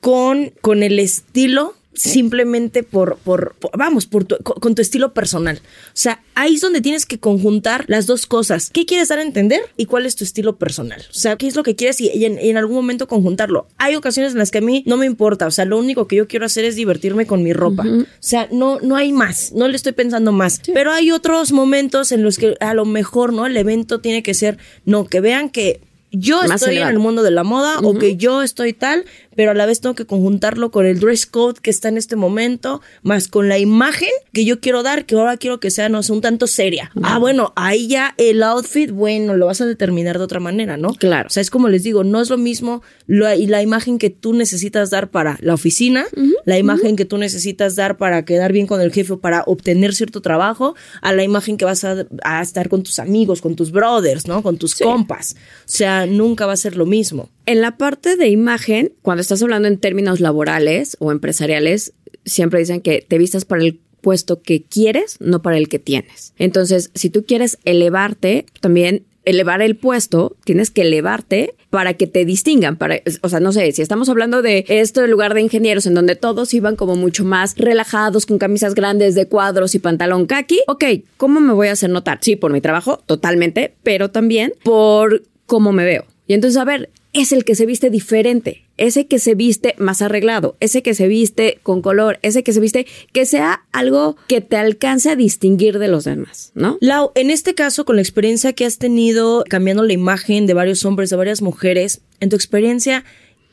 con, 0.00 0.52
con 0.60 0.82
el 0.82 0.98
estilo 0.98 1.74
simplemente 1.96 2.82
por, 2.82 3.16
por, 3.18 3.54
por- 3.58 3.76
vamos, 3.76 4.06
por 4.06 4.24
tu- 4.24 4.36
con, 4.38 4.74
tu 4.74 4.82
estilo 4.82 5.12
personal. 5.14 5.60
O 5.86 5.90
sea, 5.94 6.22
ahí 6.34 6.54
es 6.54 6.60
donde 6.60 6.80
tienes 6.80 7.06
que 7.06 7.18
conjuntar 7.18 7.84
las 7.88 8.06
dos 8.06 8.26
cosas. 8.26 8.70
¿Qué 8.70 8.86
quieres 8.86 9.08
dar 9.08 9.18
a 9.18 9.22
entender 9.22 9.60
y 9.76 9.86
cuál 9.86 10.06
es 10.06 10.16
tu 10.16 10.24
estilo 10.24 10.56
personal? 10.56 11.00
O 11.10 11.14
sea, 11.14 11.36
¿qué 11.36 11.46
es 11.46 11.56
lo 11.56 11.62
que 11.62 11.74
quieres 11.74 12.00
y, 12.00 12.10
y 12.12 12.24
en, 12.24 12.38
y 12.40 12.50
en 12.50 12.56
algún 12.56 12.76
momento 12.76 13.08
conjuntarlo? 13.08 13.66
Hay 13.78 13.96
ocasiones 13.96 14.32
en 14.32 14.38
las 14.38 14.50
que 14.50 14.58
a 14.58 14.62
mí 14.62 14.82
no 14.86 14.96
me 14.96 15.06
importa. 15.06 15.46
O 15.46 15.50
sea, 15.50 15.64
lo 15.64 15.78
único 15.78 16.06
que 16.06 16.16
yo 16.16 16.28
quiero 16.28 16.46
hacer 16.46 16.64
es 16.64 16.76
divertirme 16.76 17.26
con 17.26 17.42
mi 17.42 17.52
ropa. 17.52 17.84
O 17.86 18.04
sea, 18.20 18.48
no, 18.52 18.78
no 18.80 18.96
hay 18.96 19.12
más. 19.12 19.52
No 19.52 19.68
le 19.68 19.76
estoy 19.76 19.92
pensando 19.92 20.32
más. 20.32 20.60
Pero 20.72 20.92
hay 20.92 21.10
otros 21.10 21.52
momentos 21.52 22.12
en 22.12 22.22
los 22.22 22.36
que 22.38 22.56
a 22.60 22.74
lo 22.74 22.84
mejor, 22.84 23.32
¿no? 23.32 23.46
El 23.46 23.56
evento 23.56 24.00
tiene 24.00 24.22
que 24.22 24.34
ser, 24.34 24.58
no, 24.84 25.06
que 25.06 25.20
vean 25.20 25.50
que 25.50 25.80
yo 26.12 26.36
Más 26.44 26.62
estoy 26.62 26.76
en 26.78 26.88
el 26.88 26.98
mundo 26.98 27.22
de 27.22 27.30
la 27.30 27.42
moda 27.44 27.78
o 27.80 27.98
que 27.98 28.16
yo 28.16 28.42
estoy 28.42 28.72
tal, 28.72 29.04
pero 29.36 29.52
a 29.52 29.54
la 29.54 29.66
vez 29.66 29.80
tengo 29.80 29.94
que 29.94 30.06
conjuntarlo 30.06 30.70
con 30.70 30.86
el 30.86 30.98
dress 30.98 31.26
code 31.26 31.60
que 31.60 31.70
está 31.70 31.88
en 31.88 31.96
este 31.98 32.16
momento, 32.16 32.80
más 33.02 33.28
con 33.28 33.48
la 33.48 33.58
imagen 33.58 34.08
que 34.32 34.44
yo 34.44 34.60
quiero 34.60 34.82
dar, 34.82 35.06
que 35.06 35.14
ahora 35.14 35.36
quiero 35.36 35.60
que 35.60 35.70
sea, 35.70 35.88
no 35.88 36.02
sé, 36.02 36.12
un 36.12 36.20
tanto 36.22 36.46
seria. 36.46 36.90
Ah, 37.02 37.18
bueno, 37.18 37.52
ahí 37.56 37.86
ya 37.86 38.14
el 38.18 38.42
outfit, 38.42 38.90
bueno, 38.90 39.36
lo 39.36 39.46
vas 39.46 39.60
a 39.60 39.66
determinar 39.66 40.18
de 40.18 40.24
otra 40.24 40.40
manera, 40.40 40.76
¿no? 40.76 40.94
Claro. 40.94 41.26
O 41.28 41.30
sea, 41.30 41.40
es 41.40 41.50
como 41.50 41.68
les 41.68 41.82
digo, 41.82 42.02
no 42.04 42.20
es 42.20 42.30
lo 42.30 42.38
mismo 42.38 42.82
lo- 43.06 43.32
y 43.34 43.46
la 43.46 43.62
imagen 43.62 43.98
que 43.98 44.10
tú 44.10 44.32
necesitas 44.32 44.90
dar 44.90 45.10
para 45.10 45.36
la 45.40 45.54
oficina, 45.54 46.06
la 46.44 46.58
imagen 46.58 46.96
que 46.96 47.04
tú 47.04 47.18
necesitas 47.18 47.76
dar 47.76 47.96
para 47.98 48.24
quedar 48.24 48.52
bien 48.52 48.66
con 48.66 48.80
el 48.80 48.92
jefe 48.92 49.12
o 49.14 49.20
para 49.20 49.42
obtener 49.46 49.94
cierto 49.94 50.22
trabajo, 50.22 50.74
a 51.02 51.12
la 51.12 51.22
imagen 51.24 51.56
que 51.56 51.64
vas 51.64 51.84
a, 51.84 52.06
a 52.22 52.40
estar 52.42 52.68
con 52.68 52.82
tus 52.82 52.98
amigos, 52.98 53.40
con 53.42 53.54
tus 53.56 53.70
brothers, 53.72 54.26
¿no? 54.26 54.42
Con 54.42 54.56
tus 54.56 54.74
compas. 54.76 55.34
O 55.60 55.62
sea, 55.66 56.06
nunca 56.06 56.46
va 56.46 56.52
a 56.52 56.56
ser 56.56 56.76
lo 56.76 56.86
mismo. 56.86 57.28
En 57.46 57.60
la 57.60 57.78
parte 57.78 58.16
de 58.16 58.28
imagen, 58.28 58.92
cuando 59.02 59.20
estás 59.20 59.40
hablando 59.40 59.68
en 59.68 59.78
términos 59.78 60.18
laborales 60.18 60.96
o 60.98 61.12
empresariales, 61.12 61.92
siempre 62.24 62.58
dicen 62.58 62.80
que 62.80 63.06
te 63.06 63.18
vistas 63.18 63.44
para 63.44 63.62
el 63.62 63.80
puesto 64.00 64.42
que 64.42 64.64
quieres, 64.64 65.16
no 65.20 65.42
para 65.42 65.56
el 65.56 65.68
que 65.68 65.78
tienes. 65.78 66.34
Entonces, 66.38 66.90
si 66.94 67.08
tú 67.08 67.24
quieres 67.24 67.58
elevarte, 67.64 68.46
también 68.60 69.04
elevar 69.24 69.62
el 69.62 69.76
puesto, 69.76 70.36
tienes 70.44 70.72
que 70.72 70.82
elevarte 70.82 71.54
para 71.70 71.94
que 71.94 72.06
te 72.08 72.24
distingan, 72.24 72.76
para, 72.76 73.00
o 73.22 73.28
sea, 73.28 73.38
no 73.40 73.52
sé, 73.52 73.70
si 73.72 73.82
estamos 73.82 74.08
hablando 74.08 74.42
de 74.42 74.64
esto 74.68 75.04
en 75.04 75.10
lugar 75.10 75.34
de 75.34 75.42
ingenieros 75.42 75.86
en 75.86 75.94
donde 75.94 76.16
todos 76.16 76.54
iban 76.54 76.74
como 76.74 76.96
mucho 76.96 77.24
más 77.24 77.56
relajados 77.56 78.26
con 78.26 78.38
camisas 78.38 78.74
grandes 78.74 79.14
de 79.14 79.26
cuadros 79.26 79.74
y 79.74 79.80
pantalón 79.80 80.26
kaki, 80.26 80.60
ok, 80.68 80.84
¿cómo 81.16 81.40
me 81.40 81.52
voy 81.52 81.68
a 81.68 81.72
hacer 81.72 81.90
notar? 81.90 82.18
Sí, 82.22 82.36
por 82.36 82.52
mi 82.52 82.60
trabajo, 82.60 83.02
totalmente, 83.06 83.74
pero 83.82 84.10
también 84.10 84.52
por 84.62 85.22
cómo 85.46 85.72
me 85.72 85.84
veo. 85.84 86.06
Y 86.28 86.34
entonces, 86.34 86.56
a 86.56 86.64
ver, 86.64 86.90
es 87.20 87.32
el 87.32 87.44
que 87.44 87.54
se 87.54 87.66
viste 87.66 87.90
diferente, 87.90 88.64
ese 88.76 89.06
que 89.06 89.18
se 89.18 89.34
viste 89.34 89.74
más 89.78 90.02
arreglado, 90.02 90.56
ese 90.60 90.82
que 90.82 90.94
se 90.94 91.08
viste 91.08 91.58
con 91.62 91.82
color, 91.82 92.18
ese 92.22 92.42
que 92.42 92.52
se 92.52 92.60
viste 92.60 92.86
que 93.12 93.26
sea 93.26 93.64
algo 93.72 94.16
que 94.28 94.40
te 94.40 94.56
alcance 94.56 95.10
a 95.10 95.16
distinguir 95.16 95.78
de 95.78 95.88
los 95.88 96.04
demás, 96.04 96.52
¿no? 96.54 96.78
Lau, 96.80 97.12
en 97.14 97.30
este 97.30 97.54
caso, 97.54 97.84
con 97.84 97.96
la 97.96 98.02
experiencia 98.02 98.52
que 98.52 98.66
has 98.66 98.78
tenido 98.78 99.44
cambiando 99.48 99.82
la 99.82 99.92
imagen 99.92 100.46
de 100.46 100.54
varios 100.54 100.84
hombres, 100.84 101.10
de 101.10 101.16
varias 101.16 101.42
mujeres, 101.42 102.02
en 102.20 102.28
tu 102.28 102.36
experiencia, 102.36 103.04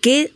¿qué 0.01 0.31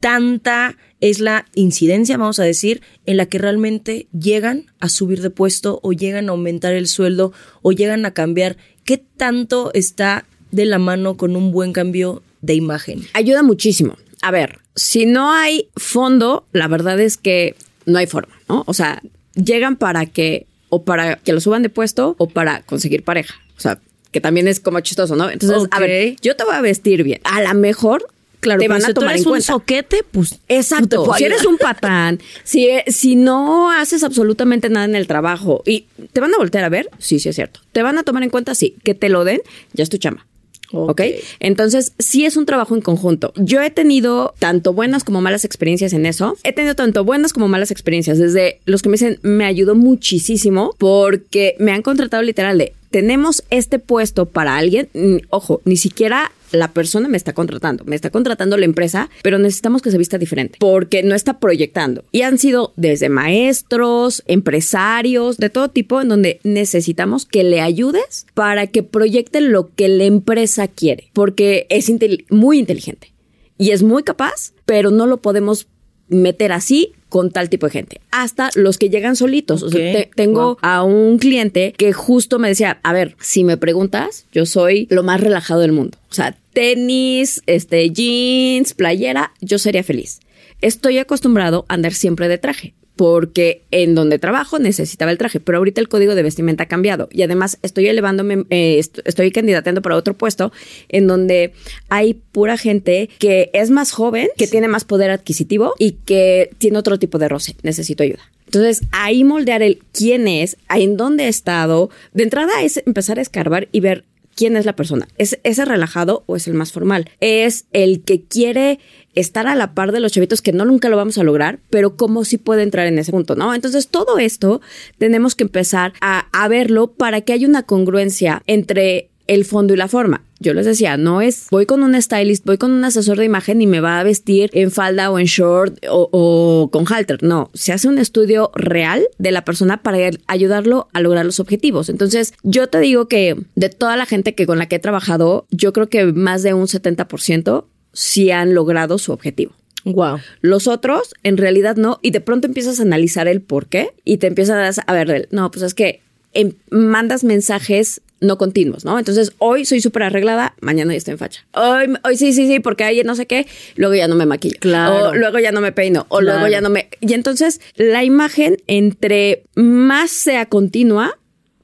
tanta 0.00 0.76
es 1.00 1.20
la 1.20 1.46
incidencia, 1.54 2.16
vamos 2.16 2.40
a 2.40 2.44
decir, 2.44 2.82
en 3.06 3.16
la 3.16 3.26
que 3.26 3.38
realmente 3.38 4.08
llegan 4.12 4.66
a 4.80 4.88
subir 4.88 5.22
de 5.22 5.30
puesto 5.30 5.80
o 5.82 5.92
llegan 5.92 6.28
a 6.28 6.32
aumentar 6.32 6.72
el 6.72 6.88
sueldo 6.88 7.32
o 7.62 7.72
llegan 7.72 8.04
a 8.04 8.14
cambiar. 8.14 8.56
¿Qué 8.84 8.98
tanto 8.98 9.70
está 9.74 10.26
de 10.50 10.64
la 10.64 10.78
mano 10.78 11.16
con 11.16 11.36
un 11.36 11.52
buen 11.52 11.72
cambio 11.72 12.22
de 12.40 12.54
imagen? 12.54 13.06
Ayuda 13.14 13.42
muchísimo. 13.42 13.96
A 14.22 14.30
ver, 14.30 14.58
si 14.74 15.06
no 15.06 15.32
hay 15.32 15.68
fondo, 15.76 16.46
la 16.52 16.68
verdad 16.68 16.98
es 17.00 17.16
que 17.16 17.54
no 17.86 17.98
hay 17.98 18.06
forma, 18.06 18.34
¿no? 18.48 18.64
O 18.66 18.74
sea, 18.74 19.02
llegan 19.34 19.76
para 19.76 20.06
que 20.06 20.46
o 20.70 20.84
para 20.84 21.16
que 21.16 21.32
lo 21.32 21.40
suban 21.40 21.62
de 21.62 21.70
puesto 21.70 22.14
o 22.18 22.28
para 22.28 22.62
conseguir 22.62 23.02
pareja. 23.02 23.34
O 23.56 23.60
sea, 23.60 23.80
que 24.10 24.20
también 24.20 24.48
es 24.48 24.60
como 24.60 24.80
chistoso, 24.80 25.16
¿no? 25.16 25.30
Entonces, 25.30 25.68
a 25.70 25.80
ver, 25.80 26.16
yo 26.20 26.36
te 26.36 26.44
voy 26.44 26.54
a 26.54 26.60
vestir 26.60 27.02
bien. 27.02 27.20
A 27.24 27.42
lo 27.42 27.54
mejor 27.54 28.06
Claro, 28.40 28.60
te 28.60 28.68
van 28.68 28.80
si 28.80 28.90
a 28.90 28.94
tomar 28.94 29.08
tú 29.08 29.10
eres 29.14 29.22
en 29.22 29.26
un 29.26 29.32
cuenta. 29.32 29.46
soquete, 29.52 30.04
pues 30.10 30.38
Exacto. 30.48 31.04
no 31.06 31.14
si 31.14 31.24
eres 31.24 31.44
un 31.44 31.58
patán, 31.58 32.20
si, 32.44 32.68
si 32.86 33.16
no 33.16 33.72
haces 33.72 34.04
absolutamente 34.04 34.68
nada 34.68 34.84
en 34.84 34.94
el 34.94 35.08
trabajo 35.08 35.62
y 35.66 35.86
te 36.12 36.20
van 36.20 36.32
a 36.32 36.38
voltear 36.38 36.62
a 36.64 36.68
ver, 36.68 36.88
sí, 36.98 37.18
sí 37.18 37.28
es 37.28 37.34
cierto. 37.34 37.60
Te 37.72 37.82
van 37.82 37.98
a 37.98 38.04
tomar 38.04 38.22
en 38.22 38.30
cuenta, 38.30 38.54
sí. 38.54 38.76
Que 38.84 38.94
te 38.94 39.08
lo 39.08 39.24
den, 39.24 39.40
ya 39.72 39.82
es 39.82 39.88
tu 39.90 39.96
chamba. 39.98 40.24
Ok. 40.72 40.90
¿Ok? 40.90 41.00
Entonces, 41.40 41.92
sí 41.98 42.24
es 42.24 42.36
un 42.36 42.46
trabajo 42.46 42.74
en 42.74 42.80
conjunto. 42.80 43.32
Yo 43.36 43.62
he 43.62 43.70
tenido 43.70 44.34
tanto 44.38 44.72
buenas 44.72 45.04
como 45.04 45.20
malas 45.20 45.44
experiencias 45.44 45.92
en 45.92 46.06
eso. 46.06 46.36
He 46.44 46.52
tenido 46.52 46.74
tanto 46.74 47.04
buenas 47.04 47.32
como 47.32 47.48
malas 47.48 47.70
experiencias. 47.70 48.18
Desde 48.18 48.60
los 48.64 48.82
que 48.82 48.88
me 48.88 48.94
dicen, 48.94 49.18
me 49.22 49.44
ayudó 49.44 49.74
muchísimo 49.74 50.74
porque 50.78 51.54
me 51.58 51.72
han 51.72 51.82
contratado 51.82 52.22
literal 52.22 52.58
de, 52.58 52.74
tenemos 52.90 53.44
este 53.50 53.78
puesto 53.78 54.26
para 54.26 54.56
alguien. 54.56 54.88
Ojo, 55.30 55.60
ni 55.64 55.76
siquiera 55.76 56.32
la 56.52 56.72
persona 56.72 57.08
me 57.08 57.16
está 57.16 57.34
contratando, 57.34 57.84
me 57.84 57.96
está 57.96 58.10
contratando 58.10 58.56
la 58.56 58.64
empresa, 58.64 59.10
pero 59.22 59.38
necesitamos 59.38 59.82
que 59.82 59.90
se 59.90 59.98
vista 59.98 60.18
diferente 60.18 60.56
porque 60.58 61.02
no 61.02 61.14
está 61.14 61.38
proyectando. 61.38 62.04
Y 62.12 62.22
han 62.22 62.38
sido 62.38 62.72
desde 62.76 63.08
maestros, 63.08 64.22
empresarios, 64.26 65.36
de 65.36 65.50
todo 65.50 65.68
tipo, 65.68 66.00
en 66.00 66.08
donde 66.08 66.40
necesitamos 66.44 67.26
que 67.26 67.44
le 67.44 67.60
ayudes 67.60 68.26
para 68.34 68.66
que 68.66 68.82
proyecte 68.82 69.40
lo 69.40 69.74
que 69.74 69.88
la 69.88 70.04
empresa 70.04 70.68
quiere, 70.68 71.10
porque 71.12 71.66
es 71.70 71.90
muy 72.30 72.58
inteligente 72.58 73.12
y 73.58 73.70
es 73.72 73.82
muy 73.82 74.02
capaz, 74.02 74.52
pero 74.64 74.90
no 74.90 75.06
lo 75.06 75.18
podemos 75.18 75.66
meter 76.08 76.52
así 76.52 76.92
con 77.08 77.30
tal 77.30 77.48
tipo 77.48 77.66
de 77.66 77.72
gente. 77.72 78.00
Hasta 78.10 78.50
los 78.54 78.76
que 78.78 78.90
llegan 78.90 79.16
solitos. 79.16 79.62
O 79.62 79.70
sea, 79.70 79.78
Ok. 79.90 79.96
te- 79.96 80.10
tengo 80.14 80.40
Wow. 80.42 80.58
a 80.62 80.82
un 80.82 81.18
cliente 81.18 81.72
que 81.76 81.92
justo 81.92 82.38
me 82.38 82.48
decía, 82.48 82.80
a 82.82 82.92
ver, 82.92 83.16
si 83.20 83.44
me 83.44 83.56
preguntas, 83.56 84.26
yo 84.32 84.44
soy 84.46 84.86
lo 84.90 85.02
más 85.02 85.20
relajado 85.20 85.60
del 85.60 85.72
mundo. 85.72 85.96
O 86.10 86.14
sea, 86.14 86.36
tenis, 86.52 87.42
este, 87.46 87.90
jeans, 87.90 88.74
playera, 88.74 89.32
yo 89.40 89.58
sería 89.58 89.82
feliz. 89.82 90.20
Estoy 90.60 90.98
acostumbrado 90.98 91.64
a 91.68 91.74
andar 91.74 91.94
siempre 91.94 92.28
de 92.28 92.36
traje. 92.38 92.74
Porque 92.98 93.62
en 93.70 93.94
donde 93.94 94.18
trabajo 94.18 94.58
necesitaba 94.58 95.12
el 95.12 95.18
traje, 95.18 95.38
pero 95.38 95.58
ahorita 95.58 95.80
el 95.80 95.88
código 95.88 96.16
de 96.16 96.24
vestimenta 96.24 96.64
ha 96.64 96.66
cambiado. 96.66 97.08
Y 97.12 97.22
además 97.22 97.56
estoy 97.62 97.86
elevándome, 97.86 98.44
eh, 98.50 98.78
est- 98.80 98.98
estoy 99.04 99.30
candidateando 99.30 99.82
para 99.82 99.94
otro 99.94 100.14
puesto 100.18 100.50
en 100.88 101.06
donde 101.06 101.52
hay 101.88 102.14
pura 102.14 102.58
gente 102.58 103.08
que 103.20 103.50
es 103.52 103.70
más 103.70 103.92
joven, 103.92 104.28
que 104.36 104.48
tiene 104.48 104.66
más 104.66 104.84
poder 104.84 105.12
adquisitivo 105.12 105.74
y 105.78 105.92
que 105.92 106.50
tiene 106.58 106.76
otro 106.76 106.98
tipo 106.98 107.18
de 107.18 107.28
roce. 107.28 107.54
Necesito 107.62 108.02
ayuda. 108.02 108.30
Entonces, 108.46 108.80
ahí 108.90 109.22
moldear 109.22 109.62
el 109.62 109.78
quién 109.92 110.26
es, 110.26 110.56
en 110.74 110.96
dónde 110.96 111.24
ha 111.24 111.28
estado. 111.28 111.90
De 112.14 112.24
entrada 112.24 112.62
es 112.62 112.82
empezar 112.84 113.20
a 113.20 113.22
escarbar 113.22 113.68
y 113.70 113.78
ver 113.78 114.06
quién 114.34 114.56
es 114.56 114.64
la 114.64 114.74
persona. 114.74 115.06
¿Es 115.18 115.38
ese 115.44 115.64
relajado 115.64 116.24
o 116.26 116.34
es 116.34 116.48
el 116.48 116.54
más 116.54 116.72
formal? 116.72 117.10
Es 117.20 117.66
el 117.72 118.02
que 118.02 118.22
quiere 118.22 118.80
estar 119.18 119.46
a 119.46 119.54
la 119.54 119.74
par 119.74 119.92
de 119.92 120.00
los 120.00 120.12
chavitos 120.12 120.42
que 120.42 120.52
no 120.52 120.64
nunca 120.64 120.88
lo 120.88 120.96
vamos 120.96 121.18
a 121.18 121.24
lograr, 121.24 121.58
pero 121.70 121.96
cómo 121.96 122.24
sí 122.24 122.38
puede 122.38 122.62
entrar 122.62 122.86
en 122.86 122.98
ese 122.98 123.10
punto, 123.10 123.34
¿no? 123.34 123.54
Entonces, 123.54 123.88
todo 123.88 124.18
esto 124.18 124.60
tenemos 124.98 125.34
que 125.34 125.44
empezar 125.44 125.92
a, 126.00 126.26
verlo 126.48 126.92
para 126.92 127.20
que 127.20 127.34
haya 127.34 127.46
una 127.46 127.64
congruencia 127.64 128.42
entre 128.46 129.10
el 129.26 129.44
fondo 129.44 129.74
y 129.74 129.76
la 129.76 129.86
forma. 129.86 130.24
Yo 130.40 130.54
les 130.54 130.64
decía, 130.64 130.96
no 130.96 131.20
es 131.20 131.48
voy 131.50 131.66
con 131.66 131.82
un 131.82 132.00
stylist, 132.00 132.46
voy 132.46 132.56
con 132.56 132.70
un 132.70 132.82
asesor 132.84 133.18
de 133.18 133.26
imagen 133.26 133.60
y 133.60 133.66
me 133.66 133.80
va 133.80 134.00
a 134.00 134.04
vestir 134.04 134.48
en 134.54 134.70
falda 134.70 135.10
o 135.10 135.18
en 135.18 135.26
short 135.26 135.84
o, 135.90 136.08
o 136.10 136.70
con 136.70 136.90
halter. 136.90 137.22
No, 137.22 137.50
se 137.52 137.72
hace 137.72 137.88
un 137.88 137.98
estudio 137.98 138.50
real 138.54 139.06
de 139.18 139.32
la 139.32 139.44
persona 139.44 139.82
para 139.82 139.98
ayudarlo 140.26 140.88
a 140.94 141.00
lograr 141.00 141.26
los 141.26 141.40
objetivos. 141.40 141.90
Entonces, 141.90 142.32
yo 142.42 142.68
te 142.68 142.80
digo 142.80 143.08
que 143.08 143.36
de 143.56 143.68
toda 143.68 143.96
la 143.96 144.06
gente 144.06 144.34
que 144.34 144.46
con 144.46 144.58
la 144.58 144.66
que 144.66 144.76
he 144.76 144.80
trabajado, 144.80 145.46
yo 145.50 145.74
creo 145.74 145.90
que 145.90 146.06
más 146.06 146.42
de 146.42 146.54
un 146.54 146.66
70% 146.66 147.66
sí 147.98 148.30
han 148.30 148.54
logrado 148.54 148.96
su 148.98 149.10
objetivo. 149.12 149.52
Wow. 149.84 150.18
Los 150.40 150.68
otros, 150.68 151.14
en 151.24 151.36
realidad 151.36 151.76
no, 151.76 151.98
y 152.00 152.12
de 152.12 152.20
pronto 152.20 152.46
empiezas 152.46 152.78
a 152.78 152.82
analizar 152.82 153.26
el 153.26 153.40
por 153.40 153.66
qué 153.66 153.90
y 154.04 154.18
te 154.18 154.28
empiezas 154.28 154.80
a 154.86 154.92
ver, 154.92 155.28
no, 155.32 155.50
pues 155.50 155.64
es 155.64 155.74
que 155.74 156.00
em, 156.32 156.52
mandas 156.70 157.24
mensajes 157.24 158.00
no 158.20 158.38
continuos, 158.38 158.84
¿no? 158.84 158.98
Entonces, 158.98 159.32
hoy 159.38 159.64
soy 159.64 159.80
súper 159.80 160.04
arreglada, 160.04 160.54
mañana 160.60 160.92
ya 160.92 160.98
estoy 160.98 161.12
en 161.12 161.18
facha. 161.18 161.44
Hoy, 161.54 161.92
hoy 162.04 162.16
sí, 162.16 162.32
sí, 162.32 162.46
sí, 162.46 162.60
porque 162.60 162.84
ayer 162.84 163.04
no 163.06 163.14
sé 163.14 163.26
qué, 163.26 163.46
luego 163.76 163.94
ya 163.94 164.06
no 164.08 164.14
me 164.14 164.26
maquillo. 164.26 164.56
Claro. 164.60 165.10
O 165.10 165.14
luego 165.14 165.38
ya 165.38 165.52
no 165.52 165.60
me 165.60 165.72
peino, 165.72 166.06
o 166.08 166.18
Claro. 166.18 166.38
luego 166.38 166.52
ya 166.52 166.60
no 166.60 166.70
me... 166.70 166.88
Y 167.00 167.14
entonces, 167.14 167.60
la 167.76 168.04
imagen, 168.04 168.58
entre 168.66 169.44
más 169.54 170.10
sea 170.10 170.46
continua, 170.46 171.18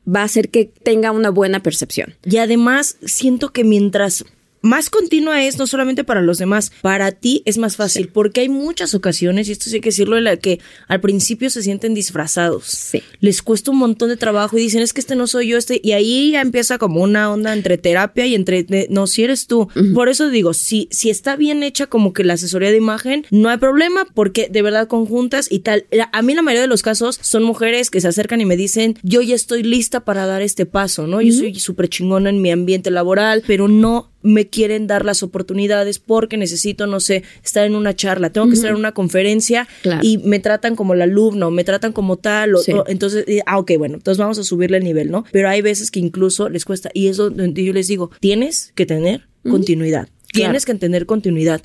va 0.07 0.20
a 0.20 0.25
hacer 0.25 0.49
que 0.49 0.64
tenga 0.64 1.11
una 1.12 1.31
buena 1.31 1.61
percepción. 1.62 2.14
Y 2.25 2.37
además, 2.38 2.97
siento 3.05 3.53
que 3.53 3.64
mientras 3.64 4.25
más 4.64 4.90
continua 4.90 5.44
es, 5.44 5.59
no 5.59 5.66
solamente 5.66 6.05
para 6.05 6.22
los 6.22 6.38
demás, 6.38 6.72
para 6.81 7.12
ti 7.12 7.42
es 7.44 7.59
más 7.59 7.77
fácil, 7.77 8.09
porque 8.09 8.40
hay 8.40 8.48
muchas 8.48 8.94
ocasiones, 8.94 9.48
y 9.48 9.53
esto 9.53 9.66
sí 9.68 9.77
hay 9.77 9.81
que 9.81 9.90
decirlo, 9.90 10.16
en 10.16 10.24
la 10.24 10.37
que 10.38 10.59
al 10.88 11.00
principio 11.00 11.50
se 11.50 11.62
sienten 11.62 11.92
disfrazados. 11.94 12.64
Sí. 12.64 13.03
Les 13.20 13.42
cuesta 13.42 13.70
un 13.70 13.77
montón 13.79 14.09
de 14.09 14.16
trabajo 14.16 14.57
y 14.57 14.62
dicen, 14.62 14.81
es 14.83 14.92
que 14.92 15.00
este 15.00 15.16
no 15.16 15.27
soy 15.27 15.48
yo, 15.48 15.59
este, 15.59 15.81
y 15.85 15.92
ahí 15.92 16.33
ya 16.33 16.40
empieza 16.40 16.79
como 16.79 17.03
una 17.03 17.31
onda 17.31 17.53
entre 17.53 17.77
terapia 17.79 18.27
y 18.27 18.35
entre, 18.35 18.64
de- 18.64 18.87
no, 18.90 19.07
si 19.07 19.22
eres 19.22 19.46
tú. 19.46 19.68
Por 19.94 20.09
eso 20.09 20.31
digo, 20.31 20.55
si, 20.55 20.88
si 20.90 21.11
está 21.11 21.37
bien 21.37 21.62
hecha 21.62 21.87
como 21.87 22.12
que 22.12 22.24
la 22.24 22.33
asesoría 22.35 22.70
de 22.70 22.79
imagen, 22.79 23.27
no 23.31 23.50
hay 23.50 23.59
problema, 23.59 24.07
porque 24.14 24.48
de 24.50 24.62
verdad 24.62 24.88
conjuntas 24.88 25.48
y 25.53 25.59
tal. 25.59 25.85
A 26.12 26.22
mí 26.22 26.35
la 26.35 26.42
mayoría 26.42 26.62
de 26.62 26.68
los 26.68 26.83
casos 26.83 27.18
son 27.20 27.42
mujeres 27.42 27.90
que 27.90 28.00
se 28.00 28.09
acercan 28.09 28.40
y 28.40 28.46
me 28.46 28.57
dicen, 28.57 28.98
yo 29.03 29.20
ya 29.20 29.35
estoy 29.35 29.62
lista 29.62 30.05
para 30.05 30.27
dar 30.27 30.40
este 30.40 30.64
paso, 30.64 31.07
¿no? 31.07 31.20
Yo 31.20 31.33
soy 31.35 31.55
súper 31.57 31.88
chingona 31.88 32.31
en 32.31 32.40
mi 32.40 32.50
ambiente 32.50 32.90
laboral, 32.90 33.42
pero 33.46 33.68
no 33.68 34.11
me 34.24 34.48
quieren 34.48 34.88
dar 34.88 35.04
las 35.04 35.22
oportunidades 35.22 36.00
porque 36.00 36.37
necesito, 36.37 36.88
no 36.88 36.98
sé, 36.98 37.22
estar 37.44 37.64
en 37.66 37.76
una 37.76 37.94
charla, 37.94 38.30
tengo 38.30 38.48
que 38.48 38.54
estar 38.54 38.70
en 38.70 38.76
una 38.76 38.90
conferencia 38.92 39.68
Claro. 39.82 40.00
y 40.02 40.18
me 40.18 40.40
tratan 40.40 40.74
como 40.74 40.94
el 40.94 41.02
alumno, 41.02 41.50
me 41.52 41.62
tratan 41.62 41.92
como 41.92 42.16
tal, 42.16 42.56
o- 42.56 42.58
Sí. 42.62 42.72
o- 42.72 42.84
entonces, 42.88 43.24
ah, 43.46 43.58
ok, 43.58 43.72
bueno, 43.78 43.94
entonces 43.96 44.18
vamos 44.18 44.38
a 44.38 44.42
subirle 44.44 44.78
el 44.78 44.84
nivel, 44.84 45.10
¿no? 45.10 45.24
Pero 45.30 45.48
hay 45.48 45.60
veces 45.62 45.90
que 45.90 46.00
incluso 46.00 46.48
les 46.48 46.64
cuesta, 46.64 46.90
y 46.94 47.06
es 47.08 47.18
donde 47.18 47.62
yo 47.62 47.72
les 47.72 47.87
digo, 47.87 48.10
tienes 48.18 48.72
que 48.74 48.87
tener 48.87 49.28
continuidad, 49.48 50.08
tienes 50.32 50.64
que 50.64 50.74
tener 50.74 51.04
continuidad. 51.06 51.62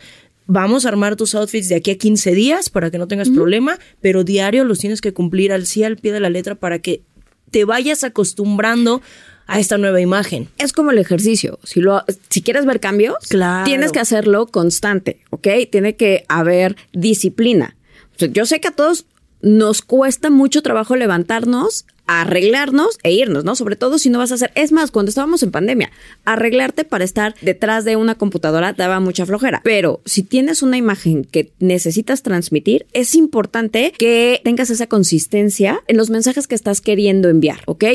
Vamos 0.51 0.85
a 0.85 0.89
armar 0.89 1.15
tus 1.15 1.35
outfits 1.35 1.69
de 1.69 1.75
aquí 1.75 1.91
a 1.91 1.97
15 1.97 2.33
días 2.33 2.69
para 2.69 2.91
que 2.91 2.97
no 2.97 3.07
tengas 3.07 3.29
problema, 3.29 3.79
pero 4.01 4.23
diario 4.23 4.65
los 4.65 4.79
tienes 4.79 4.99
que 4.99 5.13
cumplir 5.13 5.53
al 5.53 5.65
sí 5.65 5.83
al 5.83 5.95
pie 5.95 6.11
de 6.11 6.19
la 6.19 6.29
letra 6.29 6.55
para 6.55 6.79
que 6.79 7.03
te 7.51 7.63
vayas 7.65 8.03
acostumbrando 8.03 9.01
a 9.49 9.59
esta 9.59 9.77
nueva 9.77 9.99
imagen. 10.01 10.47
es 10.57 10.73
como 10.73 10.91
el 10.91 10.97
ejercicio. 10.97 11.59
Si 11.63 11.81
lo, 11.81 12.03
si 12.29 12.41
quieres 12.41 12.65
ver 12.65 12.79
cambios, 12.79 13.15
Claro. 13.29 13.65
tienes 13.65 13.91
que 13.91 13.99
hacerlo 13.99 14.47
constante, 14.47 15.19
¿ok? 15.31 15.47
Tiene 15.71 15.95
que 15.95 16.23
haber 16.27 16.75
disciplina. 16.93 17.75
O 18.15 18.19
sea, 18.19 18.27
yo 18.29 18.45
sé 18.45 18.59
que 18.62 18.67
a 18.69 18.71
todos 18.71 19.05
nos 19.41 19.81
cuesta 19.81 20.29
mucho 20.29 20.62
trabajo 20.62 20.95
levantarnos, 20.97 21.85
arreglarnos 22.05 22.97
e 23.03 23.12
irnos, 23.13 23.45
¿no? 23.45 23.55
Sobre 23.55 23.75
todo 23.75 23.97
si 23.99 24.09
no 24.09 24.17
vas 24.19 24.31
a 24.31 24.35
hacer. 24.35 24.51
Es 24.55 24.71
más, 24.71 24.91
cuando 24.91 25.09
estábamos 25.09 25.43
en 25.43 25.51
pandemia, 25.51 25.91
arreglarte 26.25 26.83
para 26.83 27.03
estar 27.05 27.35
detrás 27.41 27.85
de 27.85 27.95
una 27.95 28.15
computadora 28.15 28.73
daba 28.73 28.99
mucha 28.99 29.25
flojera. 29.25 29.62
Pero 29.63 30.01
si 30.05 30.23
tienes 30.23 30.62
una 30.62 30.75
imagen 30.77 31.23
que 31.23 31.51
necesitas 31.59 32.21
transmitir, 32.23 32.85
es 32.93 33.15
importante 33.15 33.93
que 33.97 34.41
tengas 34.43 34.69
esa 34.71 34.88
consistencia 34.88 35.81
en 35.88 35.97
los 35.97 36.09
mensajes 36.09 36.47
que 36.47 36.55
estás 36.55 36.81
queriendo 36.81 37.29
enviar, 37.29 37.62
¿ok? 37.65 37.85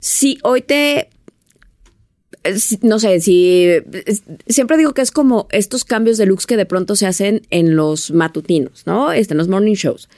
Si 0.00 0.38
hoy 0.44 0.62
te 0.62 1.08
eh, 2.44 2.54
no 2.82 2.98
sé, 3.00 3.20
si 3.20 3.64
es- 4.06 4.22
siempre 4.46 4.76
digo 4.78 4.94
que 4.94 5.02
es 5.02 5.10
como 5.10 5.48
estos 5.50 5.84
cambios 5.84 6.18
de 6.18 6.26
looks 6.26 6.46
que 6.46 6.56
de 6.56 6.66
pronto 6.66 6.94
se 6.96 7.06
hacen 7.06 7.42
en 7.50 7.74
los 7.74 8.12
matutinos, 8.12 8.86
¿no? 8.86 9.10
Este, 9.12 9.34
en 9.34 9.38
los 9.38 9.48
morning 9.48 9.74
shows. 9.74 10.08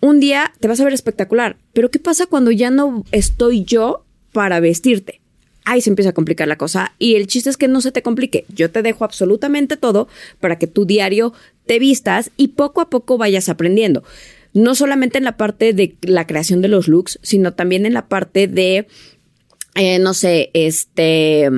Un 0.00 0.18
día 0.20 0.52
te 0.60 0.68
vas 0.68 0.80
a 0.80 0.84
ver 0.84 0.94
espectacular, 0.94 1.56
pero 1.74 1.90
¿qué 1.90 1.98
pasa 1.98 2.26
cuando 2.26 2.50
ya 2.50 2.70
no 2.70 3.04
estoy 3.12 3.64
yo 3.64 4.04
para 4.32 4.60
vestirte? 4.60 5.20
Ahí 5.64 5.82
se 5.82 5.90
empieza 5.90 6.10
a 6.10 6.14
complicar 6.14 6.48
la 6.48 6.56
cosa 6.56 6.94
y 6.98 7.16
el 7.16 7.26
chiste 7.26 7.50
es 7.50 7.58
que 7.58 7.68
no 7.68 7.82
se 7.82 7.92
te 7.92 8.02
complique. 8.02 8.46
Yo 8.48 8.70
te 8.70 8.80
dejo 8.80 9.04
absolutamente 9.04 9.76
todo 9.76 10.08
para 10.40 10.58
que 10.58 10.66
tu 10.66 10.86
diario 10.86 11.34
te 11.66 11.78
vistas 11.78 12.30
y 12.38 12.48
poco 12.48 12.80
a 12.80 12.88
poco 12.88 13.18
vayas 13.18 13.50
aprendiendo. 13.50 14.02
No 14.54 14.74
solamente 14.74 15.18
en 15.18 15.24
la 15.24 15.36
parte 15.36 15.74
de 15.74 15.94
la 16.00 16.26
creación 16.26 16.62
de 16.62 16.68
los 16.68 16.88
looks, 16.88 17.18
sino 17.22 17.52
también 17.52 17.84
en 17.84 17.92
la 17.92 18.08
parte 18.08 18.46
de 18.46 18.86
eh, 19.74 19.98
no 19.98 20.14
sé, 20.14 20.50
este, 20.54 21.48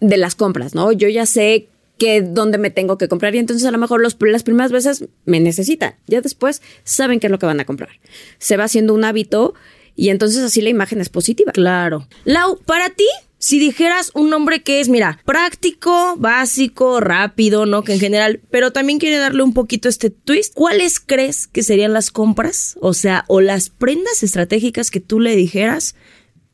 de 0.00 0.16
las 0.16 0.34
compras, 0.34 0.74
¿no? 0.74 0.92
Yo 0.92 1.08
ya 1.08 1.26
sé 1.26 1.68
que 1.98 2.20
dónde 2.20 2.58
me 2.58 2.70
tengo 2.70 2.98
que 2.98 3.08
comprar 3.08 3.34
y 3.34 3.38
entonces 3.38 3.66
a 3.66 3.70
lo 3.70 3.78
mejor 3.78 4.00
los, 4.00 4.16
las 4.20 4.42
primeras 4.42 4.70
veces 4.70 5.06
me 5.24 5.40
necesitan, 5.40 5.94
ya 6.06 6.20
después 6.20 6.60
saben 6.84 7.20
qué 7.20 7.28
es 7.28 7.30
lo 7.30 7.38
que 7.38 7.46
van 7.46 7.60
a 7.60 7.64
comprar. 7.64 7.90
Se 8.38 8.56
va 8.56 8.64
haciendo 8.64 8.94
un 8.94 9.04
hábito 9.04 9.54
y 9.94 10.10
entonces 10.10 10.42
así 10.42 10.60
la 10.60 10.68
imagen 10.68 11.00
es 11.00 11.08
positiva. 11.08 11.52
Claro. 11.52 12.06
Lau, 12.24 12.58
para 12.66 12.90
ti, 12.90 13.06
si 13.38 13.58
dijeras 13.58 14.10
un 14.14 14.28
nombre 14.28 14.62
que 14.62 14.80
es, 14.80 14.88
mira, 14.88 15.20
práctico, 15.24 16.16
básico, 16.18 17.00
rápido, 17.00 17.64
¿no? 17.64 17.82
Que 17.82 17.94
en 17.94 18.00
general, 18.00 18.40
pero 18.50 18.72
también 18.72 18.98
quiere 18.98 19.16
darle 19.16 19.42
un 19.42 19.54
poquito 19.54 19.88
este 19.88 20.10
twist, 20.10 20.54
¿cuáles 20.54 21.00
crees 21.00 21.46
que 21.46 21.62
serían 21.62 21.92
las 21.92 22.10
compras? 22.10 22.76
O 22.80 22.92
sea, 22.92 23.24
o 23.28 23.40
las 23.40 23.70
prendas 23.70 24.22
estratégicas 24.22 24.90
que 24.90 25.00
tú 25.00 25.20
le 25.20 25.34
dijeras, 25.34 25.94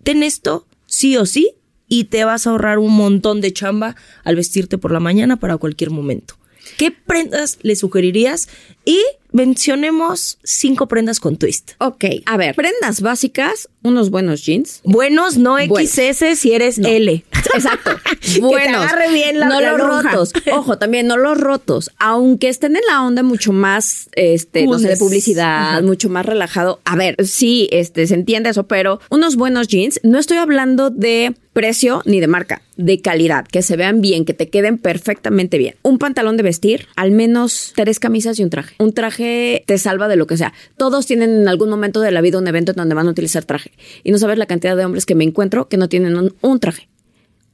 ten 0.03 0.23
esto, 0.23 0.67
sí 0.87 1.17
o 1.17 1.27
sí, 1.27 1.53
y 1.89 2.05
te 2.05 2.25
vas 2.25 2.47
a 2.47 2.51
ahorrar 2.51 2.79
un 2.79 2.93
montón 2.93 3.41
de 3.41 3.53
chamba 3.53 3.97
al 4.25 4.37
vestirte 4.37 4.79
por 4.79 4.93
la 4.93 5.01
mañana 5.01 5.37
para 5.37 5.59
cualquier 5.59 5.91
momento. 5.91 6.37
¿Qué 6.79 6.91
prendas 6.91 7.59
le 7.63 7.77
sugerirías? 7.77 8.49
Y 8.85 9.01
mencionemos 9.33 10.39
cinco 10.45 10.87
prendas 10.89 11.21
con 11.21 11.37
twist. 11.37 11.73
Ok, 11.79 12.05
a 12.27 12.37
ver, 12.37 12.55
prendas 12.55 13.01
básicas, 13.01 13.69
unos 13.83 14.11
buenos 14.11 14.45
jeans. 14.45 14.81
Buenos, 14.85 15.37
no 15.37 15.57
XS 15.59 16.39
si 16.39 16.53
eres 16.53 16.79
L. 16.79 17.25
Exacto. 17.55 17.91
buenos. 18.41 18.87
bien 19.13 19.41
la, 19.41 19.49
no 19.49 19.61
los 19.61 19.79
rotos. 19.81 20.33
Ojo, 20.53 20.79
también 20.79 21.07
no 21.07 21.17
los 21.17 21.39
rotos. 21.39 21.91
Aunque 21.99 22.49
estén 22.49 22.77
en 22.77 22.83
la 22.89 23.03
onda 23.03 23.23
mucho 23.23 23.53
más, 23.53 24.09
este, 24.13 24.67
no 24.67 24.79
sé, 24.79 24.89
de 24.89 24.97
publicidad, 24.97 25.71
Ajá. 25.71 25.83
mucho 25.83 26.09
más 26.09 26.27
relajado. 26.27 26.81
A 26.85 26.97
ver, 26.97 27.17
sí, 27.25 27.69
este, 27.73 28.07
se 28.07 28.15
entiende 28.15 28.51
eso, 28.51 28.67
pero 28.67 29.01
unos 29.11 29.37
buenos 29.37 29.69
jeans, 29.69 30.01
no 30.03 30.19
estoy 30.19 30.39
hablando 30.39 30.91
de 30.91 31.35
precio 31.53 32.03
ni 32.05 32.21
de 32.21 32.27
marca, 32.27 32.63
de 32.77 33.01
calidad, 33.01 33.47
que 33.47 33.63
se 33.63 33.77
vean 33.77 34.01
bien, 34.01 34.25
que 34.25 34.35
te 34.35 34.49
queden 34.49 34.79
perfectamente 34.79 35.59
bien. 35.59 35.77
Un 35.83 35.99
pantalón 35.99 36.37
de 36.37 36.43
vestir, 36.43 36.87
al 36.97 37.11
menos 37.11 37.73
tres 37.77 37.99
camisas 37.99 38.39
y 38.39 38.45
un 38.45 38.51
traje. 38.51 38.75
Un 38.79 38.93
traje 38.93 39.22
te 39.67 39.79
salva 39.79 40.09
de 40.09 40.17
lo 40.17 40.27
que 40.27 40.37
sea. 40.37 40.53
Todos 40.77 41.07
tienen 41.07 41.43
en 41.43 41.49
algún 41.49 41.71
momento 41.71 42.01
de 42.01 42.11
la 42.11 42.21
vida 42.21 42.39
un 42.39 42.47
evento 42.47 42.73
en 42.73 42.77
donde 42.77 42.95
van 42.95 43.09
a 43.09 43.11
utilizar 43.11 43.45
traje. 43.45 43.73
Y 44.05 44.13
no 44.13 44.19
sabes 44.19 44.39
la 44.39 44.47
cantidad 44.47 44.77
de 44.77 44.85
hombres 44.85 45.07
que 45.07 45.15
me 45.15 45.25
encuentro 45.25 45.69
que 45.69 45.77
no 45.77 45.89
tienen 45.89 46.17
un, 46.17 46.35
un 46.41 46.61
traje. 46.61 46.89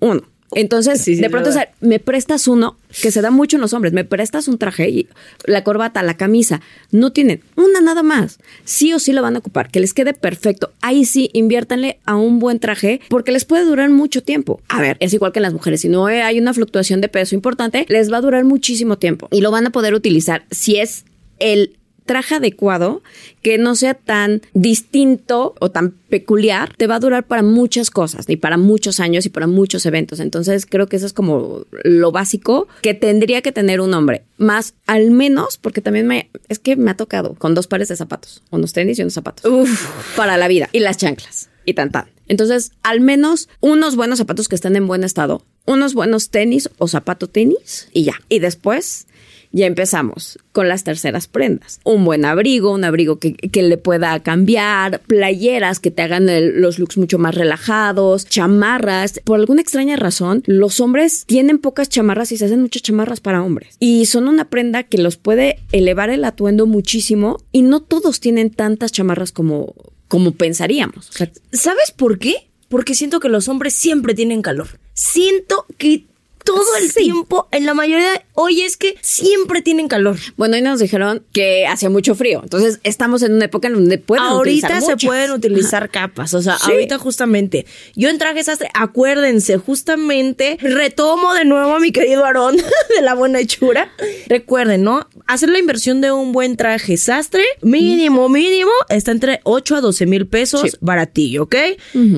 Uno. 0.00 0.22
Entonces, 0.52 1.02
Sí, 1.02 1.16
sí, 1.16 1.20
de 1.20 1.28
pronto, 1.28 1.50
o 1.50 1.52
sea, 1.52 1.70
me 1.80 1.98
prestas 1.98 2.48
uno, 2.48 2.78
que 3.02 3.10
se 3.10 3.20
da 3.20 3.30
mucho 3.30 3.56
en 3.56 3.60
los 3.60 3.74
hombres, 3.74 3.92
me 3.92 4.04
prestas 4.04 4.48
un 4.48 4.56
traje 4.56 4.88
y 4.88 5.08
la 5.44 5.62
corbata, 5.62 6.02
la 6.02 6.16
camisa, 6.16 6.62
no 6.90 7.12
tienen 7.12 7.42
una 7.56 7.80
nada 7.80 8.02
más. 8.02 8.38
Sí 8.64 8.92
o 8.94 8.98
sí 8.98 9.12
lo 9.12 9.20
van 9.20 9.36
a 9.36 9.40
ocupar, 9.40 9.70
que 9.70 9.80
les 9.80 9.92
quede 9.92 10.14
perfecto. 10.14 10.72
Ahí 10.80 11.04
sí, 11.04 11.30
inviértanle 11.34 12.00
a 12.06 12.16
un 12.16 12.38
buen 12.38 12.60
traje 12.60 13.00
porque 13.10 13.32
les 13.32 13.44
puede 13.44 13.64
durar 13.64 13.90
mucho 13.90 14.22
tiempo. 14.22 14.62
A 14.68 14.80
ver, 14.80 14.96
es 15.00 15.12
igual 15.12 15.32
que 15.32 15.38
en 15.38 15.44
las 15.44 15.52
mujeres, 15.52 15.82
si 15.82 15.88
no 15.88 16.06
hay 16.06 16.38
una 16.40 16.54
fluctuación 16.54 17.00
de 17.02 17.08
peso 17.08 17.34
importante, 17.34 17.84
les 17.88 18.10
va 18.10 18.16
a 18.16 18.22
durar 18.22 18.44
muchísimo 18.44 18.96
tiempo 18.96 19.28
y 19.30 19.42
lo 19.42 19.50
van 19.50 19.66
a 19.66 19.70
poder 19.70 19.94
utilizar 19.94 20.44
si 20.50 20.76
es 20.76 21.04
el 21.40 21.78
traje 22.08 22.36
adecuado, 22.36 23.02
que 23.42 23.58
no 23.58 23.76
sea 23.76 23.92
tan 23.94 24.40
distinto 24.54 25.54
o 25.60 25.70
tan 25.70 25.90
peculiar, 25.90 26.74
te 26.76 26.86
va 26.86 26.96
a 26.96 27.00
durar 27.00 27.26
para 27.26 27.42
muchas 27.42 27.90
cosas, 27.90 28.24
y 28.28 28.36
para 28.36 28.56
muchos 28.56 28.98
años 28.98 29.26
y 29.26 29.28
para 29.28 29.46
muchos 29.46 29.84
eventos. 29.86 30.18
Entonces 30.18 30.66
creo 30.66 30.88
que 30.88 30.96
eso 30.96 31.06
es 31.06 31.12
como 31.12 31.66
lo 31.84 32.10
básico 32.10 32.66
que 32.82 32.94
tendría 32.94 33.42
que 33.42 33.52
tener 33.52 33.80
un 33.80 33.92
hombre. 33.94 34.24
Más 34.38 34.74
al 34.86 35.10
menos, 35.10 35.58
porque 35.58 35.82
también 35.82 36.06
me, 36.06 36.30
es 36.48 36.58
que 36.58 36.76
me 36.76 36.90
ha 36.90 36.96
tocado 36.96 37.34
con 37.34 37.54
dos 37.54 37.66
pares 37.66 37.88
de 37.88 37.96
zapatos, 37.96 38.42
unos 38.50 38.72
tenis 38.72 38.98
y 38.98 39.02
unos 39.02 39.14
zapatos. 39.14 39.68
Para 40.16 40.38
la 40.38 40.48
vida. 40.48 40.70
Y 40.72 40.80
las 40.80 40.96
chanclas. 40.96 41.50
Y 41.66 41.74
tan 41.74 41.92
tan. 41.92 42.06
Entonces, 42.26 42.72
al 42.82 43.00
menos 43.00 43.48
unos 43.60 43.96
buenos 43.96 44.18
zapatos 44.18 44.48
que 44.48 44.54
estén 44.54 44.76
en 44.76 44.86
buen 44.86 45.04
estado, 45.04 45.44
unos 45.66 45.92
buenos 45.92 46.30
tenis 46.30 46.70
o 46.78 46.88
zapato 46.88 47.28
tenis 47.28 47.88
y 47.92 48.04
ya. 48.04 48.14
Y 48.30 48.38
después 48.38 49.06
ya 49.52 49.66
empezamos 49.66 50.38
con 50.52 50.68
las 50.68 50.84
terceras 50.84 51.26
prendas. 51.26 51.80
Un 51.84 52.04
buen 52.04 52.24
abrigo, 52.24 52.72
un 52.72 52.84
abrigo 52.84 53.18
que, 53.18 53.34
que 53.34 53.62
le 53.62 53.76
pueda 53.78 54.18
cambiar, 54.20 55.00
playeras 55.06 55.80
que 55.80 55.90
te 55.90 56.02
hagan 56.02 56.28
el- 56.28 56.60
los 56.60 56.78
looks 56.78 56.98
mucho 56.98 57.18
más 57.18 57.34
relajados, 57.34 58.26
chamarras. 58.26 59.20
Por 59.24 59.38
alguna 59.40 59.62
extraña 59.62 59.96
razón, 59.96 60.42
los 60.46 60.80
hombres 60.80 61.24
tienen 61.26 61.58
pocas 61.58 61.88
chamarras 61.88 62.32
y 62.32 62.36
se 62.36 62.44
hacen 62.46 62.60
muchas 62.62 62.82
chamarras 62.82 63.20
para 63.20 63.42
hombres. 63.42 63.76
Y 63.78 64.06
son 64.06 64.28
una 64.28 64.48
prenda 64.50 64.82
que 64.84 64.98
los 64.98 65.16
puede 65.16 65.58
elevar 65.72 66.10
el 66.10 66.24
atuendo 66.24 66.66
muchísimo 66.66 67.38
y 67.52 67.62
no 67.62 67.80
todos 67.80 68.20
tienen 68.20 68.50
tantas 68.50 68.92
chamarras 68.92 69.32
como, 69.32 69.74
como 70.08 70.32
pensaríamos. 70.32 71.10
¿Sabes 71.52 71.90
por 71.96 72.18
qué? 72.18 72.48
Porque 72.68 72.94
siento 72.94 73.20
que 73.20 73.28
los 73.30 73.48
hombres 73.48 73.72
siempre 73.74 74.14
tienen 74.14 74.42
calor. 74.42 74.68
Siento 74.92 75.64
que 75.78 76.04
todo 76.44 76.64
el 76.80 76.90
Sí. 76.90 77.04
tiempo, 77.04 77.48
en 77.52 77.66
la 77.66 77.74
mayoría 77.74 78.24
hoy 78.34 78.62
es 78.62 78.76
que 78.76 78.96
siempre 79.02 79.62
tienen 79.62 79.88
calor. 79.88 80.16
Bueno, 80.36 80.56
y 80.56 80.62
nos 80.62 80.80
dijeron 80.80 81.24
que 81.32 81.66
hacía 81.66 81.90
mucho 81.90 82.14
frío. 82.14 82.40
Entonces, 82.42 82.80
estamos 82.84 83.22
en 83.22 83.34
una 83.34 83.46
época 83.46 83.68
en 83.68 83.74
donde 83.74 83.98
pueden 83.98 84.24
ahorita 84.24 84.66
utilizar 84.68 84.82
se 84.82 84.90
muchas. 84.92 85.08
pueden 85.08 85.30
utilizar 85.32 85.90
capas, 85.90 86.34
o 86.34 86.42
sea, 86.42 86.56
Sí. 86.58 86.70
ahorita 86.72 86.98
justamente. 86.98 87.66
Yo 87.96 88.08
en 88.08 88.18
traje 88.18 88.42
sastre, 88.44 88.68
acuérdense, 88.74 89.56
justamente 89.58 90.58
retomo 90.60 91.34
de 91.34 91.44
nuevo 91.44 91.74
a 91.76 91.80
mi 91.80 91.92
querido 91.92 92.24
Aarón 92.24 92.56
de 92.96 93.02
la 93.02 93.14
buena 93.14 93.40
hechura. 93.40 93.90
Recuerden, 94.28 94.82
¿no? 94.82 95.08
Hacer 95.26 95.48
la 95.48 95.58
inversión 95.58 96.00
de 96.00 96.12
un 96.12 96.32
buen 96.32 96.56
traje 96.56 96.96
sastre, 96.96 97.44
mínimo, 97.62 98.28
mínimo, 98.28 98.70
está 98.88 99.10
entre 99.10 99.40
8 99.44 99.76
a 99.76 99.80
12 99.80 100.06
mil 100.06 100.26
pesos, 100.26 100.62
Sí. 100.62 100.70
baratillo, 100.80 101.44
¿ok? 101.44 101.56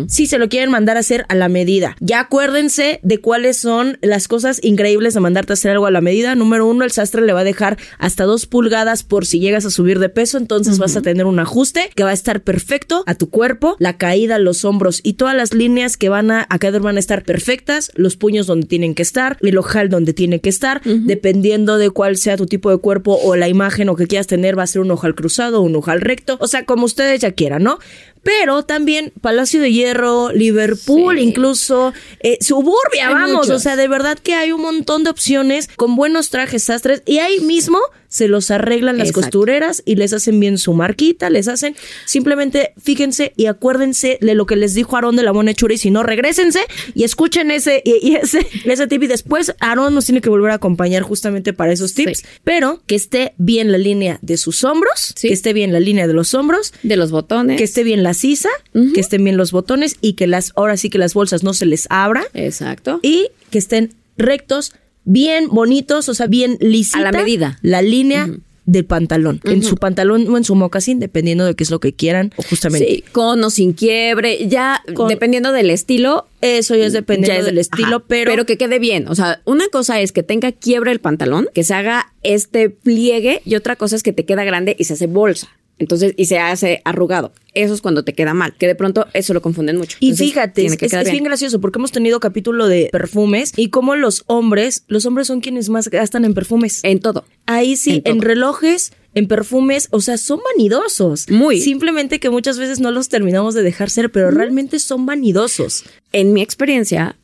Si 0.09 0.27
se 0.27 0.39
lo 0.39 0.49
quieren 0.49 0.71
mandar 0.71 0.97
a 0.97 1.01
hacer 1.01 1.25
a 1.29 1.35
la 1.35 1.49
medida. 1.49 1.97
Ya 2.01 2.21
acuérdense 2.21 3.01
de 3.03 3.19
cuáles 3.19 3.57
son 3.57 3.99
las 4.11 4.29
cosas 4.29 4.61
increíbles 4.63 5.15
de 5.15 5.21
mandarte 5.21 5.53
a 5.53 5.55
hacer 5.55 5.71
algo 5.71 5.87
a 5.87 5.91
la 5.91 6.01
medida. 6.01 6.35
Número 6.35 6.67
uno, 6.67 6.85
el 6.85 6.91
sastre 6.91 7.23
le 7.23 7.33
va 7.33 7.41
a 7.41 7.45
dejar 7.45 7.79
hasta 7.99 8.25
dos 8.25 8.47
pulgadas 8.47 9.03
por 9.03 9.27
si 9.27 9.41
llegas 9.41 9.65
a 9.65 9.71
subir 9.71 9.99
de 9.99 10.09
peso, 10.09 10.39
entonces 10.39 10.79
vas 10.79 10.97
a 10.97 11.03
tener 11.03 11.27
un 11.27 11.39
ajuste 11.39 11.91
que 11.95 12.05
va 12.05 12.11
a 12.11 12.15
estar 12.15 12.43
perfecto 12.43 13.05
a 13.07 13.15
tu 13.15 13.31
cuerpo, 13.31 13.77
la 13.79 13.97
caída, 13.97 14.39
los 14.39 14.65
hombros 14.65 15.01
y 15.03 15.15
todas 15.15 15.35
las 15.35 15.55
líneas 15.55 15.97
que 15.97 16.09
van 16.09 16.31
a, 16.31 16.47
a 16.49 16.59
caer 16.59 16.71
van 16.79 16.97
a 16.97 17.01
estar 17.01 17.25
perfectas, 17.25 17.91
los 17.97 18.17
puños 18.17 18.47
donde 18.47 18.67
tienen 18.67 18.95
que 18.95 19.03
estar, 19.03 19.37
el 19.41 19.59
ojal 19.59 19.89
donde 19.89 20.13
tiene 20.13 20.41
que 20.41 20.49
estar, 20.49 20.83
dependiendo 20.85 21.79
de 21.79 21.91
cuál 21.91 22.17
sea 22.17 22.37
tu 22.37 22.47
tipo 22.47 22.71
de 22.71 22.79
cuerpo 22.79 23.19
o 23.23 23.35
la 23.35 23.49
imagen 23.49 23.89
o 23.89 23.97
que 23.97 24.07
quieras 24.07 24.27
tener, 24.27 24.59
va 24.59 24.63
a 24.63 24.67
ser 24.69 24.83
un 24.83 24.91
ojal 24.91 25.15
cruzado, 25.15 25.61
un 25.63 25.75
ojal 25.75 26.01
recto, 26.01 26.37
o 26.41 26.47
sea, 26.47 26.65
como 26.65 26.85
ustedes 26.85 27.21
ya 27.21 27.33
quieran, 27.33 27.65
¿no? 27.65 27.79
Pero 28.23 28.63
también 28.65 29.13
Palacio 29.21 29.61
de 29.61 29.73
Hierro, 29.73 30.31
Liverpool, 30.33 31.17
Sí. 31.17 31.23
incluso 31.25 31.93
eh, 32.21 32.37
Suburbia, 32.41 33.09
Hay 33.09 33.15
vamos. 33.15 33.33
muchos. 33.33 33.51
O 33.51 33.59
sea, 33.59 33.77
de 33.77 33.89
verdad 33.89 34.19
que 34.19 34.35
hay 34.35 34.53
un 34.53 34.61
montón 34.63 35.05
de 35.05 35.11
opciones 35.11 35.69
con 35.77 35.97
buenos 35.97 36.29
trajes 36.31 36.65
sastres 36.65 37.03
y 37.07 37.19
ahí 37.19 37.41
mismo 37.41 37.79
se 38.11 38.29
los 38.29 38.51
arreglan 38.51 38.99
las 38.99 39.09
Exacto. 39.09 39.23
costureras 39.23 39.83
y 39.87 39.95
les 39.95 40.13
hacen 40.13 40.39
bien 40.41 40.59
su 40.59 40.75
marquita, 40.75 41.31
les 41.31 41.49
hacen. 41.49 41.75
Simplemente 42.05 42.73
fíjense 42.83 43.33
y 43.37 43.47
acuérdense 43.47 44.19
de 44.21 44.35
lo 44.35 44.45
que 44.47 44.57
les 44.57 44.75
dijo 44.75 44.97
Aarón 44.97 45.15
de 45.17 45.23
la 45.23 45.31
buena 45.33 45.53
hechura 45.53 45.75
y 45.75 45.79
si 45.79 45.91
no, 45.91 46.03
regrésense 46.03 46.61
y 46.95 47.05
escuchen 47.05 47.51
ese, 47.51 47.83
y, 47.85 48.07
y 48.11 48.17
ese, 48.17 48.47
ese 48.65 48.87
tip 48.89 49.03
y 49.05 49.07
después 49.07 49.55
Aarón 49.61 49.95
nos 49.95 50.07
tiene 50.07 50.21
que 50.21 50.29
volver 50.29 50.51
a 50.51 50.55
acompañar 50.57 51.03
justamente 51.05 51.53
para 51.53 51.73
esos 51.73 51.95
tips, 51.95 52.19
Sí. 52.19 52.25
pero 52.45 52.83
que 52.87 52.97
esté 52.97 53.33
bien 53.39 53.71
la 53.71 53.79
línea 53.79 54.19
de 54.23 54.37
sus 54.37 54.65
hombros, 54.65 55.15
Sí. 55.17 55.29
que 55.29 55.35
esté 55.35 55.53
bien 55.53 55.73
la 55.73 55.79
línea 55.81 56.07
de 56.09 56.13
los 56.13 56.35
hombros 56.35 56.75
De 56.83 56.97
los 56.97 57.13
botones. 57.13 57.57
que 57.59 57.65
esté 57.65 57.85
bien 57.85 58.03
la 58.03 58.13
sisa, 58.15 58.49
que 58.73 59.01
estén 59.01 59.23
bien 59.23 59.37
los 59.37 59.53
botones 59.53 59.97
y 60.01 60.15
que 60.15 60.27
las 60.27 60.53
ahora 60.57 60.77
sí 60.77 60.91
que 60.91 60.99
las 60.99 61.15
bolsas 61.15 61.45
no 61.45 61.55
se 61.55 61.65
les 61.67 61.87
abra 61.91 62.25
Exacto. 62.35 62.99
y 63.03 63.29
que 63.51 63.59
estén 63.59 63.95
rectos, 64.19 64.73
bien 65.05 65.49
bonitos, 65.49 66.09
o 66.09 66.15
sea, 66.15 66.27
bien 66.27 66.57
lisita 66.61 66.99
A 66.99 67.03
la 67.03 67.13
medida. 67.13 67.59
la 67.63 67.83
línea 67.83 68.29
del 68.67 68.85
pantalón, 68.85 69.41
en 69.45 69.65
su 69.65 69.75
pantalón 69.77 70.29
o 70.33 70.37
en 70.37 70.45
su 70.45 70.55
mocasín, 70.55 71.01
dependiendo 71.01 71.45
de 71.45 71.57
qué 71.57 71.65
es 71.65 71.71
lo 71.73 71.81
que 71.81 71.93
quieran 71.93 72.33
o 72.37 72.43
justamente. 72.43 72.87
Sí, 72.87 73.05
con 73.11 73.43
o 73.43 73.51
sin 73.51 73.73
quiebre, 73.73 74.47
ya 74.47 74.81
Con- 74.95 75.09
dependiendo 75.09 75.51
del 75.51 75.71
estilo. 75.71 76.29
Eso 76.41 76.77
ya 76.77 76.87
es 76.87 76.93
dependiendo 76.93 77.35
ya 77.35 77.41
es- 77.41 77.47
del 77.47 77.59
estilo, 77.59 77.97
ajá, 77.97 78.05
pero, 78.07 78.47
que 78.47 78.57
quede 78.59 78.79
bien. 78.79 79.09
O 79.09 79.15
sea, 79.17 79.41
una 79.45 79.67
cosa 79.69 80.01
es 80.01 80.13
que 80.13 80.23
tenga 80.23 80.53
quiebre 80.53 80.93
el 80.93 81.01
pantalón, 81.01 81.49
que 81.53 81.65
se 81.65 81.75
haga 81.75 82.13
este 82.23 82.71
pliegue, 82.71 83.43
y 83.45 83.57
otra 83.57 83.75
cosa 83.75 83.97
es 83.97 84.05
que 84.05 84.13
te 84.13 84.25
queda 84.25 84.45
grande 84.45 84.77
y 84.79 84.85
se 84.85 84.93
hace 84.93 85.07
bolsa. 85.09 85.49
Entonces, 85.81 86.15
y 86.17 86.27
se 86.27 86.39
hace 86.39 86.83
arrugado. 86.85 87.33
Eso 87.55 87.75
es 87.75 87.81
cuando 87.81 88.05
te 88.05 88.13
queda 88.13 88.33
mal, 88.35 88.55
que 88.57 88.69
de 88.69 88.75
pronto 88.77 89.07
eso 89.15 89.35
lo 89.35 89.43
confunden 89.43 89.77
mucho. 89.79 89.97
Y 89.99 90.11
Entonces, 90.11 90.27
fíjate, 90.29 90.67
es, 90.67 90.77
que 90.77 90.87
es- 90.87 91.11
bien 91.11 91.25
gracioso 91.25 91.61
porque 91.61 91.79
hemos 91.81 91.91
tenido 91.91 92.21
capítulo 92.21 92.69
de 92.69 92.91
perfumes 92.93 93.53
y 93.57 93.71
cómo 93.71 93.97
los 93.97 94.23
hombres, 94.27 94.85
los 94.87 95.07
hombres 95.07 95.27
son 95.27 95.41
quienes 95.41 95.69
más 95.71 95.89
gastan 95.89 96.25
en 96.25 96.35
perfumes. 96.35 96.81
En 96.85 97.01
todo. 97.01 97.25
Ahí 97.47 97.77
sí, 97.77 98.03
En 98.05 98.21
relojes, 98.21 98.93
en 99.15 99.27
perfumes, 99.27 99.89
o 99.91 100.01
sea, 100.01 100.19
son 100.19 100.39
vanidosos. 100.55 101.29
Muy. 101.31 101.61
Simplemente 101.61 102.21
que 102.21 102.31
muchas 102.31 102.59
veces 102.59 102.79
no 102.79 102.91
los 102.93 103.09
terminamos 103.09 103.55
de 103.55 103.63
dejar 103.65 103.91
ser, 103.91 104.13
pero 104.13 104.31
realmente 104.31 104.79
son 104.79 105.07
vanidosos. 105.07 105.85
En 106.13 106.33
mi 106.35 106.43
experiencia, 106.43 107.17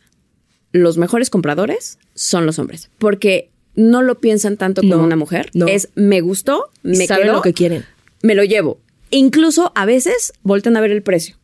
los 0.73 0.97
mejores 0.97 1.29
compradores 1.31 1.99
son 2.15 2.47
los 2.47 2.59
hombres. 2.59 2.89
Porque 2.99 3.51
no 3.75 4.01
lo 4.01 4.15
piensan 4.19 4.57
tanto 4.57 4.81
como 4.81 4.97
No, 4.97 5.05
una 5.05 5.17
mujer. 5.17 5.51
no. 5.53 5.69
Es 5.69 5.91
me 5.95 6.23
gustó, 6.23 6.71
me 6.83 7.07
Saben 7.07 7.25
quedó, 7.25 7.35
lo 7.35 7.43
que 7.43 7.53
quieren. 7.53 7.85
Me 8.27 8.35
lo 8.35 8.45
llevo. 8.45 8.81
Incluso 9.11 9.73
a 9.75 9.87
veces 9.87 10.33
voltean 10.43 10.77
a 10.77 10.81
ver 10.81 10.91
el 10.91 11.03
precio. 11.03 11.37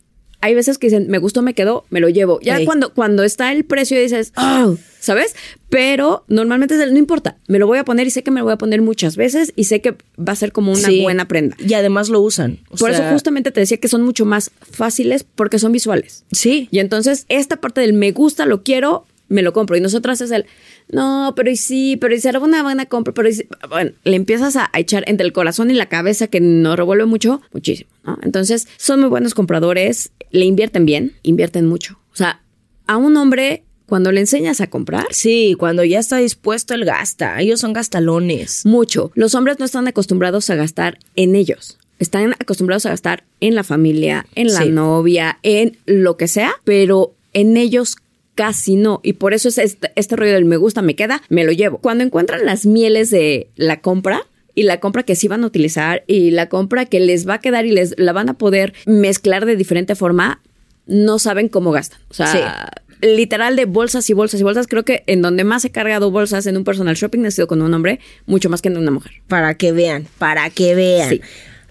hay 0.44 0.56
veces 0.56 0.76
que 0.78 0.88
dicen, 0.88 1.06
me 1.08 1.18
gustó, 1.18 1.40
me 1.40 1.54
quedó, 1.54 1.84
me 1.90 2.00
lo 2.00 2.08
llevo. 2.08 2.40
Ya 2.42 2.58
Ey. 2.58 2.64
cuando, 2.66 2.92
cuando 2.92 3.22
está 3.22 3.52
el 3.52 3.64
precio 3.64 4.00
dices, 4.00 4.32
oh, 4.36 4.76
¿sabes? 4.98 5.36
Pero 5.68 6.24
normalmente 6.26 6.74
es 6.74 6.80
el, 6.80 6.92
no 6.92 6.98
importa, 6.98 7.36
me 7.46 7.60
lo 7.60 7.68
voy 7.68 7.78
a 7.78 7.84
poner 7.84 8.08
y 8.08 8.10
sé 8.10 8.24
que 8.24 8.32
me 8.32 8.40
lo 8.40 8.46
voy 8.46 8.52
a 8.54 8.58
poner 8.58 8.82
muchas 8.82 9.16
veces 9.16 9.52
y 9.54 9.64
sé 9.64 9.80
que 9.80 9.92
va 10.18 10.32
a 10.32 10.34
ser 10.34 10.50
como 10.50 10.72
una 10.72 10.88
Sí. 10.88 11.00
buena 11.00 11.28
prenda. 11.28 11.56
Y 11.60 11.74
además 11.74 12.08
lo 12.08 12.20
usan. 12.20 12.58
O 12.70 12.76
Por 12.76 12.90
sea, 12.92 13.04
eso 13.04 13.12
justamente 13.12 13.52
te 13.52 13.60
decía 13.60 13.76
que 13.76 13.86
son 13.86 14.02
mucho 14.02 14.24
más 14.24 14.50
fáciles 14.68 15.22
porque 15.22 15.60
son 15.60 15.70
visuales. 15.70 16.24
Sí. 16.32 16.66
Y 16.72 16.80
entonces 16.80 17.24
esta 17.28 17.60
parte 17.60 17.80
del 17.80 17.92
me 17.92 18.10
gusta, 18.10 18.44
lo 18.44 18.64
quiero, 18.64 19.06
me 19.32 19.42
lo 19.42 19.52
compro. 19.52 19.76
Y 19.76 19.80
nosotras 19.80 20.20
es 20.20 20.30
el, 20.30 20.46
no, 20.90 21.32
pero 21.36 21.50
y 21.50 21.56
sí, 21.56 21.96
pero 22.00 22.14
y 22.14 22.20
será 22.20 22.38
una 22.38 22.62
buena 22.62 22.86
compra, 22.86 23.12
pero 23.14 23.28
y 23.28 23.34
sí". 23.34 23.46
bueno, 23.68 23.92
le 24.04 24.16
empiezas 24.16 24.56
a, 24.56 24.70
a 24.72 24.78
echar 24.80 25.04
entre 25.06 25.26
el 25.26 25.32
corazón 25.32 25.70
y 25.70 25.74
la 25.74 25.86
cabeza 25.86 26.26
que 26.28 26.40
nos 26.40 26.76
revuelve 26.76 27.06
mucho, 27.06 27.40
muchísimo, 27.52 27.90
¿no? 28.04 28.18
Entonces 28.22 28.68
son 28.76 29.00
muy 29.00 29.08
buenos 29.08 29.34
compradores, 29.34 30.10
le 30.30 30.44
invierten 30.44 30.84
bien, 30.86 31.12
invierten 31.22 31.66
mucho. 31.66 31.98
O 32.12 32.16
sea, 32.16 32.40
a 32.86 32.96
un 32.96 33.16
hombre 33.16 33.64
cuando 33.86 34.10
le 34.10 34.20
enseñas 34.20 34.60
a 34.62 34.68
comprar, 34.70 35.06
Sí, 35.10 35.54
cuando 35.58 35.84
ya 35.84 35.98
está 35.98 36.16
dispuesto, 36.16 36.72
él 36.72 36.84
gasta. 36.86 37.38
Ellos 37.40 37.60
son 37.60 37.72
gastalones. 37.74 38.64
mucho. 38.64 39.10
Los 39.14 39.34
hombres 39.34 39.58
no 39.58 39.64
están 39.66 39.86
acostumbrados 39.86 40.48
a 40.50 40.54
gastar 40.54 40.98
en 41.14 41.34
ellos. 41.36 41.78
Están 41.98 42.32
acostumbrados 42.32 42.86
a 42.86 42.88
gastar 42.90 43.24
en 43.40 43.54
la 43.54 43.64
familia, 43.64 44.26
en 44.34 44.52
la 44.52 44.62
Sí. 44.62 44.70
novia, 44.70 45.38
en 45.42 45.76
lo 45.86 46.16
que 46.16 46.26
sea, 46.26 46.54
pero 46.64 47.14
en 47.34 47.56
ellos 47.58 47.96
casi 48.34 48.76
no. 48.76 49.00
Y 49.02 49.14
por 49.14 49.34
eso 49.34 49.48
es 49.48 49.58
este, 49.58 49.92
este 49.96 50.16
rollo 50.16 50.32
del 50.32 50.44
me 50.44 50.56
gusta, 50.56 50.82
me 50.82 50.96
queda, 50.96 51.22
me 51.28 51.44
lo 51.44 51.52
llevo. 51.52 51.78
Cuando 51.78 52.04
encuentran 52.04 52.44
las 52.44 52.66
mieles 52.66 53.10
de 53.10 53.50
la 53.56 53.80
compra, 53.80 54.26
y 54.54 54.64
la 54.64 54.80
compra 54.80 55.02
que 55.02 55.16
sí 55.16 55.28
van 55.28 55.44
a 55.44 55.46
utilizar 55.46 56.04
y 56.06 56.30
la 56.30 56.48
compra 56.48 56.84
que 56.84 57.00
les 57.00 57.26
va 57.26 57.34
a 57.34 57.40
quedar 57.40 57.64
y 57.64 57.72
les 57.72 57.94
la 57.98 58.12
van 58.12 58.28
a 58.28 58.34
poder 58.34 58.74
mezclar 58.84 59.46
de 59.46 59.56
diferente 59.56 59.94
forma, 59.94 60.42
no 60.86 61.18
saben 61.18 61.48
cómo 61.48 61.70
gastan. 61.70 62.00
O 62.10 62.14
sea, 62.14 62.70
literal 63.00 63.56
de 63.56 63.64
bolsas 63.64 64.08
y 64.10 64.12
bolsas 64.12 64.40
y 64.40 64.44
bolsas. 64.44 64.66
Creo 64.66 64.84
que 64.84 65.04
en 65.06 65.22
donde 65.22 65.44
más 65.44 65.64
he 65.64 65.70
cargado 65.70 66.10
bolsas 66.10 66.46
en 66.46 66.56
un 66.56 66.64
personal 66.64 66.96
shopping 66.96 67.24
ha 67.26 67.30
sido 67.30 67.46
con 67.46 67.62
un 67.62 67.72
hombre, 67.72 68.00
mucho 68.26 68.50
más 68.50 68.62
que 68.62 68.68
en 68.68 68.76
una 68.76 68.90
mujer. 68.90 69.12
Para 69.28 69.54
que 69.54 69.72
vean, 69.72 70.06
para 70.18 70.48
que 70.50 70.74
vean. 70.74 71.08
Sí. 71.08 71.20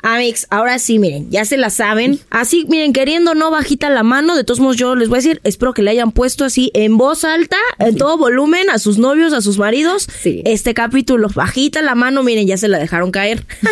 Amix, 0.02 0.48
ahora 0.50 0.80
sí, 0.80 1.00
miren, 1.00 1.30
ya 1.30 1.46
se 1.46 1.58
la 1.58 1.70
saben. 1.70 2.20
Así, 2.30 2.66
miren, 2.68 2.94
queriendo 2.94 3.36
no 3.36 3.52
bajita 3.52 3.90
la 3.90 4.04
mano, 4.04 4.36
de 4.36 4.44
todos 4.44 4.60
modos 4.60 4.78
yo 4.78 4.96
les 4.96 5.10
voy 5.10 5.18
a 5.18 5.22
decir, 5.22 5.42
espero 5.44 5.74
que 5.74 5.82
le 5.82 5.92
hayan 5.92 6.12
puesto 6.12 6.46
así 6.46 6.72
en 6.74 6.98
voz 6.98 7.24
alta, 7.24 7.58
en 7.80 7.96
todo 7.96 8.18
volumen, 8.18 8.70
a 8.70 8.80
sus 8.80 8.98
novios, 8.98 9.34
a 9.34 9.42
sus 9.42 9.58
maridos. 9.58 10.08
Sí. 10.22 10.42
Este 10.46 10.74
capítulo, 10.74 11.30
bajita 11.34 11.82
la 11.82 11.96
mano, 11.96 12.24
miren, 12.24 12.48
ya 12.48 12.58
se 12.58 12.68
la 12.68 12.80
dejaron 12.80 13.12
caer. 13.12 13.46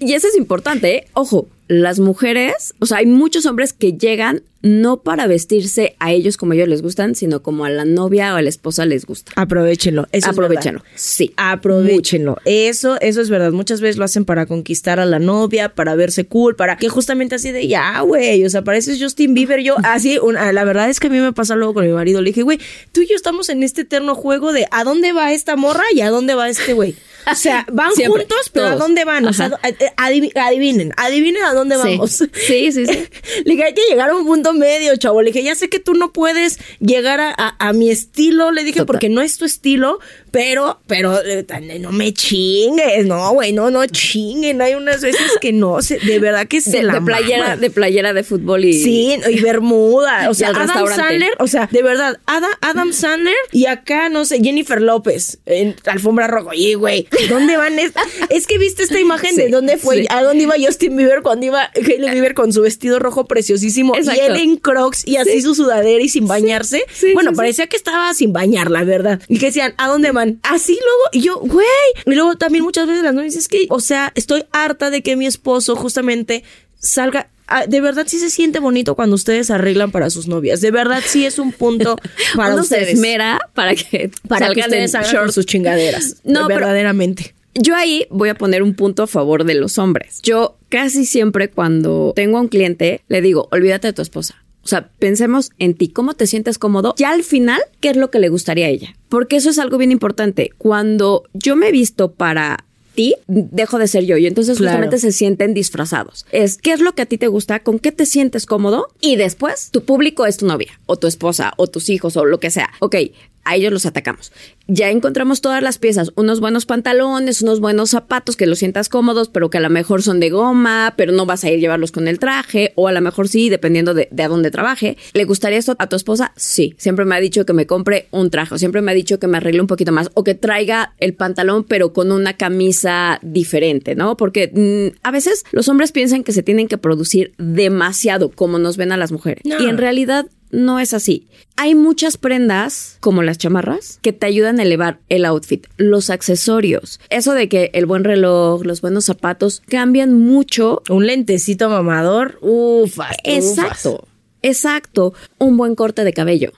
Y 0.00 0.14
eso 0.14 0.26
es 0.26 0.36
importante, 0.36 0.96
¿eh? 0.96 1.06
Ojo, 1.12 1.46
las 1.68 1.98
mujeres, 1.98 2.74
o 2.78 2.86
sea, 2.86 2.98
hay 2.98 3.06
muchos 3.06 3.46
hombres 3.46 3.72
que 3.72 3.92
llegan 3.92 4.42
no 4.64 5.02
para 5.02 5.26
vestirse 5.26 5.94
a 5.98 6.10
ellos 6.12 6.38
como 6.38 6.54
ellos 6.54 6.68
les 6.68 6.80
gustan, 6.80 7.14
sino 7.14 7.42
como 7.42 7.66
a 7.66 7.70
la 7.70 7.84
novia 7.84 8.32
o 8.32 8.36
a 8.38 8.42
la 8.42 8.48
esposa 8.48 8.86
les 8.86 9.04
gusta. 9.04 9.30
Aprovechenlo. 9.36 10.08
Eso 10.10 10.26
es 10.30 10.32
Aprovechenlo. 10.32 10.82
Sí. 10.94 11.34
Aprovechenlo. 11.36 12.38
Eso, 12.46 12.98
eso 13.02 13.20
es 13.20 13.28
verdad. 13.28 13.52
Muchas 13.52 13.82
veces 13.82 13.98
lo 13.98 14.04
hacen 14.06 14.24
para 14.24 14.46
conquistar 14.46 15.00
a 15.00 15.04
la 15.04 15.18
novia, 15.18 15.74
para 15.74 15.94
verse 15.94 16.24
cool, 16.24 16.56
para 16.56 16.78
que 16.78 16.88
justamente 16.88 17.34
así 17.34 17.52
de 17.52 17.68
ya, 17.68 18.00
güey. 18.00 18.42
O 18.44 18.48
sea, 18.48 18.62
pareces 18.62 18.98
Justin 19.02 19.34
Bieber. 19.34 19.60
Yo, 19.60 19.76
así, 19.84 20.18
una- 20.18 20.50
la 20.52 20.64
verdad 20.64 20.88
es 20.88 20.98
que 20.98 21.08
a 21.08 21.10
mí 21.10 21.18
me 21.20 21.34
pasa 21.34 21.56
luego 21.56 21.74
con 21.74 21.86
mi 21.86 21.92
marido. 21.92 22.22
Le 22.22 22.30
dije, 22.30 22.42
güey, 22.42 22.58
tú 22.92 23.02
y 23.02 23.06
yo 23.06 23.16
estamos 23.16 23.50
en 23.50 23.62
este 23.62 23.82
eterno 23.82 24.14
juego 24.14 24.52
de 24.54 24.66
a 24.70 24.82
dónde 24.82 25.12
va 25.12 25.32
esta 25.34 25.56
morra 25.56 25.84
y 25.94 26.00
a 26.00 26.08
dónde 26.08 26.34
va 26.34 26.48
este 26.48 26.72
güey. 26.72 26.94
O 27.30 27.34
sea, 27.34 27.66
van 27.72 27.92
Siempre, 27.92 28.22
juntos, 28.22 28.50
pero 28.52 28.66
¿a 28.68 28.76
dónde 28.76 29.04
van? 29.04 29.26
O 29.26 29.32
sea, 29.34 29.50
adivinen, 29.96 30.92
adivinen 30.96 31.42
a 31.44 31.52
dónde 31.54 31.76
Sí. 31.76 31.80
vamos. 31.84 32.10
Sí, 32.12 32.72
sí, 32.72 32.86
sí. 32.86 32.86
Le 33.44 33.50
dije, 33.52 33.64
hay 33.64 33.74
que 33.74 33.82
llegar 33.90 34.10
a 34.10 34.14
un 34.14 34.26
punto 34.26 34.53
medio, 34.54 34.96
chavo. 34.96 35.22
Le 35.22 35.30
dije, 35.32 35.44
ya 35.44 35.54
sé 35.54 35.68
que 35.68 35.78
tú 35.80 35.94
no 35.94 36.12
puedes 36.12 36.58
llegar 36.80 37.20
a, 37.20 37.30
a- 37.36 37.56
a 37.58 37.72
mi 37.72 37.90
estilo. 37.90 38.50
Le 38.50 38.62
dije, 38.64 38.80
Total. 38.80 38.86
porque 38.86 39.08
no 39.08 39.20
es 39.20 39.36
tu 39.38 39.44
estilo, 39.44 39.98
pero, 40.34 40.80
pero 40.88 41.20
eh, 41.24 41.46
no 41.78 41.92
me 41.92 42.12
chingues. 42.12 43.06
No, 43.06 43.32
güey, 43.34 43.52
no, 43.52 43.70
no 43.70 43.86
chinguen. 43.86 44.60
Hay 44.60 44.74
unas 44.74 45.00
veces 45.00 45.30
que 45.40 45.52
no, 45.52 45.80
se, 45.80 45.98
de 46.00 46.18
verdad 46.18 46.48
que 46.48 46.60
se 46.60 46.78
De, 46.78 46.82
la 46.82 46.94
de 46.94 47.00
playera, 47.02 47.42
maman. 47.44 47.60
de 47.60 47.70
playera 47.70 48.12
de 48.12 48.24
fútbol 48.24 48.64
y. 48.64 48.72
Sí, 48.72 49.16
y 49.30 49.40
Bermuda. 49.40 50.28
O 50.28 50.34
sea, 50.34 50.48
Adam. 50.48 50.88
Sandler, 50.88 51.30
o 51.38 51.46
sea, 51.46 51.68
de 51.70 51.82
verdad, 51.82 52.18
Ada- 52.26 52.58
Adam 52.62 52.92
Sandler 52.92 53.34
y 53.52 53.66
acá, 53.66 54.08
no 54.08 54.24
sé, 54.24 54.40
Jennifer 54.42 54.80
López 54.82 55.38
en 55.46 55.76
alfombra 55.86 56.26
roja. 56.26 56.50
Oye, 56.50 56.74
güey, 56.74 57.06
¿dónde 57.28 57.56
van? 57.56 57.78
Es, 57.78 57.92
es 58.30 58.46
que 58.48 58.58
viste 58.58 58.82
esta 58.82 58.98
imagen 58.98 59.36
de 59.36 59.50
dónde 59.50 59.76
fue, 59.76 59.98
sí. 60.00 60.06
a 60.10 60.22
dónde 60.24 60.42
iba 60.42 60.54
Justin 60.58 60.96
Bieber 60.96 61.22
cuando 61.22 61.46
iba 61.46 61.70
Hailey 61.76 62.10
Bieber 62.10 62.34
con 62.34 62.52
su 62.52 62.62
vestido 62.62 62.98
rojo 62.98 63.26
preciosísimo 63.26 63.94
y 63.96 64.18
él 64.20 64.36
en 64.36 64.56
Crocs 64.56 65.06
y 65.06 65.16
así 65.16 65.40
su 65.42 65.54
sudadera 65.54 66.02
y 66.02 66.08
sin 66.08 66.26
bañarse. 66.26 66.84
sí, 66.92 67.12
bueno, 67.14 67.32
parecía 67.34 67.68
que 67.68 67.76
estaba 67.76 68.12
sin 68.14 68.32
bañar, 68.32 68.70
la 68.70 68.82
verdad. 68.82 69.20
Y 69.28 69.38
que 69.38 69.46
decían, 69.46 69.74
¿a 69.76 69.86
dónde 69.88 70.10
van? 70.10 70.23
Así 70.42 70.72
luego, 70.72 71.02
y 71.12 71.20
yo, 71.20 71.38
güey. 71.40 71.66
Y 72.06 72.14
luego 72.14 72.36
también 72.36 72.64
muchas 72.64 72.86
veces 72.86 73.02
las 73.02 73.14
novias 73.14 73.36
es 73.36 73.48
que, 73.48 73.66
o 73.70 73.80
sea, 73.80 74.12
estoy 74.14 74.44
harta 74.52 74.90
de 74.90 75.02
que 75.02 75.16
mi 75.16 75.26
esposo 75.26 75.76
justamente 75.76 76.44
salga. 76.78 77.28
ah, 77.46 77.66
De 77.66 77.80
verdad 77.80 78.06
sí 78.08 78.18
se 78.18 78.30
siente 78.30 78.58
bonito 78.58 78.94
cuando 78.94 79.14
ustedes 79.16 79.50
arreglan 79.50 79.90
para 79.90 80.10
sus 80.10 80.26
novias. 80.28 80.60
De 80.60 80.70
verdad 80.70 81.02
sí 81.06 81.24
es 81.26 81.38
un 81.38 81.52
punto 81.52 81.96
para 82.36 82.54
Uno 82.54 82.64
se 82.64 82.74
ustedes. 82.76 82.94
esmera 82.94 83.38
para 83.54 83.74
que 83.74 84.10
para 84.28 84.50
que 84.50 84.60
ustedes 84.60 84.94
hagan 84.94 85.32
sus 85.32 85.46
chingaderas. 85.46 86.16
No, 86.24 86.46
verdaderamente. 86.48 87.34
Yo 87.56 87.76
ahí 87.76 88.06
voy 88.10 88.30
a 88.30 88.34
poner 88.34 88.62
un 88.64 88.74
punto 88.74 89.04
a 89.04 89.06
favor 89.06 89.44
de 89.44 89.54
los 89.54 89.78
hombres. 89.78 90.20
Yo 90.22 90.58
casi 90.68 91.06
siempre 91.06 91.48
cuando 91.50 92.12
tengo 92.16 92.38
a 92.38 92.40
un 92.40 92.48
cliente 92.48 93.02
le 93.08 93.20
digo, 93.20 93.48
olvídate 93.52 93.86
de 93.88 93.92
tu 93.92 94.02
esposa. 94.02 94.43
O 94.64 94.68
sea, 94.68 94.88
pensemos 94.98 95.50
en 95.58 95.74
ti, 95.74 95.88
cómo 95.88 96.14
te 96.14 96.26
sientes 96.26 96.58
cómodo. 96.58 96.94
Ya 96.96 97.10
al 97.10 97.22
final, 97.22 97.60
¿qué 97.80 97.90
es 97.90 97.96
lo 97.96 98.10
que 98.10 98.18
le 98.18 98.28
gustaría 98.30 98.66
a 98.66 98.70
ella? 98.70 98.96
Porque 99.08 99.36
eso 99.36 99.50
es 99.50 99.58
algo 99.58 99.76
bien 99.78 99.92
importante. 99.92 100.50
Cuando 100.58 101.24
yo 101.34 101.54
me 101.54 101.68
he 101.68 101.72
visto 101.72 102.12
para 102.12 102.64
ti, 102.94 103.14
dejo 103.26 103.78
de 103.78 103.88
ser 103.88 104.04
yo. 104.04 104.16
Y 104.16 104.26
entonces 104.26 104.56
Claro. 104.58 104.72
justamente 104.72 104.98
se 104.98 105.12
sienten 105.12 105.52
disfrazados. 105.52 106.26
Es 106.32 106.56
qué 106.58 106.72
es 106.72 106.80
lo 106.80 106.92
que 106.94 107.02
a 107.02 107.06
ti 107.06 107.18
te 107.18 107.26
gusta, 107.28 107.60
con 107.60 107.78
qué 107.78 107.92
te 107.92 108.06
sientes 108.06 108.46
cómodo. 108.46 108.88
Y 109.00 109.16
después, 109.16 109.70
tu 109.70 109.84
público 109.84 110.26
es 110.26 110.36
tu 110.38 110.46
novia, 110.46 110.80
o 110.86 110.96
tu 110.96 111.06
esposa, 111.08 111.52
o 111.56 111.66
tus 111.66 111.88
hijos, 111.90 112.16
o 112.16 112.24
lo 112.24 112.38
que 112.40 112.50
sea. 112.50 112.70
Ok, 112.80 112.96
a 113.44 113.56
ellos 113.56 113.72
los 113.72 113.86
atacamos. 113.86 114.32
Ya 114.66 114.90
encontramos 114.90 115.42
todas 115.42 115.62
las 115.62 115.78
piezas, 115.78 116.10
unos 116.16 116.40
buenos 116.40 116.64
pantalones, 116.64 117.42
unos 117.42 117.60
buenos 117.60 117.90
zapatos 117.90 118.34
que 118.34 118.46
los 118.46 118.58
sientas 118.58 118.88
cómodos, 118.88 119.28
pero 119.28 119.50
que 119.50 119.58
a 119.58 119.60
lo 119.60 119.68
mejor 119.68 120.02
son 120.02 120.20
de 120.20 120.30
goma, 120.30 120.94
pero 120.96 121.12
no 121.12 121.26
vas 121.26 121.44
a 121.44 121.50
ir 121.50 121.56
a 121.56 121.60
llevarlos 121.60 121.92
con 121.92 122.08
el 122.08 122.18
traje, 122.18 122.72
o 122.74 122.88
a 122.88 122.92
lo 122.92 123.00
mejor 123.02 123.28
sí, 123.28 123.50
dependiendo 123.50 123.92
de, 123.92 124.08
de 124.10 124.22
a 124.22 124.28
dónde 124.28 124.50
trabaje. 124.50 124.96
¿Le 125.12 125.24
gustaría 125.24 125.58
esto 125.58 125.76
a 125.78 125.88
tu 125.88 125.96
esposa? 125.96 126.32
Sí. 126.36 126.74
Siempre 126.78 127.04
me 127.04 127.14
ha 127.14 127.20
dicho 127.20 127.44
que 127.44 127.52
me 127.52 127.66
compre 127.66 128.08
un 128.10 128.30
traje, 128.30 128.54
o 128.54 128.58
siempre 128.58 128.80
me 128.80 128.92
ha 128.92 128.94
dicho 128.94 129.18
que 129.18 129.26
me 129.26 129.36
arregle 129.36 129.60
un 129.60 129.66
poquito 129.66 129.92
más, 129.92 130.10
o 130.14 130.24
que 130.24 130.34
traiga 130.34 130.94
el 130.98 131.14
pantalón, 131.14 131.64
pero 131.64 131.92
con 131.92 132.10
una 132.10 132.34
camisa 132.34 133.18
diferente, 133.22 133.94
¿no? 133.94 134.16
Porque 134.16 134.50
mm, 134.52 134.98
a 135.02 135.10
veces 135.10 135.44
los 135.52 135.68
hombres 135.68 135.92
piensan 135.92 136.24
que 136.24 136.32
se 136.32 136.42
tienen 136.42 136.68
que 136.68 136.78
producir 136.78 137.34
demasiado 137.36 138.30
como 138.30 138.58
nos 138.58 138.76
ven 138.76 138.92
a 138.92 138.96
las 138.96 139.12
mujeres. 139.12 139.42
No. 139.44 139.60
Y 139.60 139.68
en 139.68 139.78
realidad 139.78 140.26
no 140.54 140.80
es 140.80 140.94
así. 140.94 141.28
Hay 141.56 141.74
muchas 141.74 142.16
prendas, 142.16 142.96
como 143.00 143.22
las 143.22 143.38
chamarras, 143.38 143.98
que 144.02 144.12
te 144.12 144.26
ayudan 144.26 144.58
a 144.58 144.62
elevar 144.62 145.00
el 145.08 145.24
outfit. 145.24 145.66
Los 145.76 146.10
accesorios. 146.10 147.00
Eso 147.10 147.32
de 147.32 147.48
que 147.48 147.70
el 147.74 147.86
buen 147.86 148.04
reloj, 148.04 148.64
los 148.64 148.80
buenos 148.80 149.04
zapatos 149.04 149.62
cambian 149.68 150.14
mucho. 150.14 150.82
Un 150.88 151.06
lentecito 151.06 151.68
mamador. 151.68 152.38
Ufas. 152.40 153.16
Exacto. 153.24 154.06
Exacto. 154.42 155.14
Un 155.38 155.56
buen 155.56 155.74
corte 155.74 156.04
de 156.04 156.12
cabello. 156.12 156.52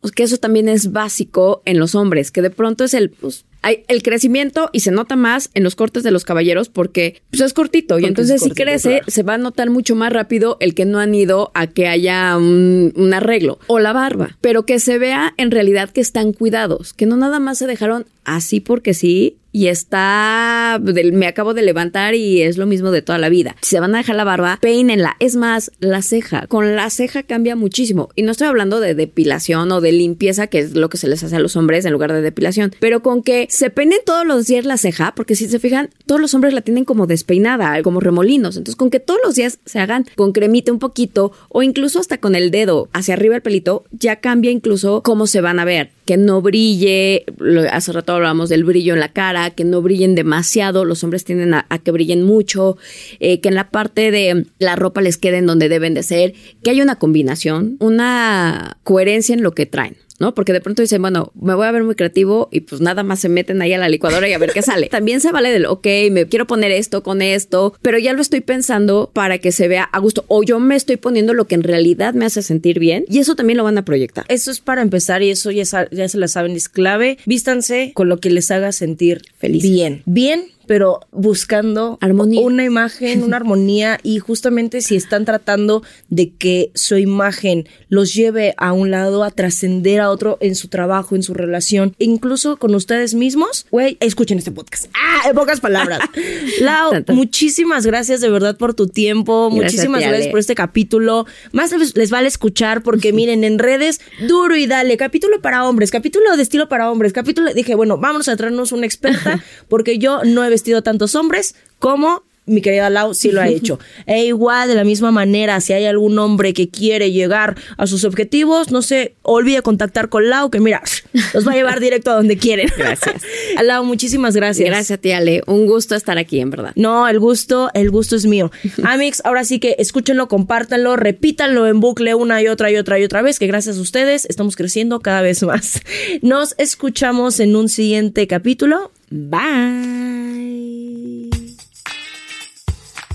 Pues 0.00 0.12
que 0.12 0.22
eso 0.22 0.36
también 0.36 0.68
es 0.68 0.92
básico 0.92 1.62
en 1.64 1.78
los 1.78 1.94
hombres, 1.94 2.30
que 2.30 2.42
de 2.42 2.50
pronto 2.50 2.84
es 2.84 2.94
el, 2.94 3.10
pues, 3.10 3.44
hay 3.62 3.84
el 3.88 4.02
crecimiento 4.02 4.70
y 4.72 4.80
se 4.80 4.90
nota 4.90 5.16
más 5.16 5.50
en 5.54 5.64
los 5.64 5.74
cortes 5.74 6.02
de 6.02 6.10
los 6.10 6.24
caballeros 6.24 6.68
porque 6.68 7.22
pues, 7.30 7.42
es 7.42 7.52
cortito 7.52 7.98
y 7.98 8.04
entonces 8.04 8.36
es 8.36 8.42
si 8.42 8.50
crece 8.50 8.98
claro. 8.98 9.04
se 9.08 9.22
va 9.22 9.34
a 9.34 9.38
notar 9.38 9.70
mucho 9.70 9.94
más 9.94 10.12
rápido 10.12 10.56
el 10.60 10.74
que 10.74 10.84
no 10.84 10.98
han 10.98 11.14
ido 11.14 11.50
a 11.54 11.66
que 11.66 11.88
haya 11.88 12.36
un, 12.36 12.92
un 12.96 13.14
arreglo 13.14 13.58
o 13.66 13.78
la 13.78 13.92
barba, 13.92 14.36
pero 14.40 14.64
que 14.64 14.78
se 14.78 14.98
vea 14.98 15.34
en 15.36 15.50
realidad 15.50 15.90
que 15.90 16.00
están 16.00 16.32
cuidados, 16.32 16.92
que 16.92 17.06
no 17.06 17.16
nada 17.16 17.40
más 17.40 17.58
se 17.58 17.66
dejaron 17.66 18.06
así 18.36 18.60
porque 18.60 18.94
sí 18.94 19.38
y 19.50 19.68
está, 19.68 20.80
me 20.80 21.26
acabo 21.26 21.54
de 21.54 21.62
levantar 21.62 22.14
y 22.14 22.42
es 22.42 22.58
lo 22.58 22.66
mismo 22.66 22.90
de 22.90 23.02
toda 23.02 23.18
la 23.18 23.28
vida. 23.28 23.56
Si 23.60 23.70
se 23.70 23.80
van 23.80 23.94
a 23.94 23.98
dejar 23.98 24.16
la 24.16 24.24
barba, 24.24 24.58
peínenla. 24.60 25.16
Es 25.20 25.36
más, 25.36 25.72
la 25.80 26.02
ceja. 26.02 26.46
Con 26.46 26.76
la 26.76 26.90
ceja 26.90 27.22
cambia 27.22 27.56
muchísimo. 27.56 28.10
Y 28.14 28.22
no 28.22 28.32
estoy 28.32 28.46
hablando 28.46 28.80
de 28.80 28.94
depilación 28.94 29.72
o 29.72 29.80
de 29.80 29.92
limpieza, 29.92 30.48
que 30.48 30.58
es 30.58 30.74
lo 30.74 30.88
que 30.88 30.98
se 30.98 31.08
les 31.08 31.22
hace 31.24 31.36
a 31.36 31.40
los 31.40 31.56
hombres 31.56 31.84
en 31.84 31.92
lugar 31.92 32.12
de 32.12 32.20
depilación, 32.20 32.72
pero 32.78 33.02
con 33.02 33.22
que 33.22 33.46
se 33.50 33.70
peinen 33.70 33.98
todos 34.04 34.26
los 34.26 34.46
días 34.46 34.64
la 34.64 34.76
ceja, 34.76 35.14
porque 35.16 35.34
si 35.34 35.48
se 35.48 35.58
fijan, 35.58 35.90
todos 36.06 36.20
los 36.20 36.34
hombres 36.34 36.52
la 36.52 36.60
tienen 36.60 36.84
como 36.84 37.06
despeinada, 37.06 37.82
como 37.82 38.00
remolinos. 38.00 38.56
Entonces, 38.56 38.76
con 38.76 38.90
que 38.90 39.00
todos 39.00 39.20
los 39.24 39.34
días 39.34 39.58
se 39.64 39.80
hagan 39.80 40.06
con 40.14 40.32
cremita 40.32 40.72
un 40.72 40.78
poquito 40.78 41.32
o 41.48 41.62
incluso 41.62 42.00
hasta 42.00 42.18
con 42.18 42.34
el 42.34 42.50
dedo 42.50 42.88
hacia 42.92 43.14
arriba 43.14 43.36
el 43.36 43.42
pelito, 43.42 43.84
ya 43.92 44.16
cambia 44.16 44.50
incluso 44.50 45.02
cómo 45.02 45.26
se 45.26 45.40
van 45.40 45.58
a 45.58 45.64
ver. 45.64 45.90
Que 46.04 46.16
no 46.16 46.40
brille, 46.40 47.26
hace 47.70 47.92
rato 47.92 48.17
hablábamos 48.18 48.48
del 48.48 48.64
brillo 48.64 48.94
en 48.94 49.00
la 49.00 49.12
cara, 49.12 49.50
que 49.50 49.64
no 49.64 49.82
brillen 49.82 50.14
demasiado, 50.14 50.84
los 50.84 51.02
hombres 51.02 51.24
tienden 51.24 51.54
a, 51.54 51.66
que 51.82 51.90
brillen 51.90 52.22
mucho, 52.22 52.76
eh, 53.18 53.40
que 53.40 53.48
en 53.48 53.54
la 53.54 53.70
parte 53.70 54.10
de 54.10 54.46
la 54.58 54.76
ropa 54.76 55.00
les 55.00 55.16
queden 55.16 55.46
donde 55.46 55.68
deben 55.68 55.94
de 55.94 56.02
ser, 56.02 56.34
que 56.62 56.70
haya 56.70 56.82
una 56.82 56.96
combinación, 56.96 57.76
una 57.80 58.78
coherencia 58.84 59.34
en 59.34 59.42
lo 59.42 59.52
que 59.52 59.66
traen. 59.66 59.96
¿No? 60.18 60.34
Porque 60.34 60.52
de 60.52 60.60
pronto 60.60 60.82
dicen, 60.82 61.00
bueno, 61.00 61.32
me 61.40 61.54
voy 61.54 61.66
a 61.66 61.72
ver 61.72 61.84
muy 61.84 61.94
creativo 61.94 62.48
y 62.50 62.60
pues 62.60 62.80
nada 62.80 63.02
más 63.02 63.20
se 63.20 63.28
meten 63.28 63.62
ahí 63.62 63.72
a 63.72 63.78
la 63.78 63.88
licuadora 63.88 64.28
y 64.28 64.32
a 64.32 64.38
ver 64.38 64.52
qué 64.52 64.62
sale. 64.62 64.88
También 64.90 65.20
se 65.20 65.32
vale 65.32 65.50
del, 65.50 65.66
ok, 65.66 65.86
me 66.10 66.26
quiero 66.26 66.46
poner 66.46 66.70
esto 66.72 67.02
con 67.02 67.22
esto, 67.22 67.74
pero 67.82 67.98
ya 67.98 68.12
lo 68.12 68.20
estoy 68.20 68.40
pensando 68.40 69.10
para 69.12 69.38
que 69.38 69.52
se 69.52 69.68
vea 69.68 69.84
a 69.84 69.98
gusto 69.98 70.24
o 70.28 70.42
yo 70.42 70.58
me 70.60 70.76
estoy 70.76 70.96
poniendo 70.96 71.34
lo 71.34 71.46
que 71.46 71.54
en 71.54 71.62
realidad 71.62 72.14
me 72.14 72.24
hace 72.24 72.42
sentir 72.42 72.78
bien 72.78 73.04
y 73.08 73.18
eso 73.18 73.34
también 73.34 73.56
lo 73.56 73.64
van 73.64 73.78
a 73.78 73.84
proyectar. 73.84 74.24
Eso 74.28 74.50
es 74.50 74.60
para 74.60 74.82
empezar 74.82 75.22
y 75.22 75.30
eso 75.30 75.50
ya, 75.50 75.64
ya 75.90 76.08
se 76.08 76.18
la 76.18 76.28
saben, 76.28 76.52
es 76.52 76.68
clave. 76.68 77.18
Vístanse 77.26 77.92
con 77.94 78.08
lo 78.08 78.18
que 78.18 78.30
les 78.30 78.50
haga 78.50 78.72
sentir 78.72 79.22
feliz. 79.38 79.62
Bien. 79.62 80.02
Bien 80.06 80.57
pero 80.68 81.00
buscando 81.10 81.98
armonía. 82.00 82.40
una 82.42 82.62
imagen, 82.62 83.24
una 83.24 83.36
armonía 83.38 83.98
y 84.04 84.18
justamente 84.20 84.82
si 84.82 84.94
están 84.94 85.24
tratando 85.24 85.82
de 86.10 86.30
que 86.34 86.70
su 86.74 86.98
imagen 86.98 87.66
los 87.88 88.14
lleve 88.14 88.54
a 88.58 88.72
un 88.72 88.90
lado, 88.90 89.24
a 89.24 89.30
trascender 89.30 90.00
a 90.00 90.10
otro 90.10 90.36
en 90.40 90.54
su 90.54 90.68
trabajo, 90.68 91.16
en 91.16 91.22
su 91.22 91.34
relación, 91.34 91.96
incluso 91.98 92.58
con 92.58 92.74
ustedes 92.74 93.14
mismos, 93.14 93.66
güey, 93.70 93.96
escuchen 94.00 94.38
este 94.38 94.52
podcast. 94.52 94.86
Ah, 94.94 95.28
en 95.28 95.34
pocas 95.34 95.60
palabras. 95.60 96.00
Lau, 96.60 96.92
muchísimas 97.08 97.86
gracias 97.86 98.20
de 98.20 98.28
verdad 98.28 98.56
por 98.56 98.74
tu 98.74 98.88
tiempo, 98.88 99.50
muchísimas 99.50 100.02
gracias 100.02 100.28
por 100.28 100.38
este 100.38 100.54
capítulo. 100.54 101.26
Más 101.52 101.72
les, 101.94 102.10
vale 102.10 102.28
escuchar 102.28 102.82
porque 102.82 103.12
miren, 103.14 103.42
en 103.42 103.58
redes, 103.58 104.02
duro 104.26 104.54
y 104.54 104.66
dale, 104.66 104.98
capítulo 104.98 105.40
para 105.40 105.66
hombres, 105.66 105.90
capítulo 105.90 106.36
de 106.36 106.42
estilo 106.42 106.68
para 106.68 106.90
hombres, 106.90 107.14
capítulo, 107.14 107.54
dije, 107.54 107.74
bueno, 107.74 107.96
vamos 107.96 108.28
a 108.28 108.36
traernos 108.36 108.72
una 108.72 108.84
experta 108.84 109.42
porque 109.68 109.98
yo 109.98 110.24
no 110.24 110.44
he 110.44 110.50
vestido 110.58 110.82
tantos 110.82 111.14
hombres 111.14 111.54
como 111.78 112.24
mi 112.48 112.62
querida 112.62 112.90
Lau 112.90 113.14
sí 113.14 113.30
lo 113.30 113.40
ha 113.40 113.48
hecho. 113.48 113.78
E 114.06 114.24
igual, 114.24 114.68
de 114.68 114.74
la 114.74 114.84
misma 114.84 115.10
manera, 115.10 115.60
si 115.60 115.74
hay 115.74 115.84
algún 115.84 116.18
hombre 116.18 116.54
que 116.54 116.68
quiere 116.68 117.12
llegar 117.12 117.56
a 117.76 117.86
sus 117.86 118.04
objetivos, 118.04 118.70
no 118.70 118.80
se 118.80 119.14
olvide 119.22 119.60
contactar 119.60 120.08
con 120.08 120.30
Lau, 120.30 120.50
que 120.50 120.60
mira, 120.60 120.82
los 121.34 121.46
va 121.46 121.52
a 121.52 121.54
llevar 121.56 121.78
directo 121.78 122.10
a 122.10 122.14
donde 122.14 122.38
quieren. 122.38 122.70
Gracias. 122.76 123.22
Lau, 123.62 123.84
muchísimas 123.84 124.34
gracias. 124.34 124.68
Gracias 124.68 124.98
a 124.98 125.00
ti, 125.00 125.12
Ale. 125.12 125.42
Un 125.46 125.66
gusto 125.66 125.94
estar 125.94 126.16
aquí, 126.16 126.40
en 126.40 126.50
verdad. 126.50 126.72
No, 126.74 127.06
el 127.06 127.20
gusto, 127.20 127.70
el 127.74 127.90
gusto 127.90 128.16
es 128.16 128.24
mío. 128.24 128.50
Amix, 128.82 129.20
ahora 129.24 129.44
sí 129.44 129.58
que 129.58 129.76
escúchenlo, 129.78 130.28
compártanlo, 130.28 130.96
repítanlo 130.96 131.66
en 131.66 131.80
bucle 131.80 132.14
una 132.14 132.40
y 132.42 132.48
otra 132.48 132.70
y 132.70 132.76
otra 132.76 132.98
y 132.98 133.04
otra 133.04 133.20
vez, 133.20 133.38
que 133.38 133.46
gracias 133.46 133.76
a 133.76 133.80
ustedes 133.80 134.24
estamos 134.24 134.56
creciendo 134.56 135.00
cada 135.00 135.20
vez 135.20 135.42
más. 135.42 135.82
Nos 136.22 136.54
escuchamos 136.56 137.40
en 137.40 137.56
un 137.56 137.68
siguiente 137.68 138.26
capítulo. 138.26 138.90
Bye. 139.10 140.08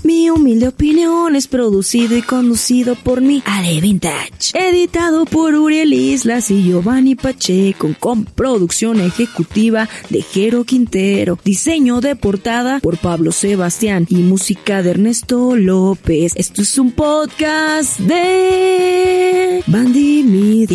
Mi 0.04 0.28
humilde 0.28 0.68
opinión 0.68 1.34
es 1.34 1.48
producido 1.48 2.14
y 2.14 2.20
conducido 2.20 2.94
por 2.94 3.22
mi 3.22 3.42
Ale 3.46 3.80
Vintage. 3.80 4.52
Editado 4.52 5.24
por 5.24 5.54
Uriel 5.54 5.94
Islas 5.94 6.50
y 6.50 6.62
Giovanni 6.62 7.14
Pacheco 7.14 7.88
con 7.98 8.26
producción 8.26 9.00
ejecutiva 9.00 9.88
de 10.10 10.20
Jero 10.20 10.64
Quintero. 10.64 11.38
Diseño 11.42 12.02
de 12.02 12.16
portada 12.16 12.80
por 12.80 12.98
Pablo 12.98 13.32
Sebastián 13.32 14.06
y 14.10 14.16
música 14.16 14.82
de 14.82 14.90
Ernesto 14.90 15.56
López. 15.56 16.32
Esto 16.36 16.60
es 16.60 16.78
un 16.78 16.92
podcast 16.92 17.98
de 18.00 19.64
Bandimi. 19.66 20.66